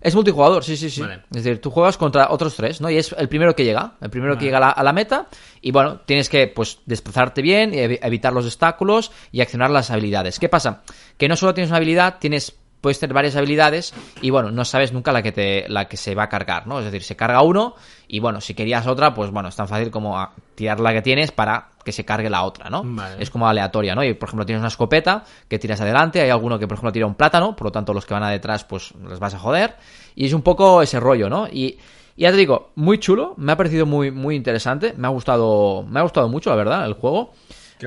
Es 0.00 0.14
multijugador, 0.14 0.62
sí, 0.64 0.76
sí, 0.76 0.90
sí. 0.90 1.00
Vale. 1.00 1.22
Es 1.34 1.44
decir, 1.44 1.60
tú 1.60 1.70
juegas 1.70 1.96
contra 1.96 2.28
otros 2.30 2.54
tres, 2.56 2.80
¿no? 2.80 2.90
Y 2.90 2.98
es 2.98 3.14
el 3.16 3.28
primero 3.28 3.54
que 3.56 3.64
llega, 3.64 3.94
el 4.02 4.10
primero 4.10 4.32
vale. 4.32 4.40
que 4.40 4.44
llega 4.44 4.58
a 4.58 4.60
la, 4.60 4.70
a 4.70 4.82
la, 4.82 4.92
meta. 4.92 5.28
Y 5.62 5.70
bueno, 5.70 6.00
tienes 6.00 6.28
que, 6.28 6.46
pues, 6.48 6.80
desplazarte 6.84 7.40
bien, 7.40 7.72
ev 7.72 7.98
evitar 8.02 8.32
los 8.32 8.44
obstáculos 8.44 9.12
y 9.32 9.40
accionar 9.40 9.70
las 9.70 9.90
habilidades. 9.90 10.38
¿Qué 10.38 10.50
pasa? 10.50 10.82
Que 11.16 11.28
no 11.28 11.36
solo 11.36 11.54
tienes 11.54 11.70
una 11.70 11.78
habilidad, 11.78 12.16
tienes 12.18 12.54
puedes 12.84 13.00
tener 13.00 13.14
varias 13.14 13.34
habilidades 13.34 13.94
y 14.20 14.28
bueno, 14.28 14.50
no 14.50 14.62
sabes 14.66 14.92
nunca 14.92 15.10
la 15.10 15.22
que 15.22 15.32
te 15.32 15.64
la 15.70 15.88
que 15.88 15.96
se 15.96 16.14
va 16.14 16.24
a 16.24 16.28
cargar, 16.28 16.66
¿no? 16.66 16.80
Es 16.80 16.84
decir, 16.84 17.02
se 17.02 17.16
carga 17.16 17.40
uno 17.40 17.76
y 18.08 18.20
bueno, 18.20 18.42
si 18.42 18.52
querías 18.52 18.86
otra, 18.86 19.14
pues 19.14 19.30
bueno, 19.30 19.48
es 19.48 19.56
tan 19.56 19.68
fácil 19.68 19.90
como 19.90 20.28
tirar 20.54 20.80
la 20.80 20.92
que 20.92 21.00
tienes 21.00 21.32
para 21.32 21.70
que 21.82 21.92
se 21.92 22.04
cargue 22.04 22.28
la 22.28 22.42
otra, 22.42 22.68
¿no? 22.68 22.82
Vale. 22.84 23.22
Es 23.22 23.30
como 23.30 23.48
aleatoria, 23.48 23.94
¿no? 23.94 24.04
Y 24.04 24.12
por 24.12 24.28
ejemplo, 24.28 24.44
tienes 24.44 24.60
una 24.60 24.68
escopeta 24.68 25.24
que 25.48 25.58
tiras 25.58 25.80
adelante, 25.80 26.20
hay 26.20 26.28
alguno 26.28 26.58
que 26.58 26.68
por 26.68 26.74
ejemplo 26.74 26.92
tira 26.92 27.06
un 27.06 27.14
plátano, 27.14 27.56
por 27.56 27.68
lo 27.68 27.72
tanto 27.72 27.94
los 27.94 28.04
que 28.04 28.12
van 28.12 28.22
a 28.22 28.28
detrás 28.28 28.64
pues 28.64 28.92
les 29.08 29.18
vas 29.18 29.32
a 29.32 29.38
joder 29.38 29.76
y 30.14 30.26
es 30.26 30.34
un 30.34 30.42
poco 30.42 30.82
ese 30.82 31.00
rollo, 31.00 31.30
¿no? 31.30 31.48
Y 31.50 31.78
y 32.16 32.22
ya 32.22 32.32
te 32.32 32.36
digo, 32.36 32.70
muy 32.74 32.98
chulo, 32.98 33.32
me 33.38 33.52
ha 33.52 33.56
parecido 33.56 33.86
muy 33.86 34.10
muy 34.10 34.36
interesante, 34.36 34.92
me 34.98 35.06
ha 35.06 35.10
gustado 35.10 35.84
me 35.84 36.00
ha 36.00 36.02
gustado 36.02 36.28
mucho, 36.28 36.50
la 36.50 36.56
verdad, 36.56 36.84
el 36.84 36.92
juego. 36.92 37.32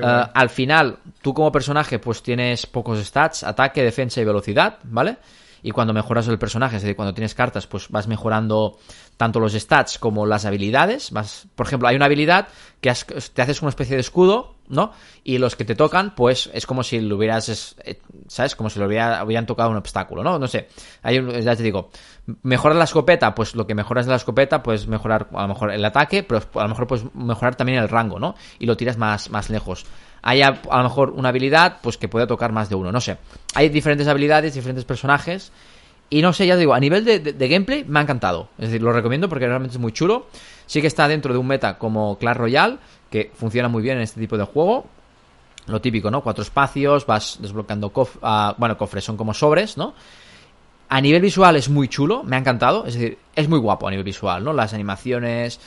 Uh, 0.02 0.30
al 0.34 0.50
final, 0.50 0.98
tú 1.22 1.34
como 1.34 1.50
personaje, 1.52 1.98
pues 1.98 2.22
tienes 2.22 2.66
pocos 2.66 2.98
stats, 3.04 3.44
ataque, 3.44 3.82
defensa 3.82 4.20
y 4.20 4.24
velocidad, 4.24 4.78
¿vale? 4.84 5.16
Y 5.62 5.70
cuando 5.70 5.92
mejoras 5.92 6.28
el 6.28 6.38
personaje, 6.38 6.76
es 6.76 6.82
decir, 6.82 6.96
cuando 6.96 7.14
tienes 7.14 7.34
cartas, 7.34 7.66
pues 7.66 7.88
vas 7.88 8.06
mejorando 8.08 8.78
tanto 9.16 9.40
los 9.40 9.52
stats 9.52 9.98
como 9.98 10.26
las 10.26 10.44
habilidades. 10.44 11.10
Vas, 11.10 11.46
por 11.54 11.66
ejemplo, 11.66 11.88
hay 11.88 11.96
una 11.96 12.06
habilidad 12.06 12.48
que 12.80 12.94
te 13.34 13.42
haces 13.42 13.60
una 13.62 13.70
especie 13.70 13.96
de 13.96 14.00
escudo, 14.00 14.54
¿no? 14.68 14.92
Y 15.24 15.38
los 15.38 15.56
que 15.56 15.64
te 15.64 15.74
tocan, 15.74 16.14
pues 16.14 16.48
es 16.52 16.66
como 16.66 16.82
si 16.82 17.00
lo 17.00 17.16
hubieras, 17.16 17.76
¿sabes? 18.28 18.54
Como 18.54 18.70
si 18.70 18.78
lo 18.78 18.86
hubiera, 18.86 19.24
hubieran 19.24 19.46
tocado 19.46 19.70
un 19.70 19.76
obstáculo, 19.76 20.22
¿no? 20.22 20.38
No 20.38 20.46
sé. 20.46 20.68
Hay 21.02 21.18
un, 21.18 21.30
ya 21.40 21.56
te 21.56 21.62
digo, 21.62 21.90
mejorar 22.42 22.76
la 22.76 22.84
escopeta, 22.84 23.34
pues 23.34 23.54
lo 23.56 23.66
que 23.66 23.74
mejoras 23.74 24.06
de 24.06 24.10
la 24.10 24.16
escopeta, 24.16 24.62
pues 24.62 24.86
mejorar 24.86 25.28
a 25.32 25.42
lo 25.42 25.48
mejor 25.48 25.72
el 25.72 25.84
ataque, 25.84 26.22
pero 26.22 26.40
a 26.54 26.62
lo 26.62 26.68
mejor 26.68 26.86
puedes 26.86 27.12
mejorar 27.14 27.56
también 27.56 27.78
el 27.78 27.88
rango, 27.88 28.20
¿no? 28.20 28.36
Y 28.58 28.66
lo 28.66 28.76
tiras 28.76 28.96
más, 28.96 29.30
más 29.30 29.50
lejos. 29.50 29.84
Hay 30.22 30.42
a, 30.42 30.60
lo 30.70 30.82
mejor 30.82 31.10
una 31.10 31.30
habilidad, 31.30 31.78
pues 31.82 31.96
que 31.96 32.08
puede 32.08 32.26
tocar 32.26 32.52
más 32.52 32.68
de 32.68 32.74
uno, 32.74 32.92
no 32.92 33.00
sé. 33.00 33.18
Hay 33.54 33.68
diferentes 33.68 34.08
habilidades, 34.08 34.54
diferentes 34.54 34.84
personajes. 34.84 35.52
Y 36.10 36.22
no 36.22 36.32
sé, 36.32 36.46
ya 36.46 36.56
digo, 36.56 36.74
a 36.74 36.80
nivel 36.80 37.04
de, 37.04 37.48
gameplay 37.48 37.84
me 37.84 37.98
ha 37.98 38.02
encantado. 38.02 38.48
Es 38.58 38.66
decir, 38.66 38.82
lo 38.82 38.92
recomiendo 38.92 39.28
porque 39.28 39.46
realmente 39.46 39.76
es 39.76 39.80
muy 39.80 39.92
chulo. 39.92 40.26
Sí 40.66 40.80
que 40.80 40.86
está 40.86 41.06
dentro 41.06 41.32
de 41.32 41.38
un 41.38 41.46
meta 41.46 41.78
como 41.78 42.18
Clash 42.18 42.36
Royale, 42.36 42.78
que 43.10 43.30
funciona 43.34 43.68
muy 43.68 43.82
bien 43.82 43.98
en 43.98 44.02
este 44.02 44.20
tipo 44.20 44.38
de 44.38 44.44
juego. 44.44 44.86
Lo 45.66 45.80
típico, 45.82 46.10
¿no? 46.10 46.22
Cuatro 46.22 46.42
espacios, 46.42 47.04
vas 47.04 47.38
desbloqueando 47.40 47.90
cof 47.90 48.16
uh, 48.22 48.54
bueno, 48.56 48.78
cofres, 48.78 49.04
son 49.04 49.18
como 49.18 49.34
sobres, 49.34 49.76
¿no? 49.76 49.92
A 50.88 51.00
nivel 51.02 51.20
visual 51.20 51.56
es 51.56 51.68
muy 51.68 51.88
chulo, 51.88 52.22
me 52.24 52.36
ha 52.36 52.38
encantado. 52.38 52.86
Es 52.86 52.94
decir, 52.94 53.18
es 53.36 53.48
muy 53.48 53.58
guapo 53.58 53.86
a 53.86 53.90
nivel 53.90 54.04
visual, 54.04 54.42
¿no? 54.42 54.54
Las 54.54 54.72
animaciones, 54.72 55.60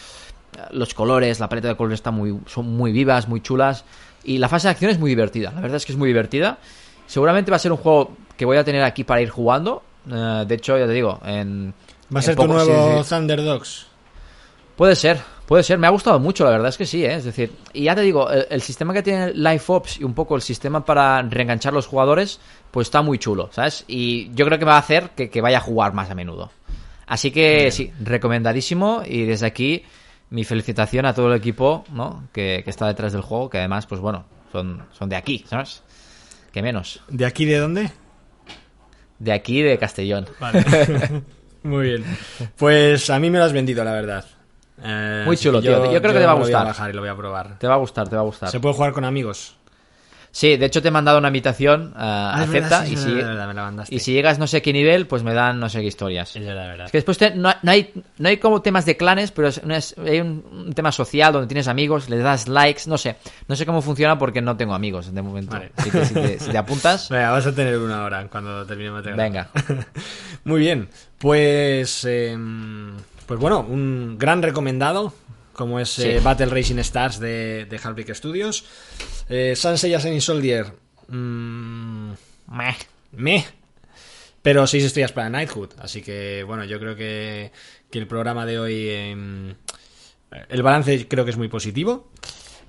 los 0.72 0.94
colores, 0.96 1.40
la 1.40 1.50
paleta 1.50 1.68
de 1.68 1.76
colores 1.76 2.00
está 2.00 2.10
muy, 2.10 2.40
son 2.48 2.76
muy 2.76 2.92
vivas, 2.92 3.28
muy 3.28 3.42
chulas. 3.42 3.86
Y 4.24 4.38
la 4.38 4.50
fase 4.50 4.68
de 4.68 4.72
acción 4.72 4.92
es 4.92 5.00
muy 5.00 5.10
divertida. 5.10 5.52
La 5.52 5.62
verdad 5.62 5.78
es 5.78 5.86
que 5.86 5.92
es 5.92 5.98
muy 5.98 6.08
divertida. 6.08 6.58
Seguramente 7.08 7.52
va 7.52 7.58
a 7.58 7.60
ser 7.60 7.72
un 7.72 7.78
juego 7.78 8.16
que 8.38 8.46
voy 8.46 8.58
a 8.58 8.64
tener 8.64 8.84
aquí 8.84 9.04
para 9.04 9.22
ir 9.22 9.30
jugando. 9.30 9.84
Uh, 10.08 10.46
de 10.46 10.56
hecho, 10.56 10.78
ya 10.78 10.86
te 10.86 10.94
digo, 10.94 11.20
en. 11.26 11.74
¿Va 12.14 12.20
a 12.20 12.24
ser 12.24 12.36
tu 12.36 12.48
nuevo 12.48 12.98
sí, 12.98 13.04
sí. 13.04 13.10
Thunder 13.10 13.44
Dogs? 13.44 13.88
Puede 14.76 14.96
ser, 14.96 15.20
puede 15.46 15.64
ser. 15.64 15.78
Me 15.78 15.88
ha 15.88 15.92
gustado 15.92 16.20
mucho, 16.20 16.44
la 16.44 16.52
verdad 16.52 16.70
es 16.70 16.78
que 16.78 16.86
sí, 16.86 17.06
¿eh? 17.06 17.16
Es 17.16 17.24
decir, 17.24 17.52
y 17.74 17.84
ya 17.84 17.96
te 17.96 18.02
digo, 18.02 18.30
el, 18.32 18.48
el 18.50 18.62
sistema 18.62 18.94
que 18.94 19.04
tiene 19.04 19.34
Life 19.34 19.72
Ops 19.72 20.00
y 20.00 20.04
un 20.04 20.14
poco 20.14 20.36
el 20.36 20.42
sistema 20.42 20.84
para 20.84 21.22
reenganchar 21.22 21.74
los 21.74 21.88
jugadores, 21.88 22.40
pues 22.72 22.88
está 22.88 23.02
muy 23.02 23.20
chulo, 23.20 23.50
¿sabes? 23.52 23.86
Y 23.88 24.34
yo 24.34 24.46
creo 24.46 24.58
que 24.58 24.66
va 24.66 24.76
a 24.76 24.80
hacer 24.80 25.12
que, 25.12 25.30
que 25.30 25.42
vaya 25.42 25.58
a 25.58 25.62
jugar 25.62 25.94
más 25.94 26.10
a 26.10 26.16
menudo. 26.16 26.52
Así 27.06 27.30
que 27.32 27.70
sí, 27.72 27.92
recomendadísimo 28.02 29.04
y 29.06 29.26
desde 29.26 29.46
aquí 29.46 29.84
mi 30.32 30.44
felicitación 30.44 31.06
a 31.06 31.14
todo 31.14 31.28
el 31.28 31.38
equipo 31.38 31.84
¿no? 31.92 32.24
que, 32.34 32.62
que 32.64 32.70
está 32.70 32.88
detrás 32.88 33.14
del 33.14 33.22
juego, 33.22 33.50
que 33.50 33.60
además, 33.60 33.86
pues 33.86 34.02
bueno, 34.02 34.26
son, 34.52 34.84
son 34.92 35.10
de 35.10 35.18
aquí, 35.18 35.46
¿sabes? 35.48 35.84
Que 36.52 36.62
menos. 36.62 37.02
¿De 37.10 37.26
aquí 37.26 37.46
de 37.46 37.58
dónde? 37.60 37.92
De 39.20 39.34
aquí, 39.34 39.62
de 39.62 39.78
Castellón. 39.78 40.28
Vale. 40.40 40.64
Muy 41.64 41.84
bien. 41.90 42.06
Pues 42.58 43.10
a 43.10 43.20
mí 43.20 43.30
me 43.30 43.38
lo 43.38 43.44
has 43.44 43.54
vendido, 43.54 43.84
la 43.84 43.92
verdad. 43.92 44.26
Eh, 44.84 45.24
Muy 45.26 45.38
chulo, 45.38 45.62
tío. 45.62 45.92
Yo 45.92 46.02
creo 46.02 46.14
que 46.14 46.20
te 46.20 46.26
va 46.26 46.32
a 46.32 46.36
me 46.36 46.40
lo 46.40 46.46
gustar. 46.46 46.62
Voy 46.62 46.70
a 46.70 46.72
bajar 46.72 46.90
y 46.90 46.94
lo 46.94 47.02
voy 47.02 47.10
a 47.10 47.16
probar. 47.16 47.60
Te 47.60 47.68
va 47.68 47.76
a 47.76 47.78
gustar, 47.78 48.10
te 48.10 48.16
va 48.16 48.22
a 48.22 48.26
gustar. 48.26 48.50
¿Se 48.50 48.60
puede 48.60 48.74
jugar 48.74 48.94
con 48.94 49.06
amigos? 49.06 49.56
Sí, 50.34 50.56
de 50.56 50.66
hecho 50.66 50.82
te 50.82 50.88
he 50.88 50.92
mandado 50.92 51.18
una 51.18 51.28
invitación, 51.28 51.88
uh, 51.94 51.98
es 51.98 52.48
acepta, 52.48 52.52
verdad, 52.52 52.86
sí, 52.86 52.94
y, 52.94 52.96
si, 52.98 53.14
verdad, 53.14 53.86
y 53.90 54.00
llegas 54.00 54.40
no 54.40 54.48
sé 54.48 54.62
qué 54.62 54.72
nivel, 54.72 55.06
pues 55.06 55.24
me 55.24 55.34
dan 55.34 55.60
no 55.60 55.68
sé 55.68 55.82
qué 55.82 55.88
historias. 55.88 56.36
Es 56.38 56.46
verdad, 56.46 56.68
verdad. 56.68 56.86
Es 56.86 56.92
que 56.94 56.98
después 57.00 57.18
te- 57.18 57.36
no, 57.36 57.54
no 57.62 57.72
hay, 57.72 57.92
no 58.18 58.30
hay 58.30 58.38
como 58.38 58.62
temas 58.62 58.86
de 58.86 58.96
clanes, 58.96 59.32
pero 59.32 59.50
es, 59.50 59.62
no 59.66 59.76
es- 59.76 59.94
hay 59.98 60.22
un, 60.22 60.46
un 60.52 60.74
tema 60.74 60.94
social 60.94 61.34
donde 61.34 61.48
tienes 61.48 61.68
amigos, 61.68 62.10
le 62.10 62.18
das 62.20 62.48
likes, 62.48 62.84
no 62.88 62.98
sé. 62.98 63.18
No 63.50 63.56
sé 63.58 63.66
cómo 63.66 63.82
funciona 63.82 64.18
porque 64.18 64.42
no 64.42 64.56
tengo 64.56 64.74
amigos 64.74 65.14
de 65.14 65.22
momento. 65.22 65.52
Vale. 65.52 65.72
Así 65.76 65.90
que 65.92 66.06
si 66.06 66.14
te, 66.14 66.40
si 66.40 66.50
te 66.50 66.58
apuntas, 66.58 67.10
Venga, 67.12 67.32
vas 67.32 67.46
a 67.48 67.54
tener 67.54 67.78
una 67.78 68.06
hora 68.06 68.26
cuando 68.30 68.66
terminemos 68.66 69.04
de 69.04 69.12
venga. 69.12 69.50
Muy 70.46 70.62
bien, 70.62 70.88
pues 71.18 72.06
em, 72.06 72.94
pues 73.26 73.38
bueno, 73.40 73.60
un 73.60 74.18
gran 74.18 74.42
recomendado 74.42 75.14
como 75.54 75.80
es 75.80 75.90
Sí. 75.90 76.04
eh, 76.04 76.20
Battle 76.22 76.48
Racing 76.48 76.78
Stars 76.80 77.20
de, 77.20 77.66
de 77.70 77.80
Halbrick 77.84 78.14
Studios. 78.14 78.66
Eh, 79.30 79.54
Sansei 79.56 79.94
Ascending 79.94 80.22
Soldier, 80.22 80.74
mm, 81.08 82.12
Meh. 82.48 82.76
meh, 83.14 83.46
pero 84.42 84.66
seis 84.68 84.84
estrellas 84.84 85.12
para 85.12 85.30
Knighthood, 85.30 85.70
así 85.80 86.02
que 86.02 86.44
bueno, 86.46 86.64
yo 86.66 86.80
creo 86.80 86.96
que, 86.96 87.52
que 87.90 88.00
el 88.00 88.08
programa 88.08 88.46
de 88.46 88.60
hoy, 88.60 88.90
em, 88.90 89.56
el 90.50 90.64
balance 90.64 91.08
creo 91.08 91.24
que 91.26 91.32
es 91.32 91.38
muy 91.38 91.48
positivo. 91.48 92.10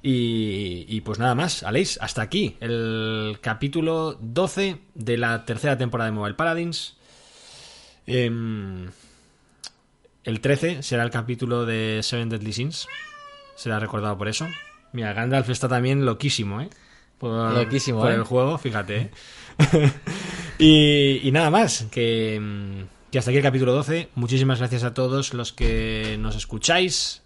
Y, 0.05 0.85
y 0.89 1.01
pues 1.03 1.21
nada 1.21 1.37
más, 1.37 1.63
Aleix, 1.63 1.97
hasta 2.01 2.23
aquí 2.23 2.57
el 2.59 3.39
capítulo 3.41 4.19
12 4.21 4.79
de 4.95 5.17
la 5.17 5.45
tercera 5.45 5.79
temporada 5.79 6.11
de 6.11 6.17
Mobile 6.17 6.35
Paladins. 6.35 6.97
Em, 8.07 8.91
el 10.25 10.41
13 10.41 10.83
será 10.83 11.03
el 11.03 11.11
capítulo 11.11 11.67
de 11.67 12.01
Seven 12.03 12.29
Deadly 12.29 12.53
Sins. 12.53 12.89
Será 13.57 13.79
recordado 13.79 14.17
por 14.17 14.29
eso. 14.29 14.47
Mira, 14.93 15.13
Gandalf 15.13 15.49
está 15.49 15.69
también 15.69 16.05
loquísimo, 16.05 16.61
¿eh? 16.61 16.69
Por, 17.19 17.53
Loquísimo, 17.53 18.01
por 18.01 18.11
¿eh? 18.11 18.15
el 18.15 18.25
juego, 18.25 18.59
fíjate. 18.59 18.97
¿eh? 18.97 19.91
y, 20.59 21.21
y 21.29 21.33
nada 21.33 21.51
más, 21.51 21.87
que, 21.91 22.85
que 23.11 23.19
hasta 23.19 23.31
aquí 23.31 23.39
el 23.39 23.45
capítulo 23.45 23.73
12. 23.73 24.09
Muchísimas 24.17 24.59
gracias 24.59 24.85
a 24.85 24.93
todos 24.93 25.33
los 25.33 25.53
que 25.53 26.17
nos 26.19 26.35
escucháis, 26.35 27.23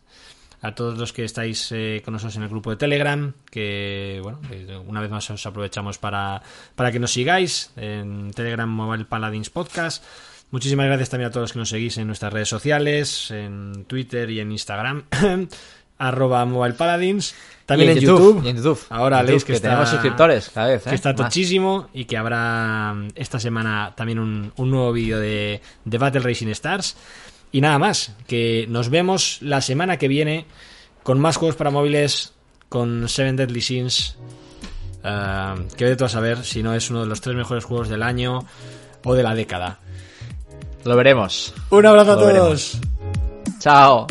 a 0.60 0.74
todos 0.74 0.98
los 0.98 1.12
que 1.12 1.24
estáis 1.24 1.70
eh, 1.72 2.02
con 2.04 2.12
nosotros 2.12 2.36
en 2.36 2.42
el 2.42 2.48
grupo 2.48 2.70
de 2.70 2.76
Telegram, 2.76 3.32
que 3.50 4.20
bueno, 4.22 4.40
una 4.86 5.00
vez 5.00 5.10
más 5.10 5.30
os 5.30 5.46
aprovechamos 5.46 5.98
para, 5.98 6.42
para 6.74 6.92
que 6.92 6.98
nos 6.98 7.12
sigáis 7.12 7.72
en 7.76 8.32
Telegram 8.32 8.68
Mobile 8.68 9.04
Paladins 9.06 9.50
Podcast. 9.50 10.04
Muchísimas 10.50 10.86
gracias 10.86 11.10
también 11.10 11.28
a 11.28 11.30
todos 11.30 11.44
los 11.44 11.52
que 11.52 11.58
nos 11.58 11.68
seguís 11.68 11.98
en 11.98 12.06
nuestras 12.06 12.32
redes 12.32 12.48
sociales, 12.48 13.30
en 13.30 13.84
Twitter 13.86 14.30
y 14.30 14.40
en 14.40 14.52
Instagram, 14.52 15.04
arroba 15.98 16.44
Mobile 16.44 16.74
Paladins. 16.74 17.34
También 17.66 17.90
en 17.90 17.98
YouTube. 18.00 18.42
y 18.44 18.48
en 18.50 18.56
YouTube. 18.58 18.78
Ahora 18.90 19.22
leéis 19.24 19.42
que, 19.44 19.48
que 19.52 19.56
está- 19.56 19.68
tenemos 19.70 19.88
suscriptores 19.88 20.50
cada 20.50 20.68
vez, 20.68 20.86
¿eh? 20.86 20.90
que 20.90 20.94
está 20.94 21.12
Más. 21.12 21.16
tochísimo 21.16 21.88
y 21.92 22.04
que 22.04 22.16
habrá 22.16 22.94
mm, 22.94 23.08
esta 23.16 23.40
semana 23.40 23.92
también 23.96 24.18
un, 24.20 24.52
un 24.56 24.70
nuevo 24.70 24.92
vídeo 24.92 25.18
de, 25.18 25.60
de 25.84 25.98
Battle 25.98 26.20
Racing 26.20 26.48
Stars. 26.48 26.96
Y 27.50 27.60
nada 27.60 27.78
más, 27.78 28.14
que 28.28 28.66
nos 28.68 28.88
vemos 28.88 29.38
la 29.40 29.60
semana 29.60 29.96
que 29.98 30.06
viene 30.08 30.46
con 31.02 31.18
más 31.18 31.36
juegos 31.36 31.56
para 31.56 31.70
móviles, 31.70 32.34
con 32.68 33.08
Seven 33.08 33.34
Deadly 33.36 33.60
Sins. 33.62 34.16
eh, 35.02 35.54
que 35.76 35.84
vete 35.84 35.96
tú 35.96 36.04
a 36.04 36.08
saber 36.08 36.44
si 36.44 36.62
no 36.62 36.72
es 36.74 36.88
uno 36.90 37.00
de 37.00 37.06
los 37.06 37.20
tres 37.20 37.34
mejores 37.36 37.64
juegos 37.64 37.88
del 37.88 38.02
año 38.02 38.46
o 39.04 39.14
de 39.14 39.22
la 39.24 39.34
década. 39.34 39.80
Lo 40.86 40.96
veremos. 40.96 41.52
Un 41.70 41.84
abrazo 41.86 42.12
a 42.12 42.14
Lo 42.14 42.20
todos. 42.20 42.32
veremos. 42.32 42.78
Chao. 43.58 44.06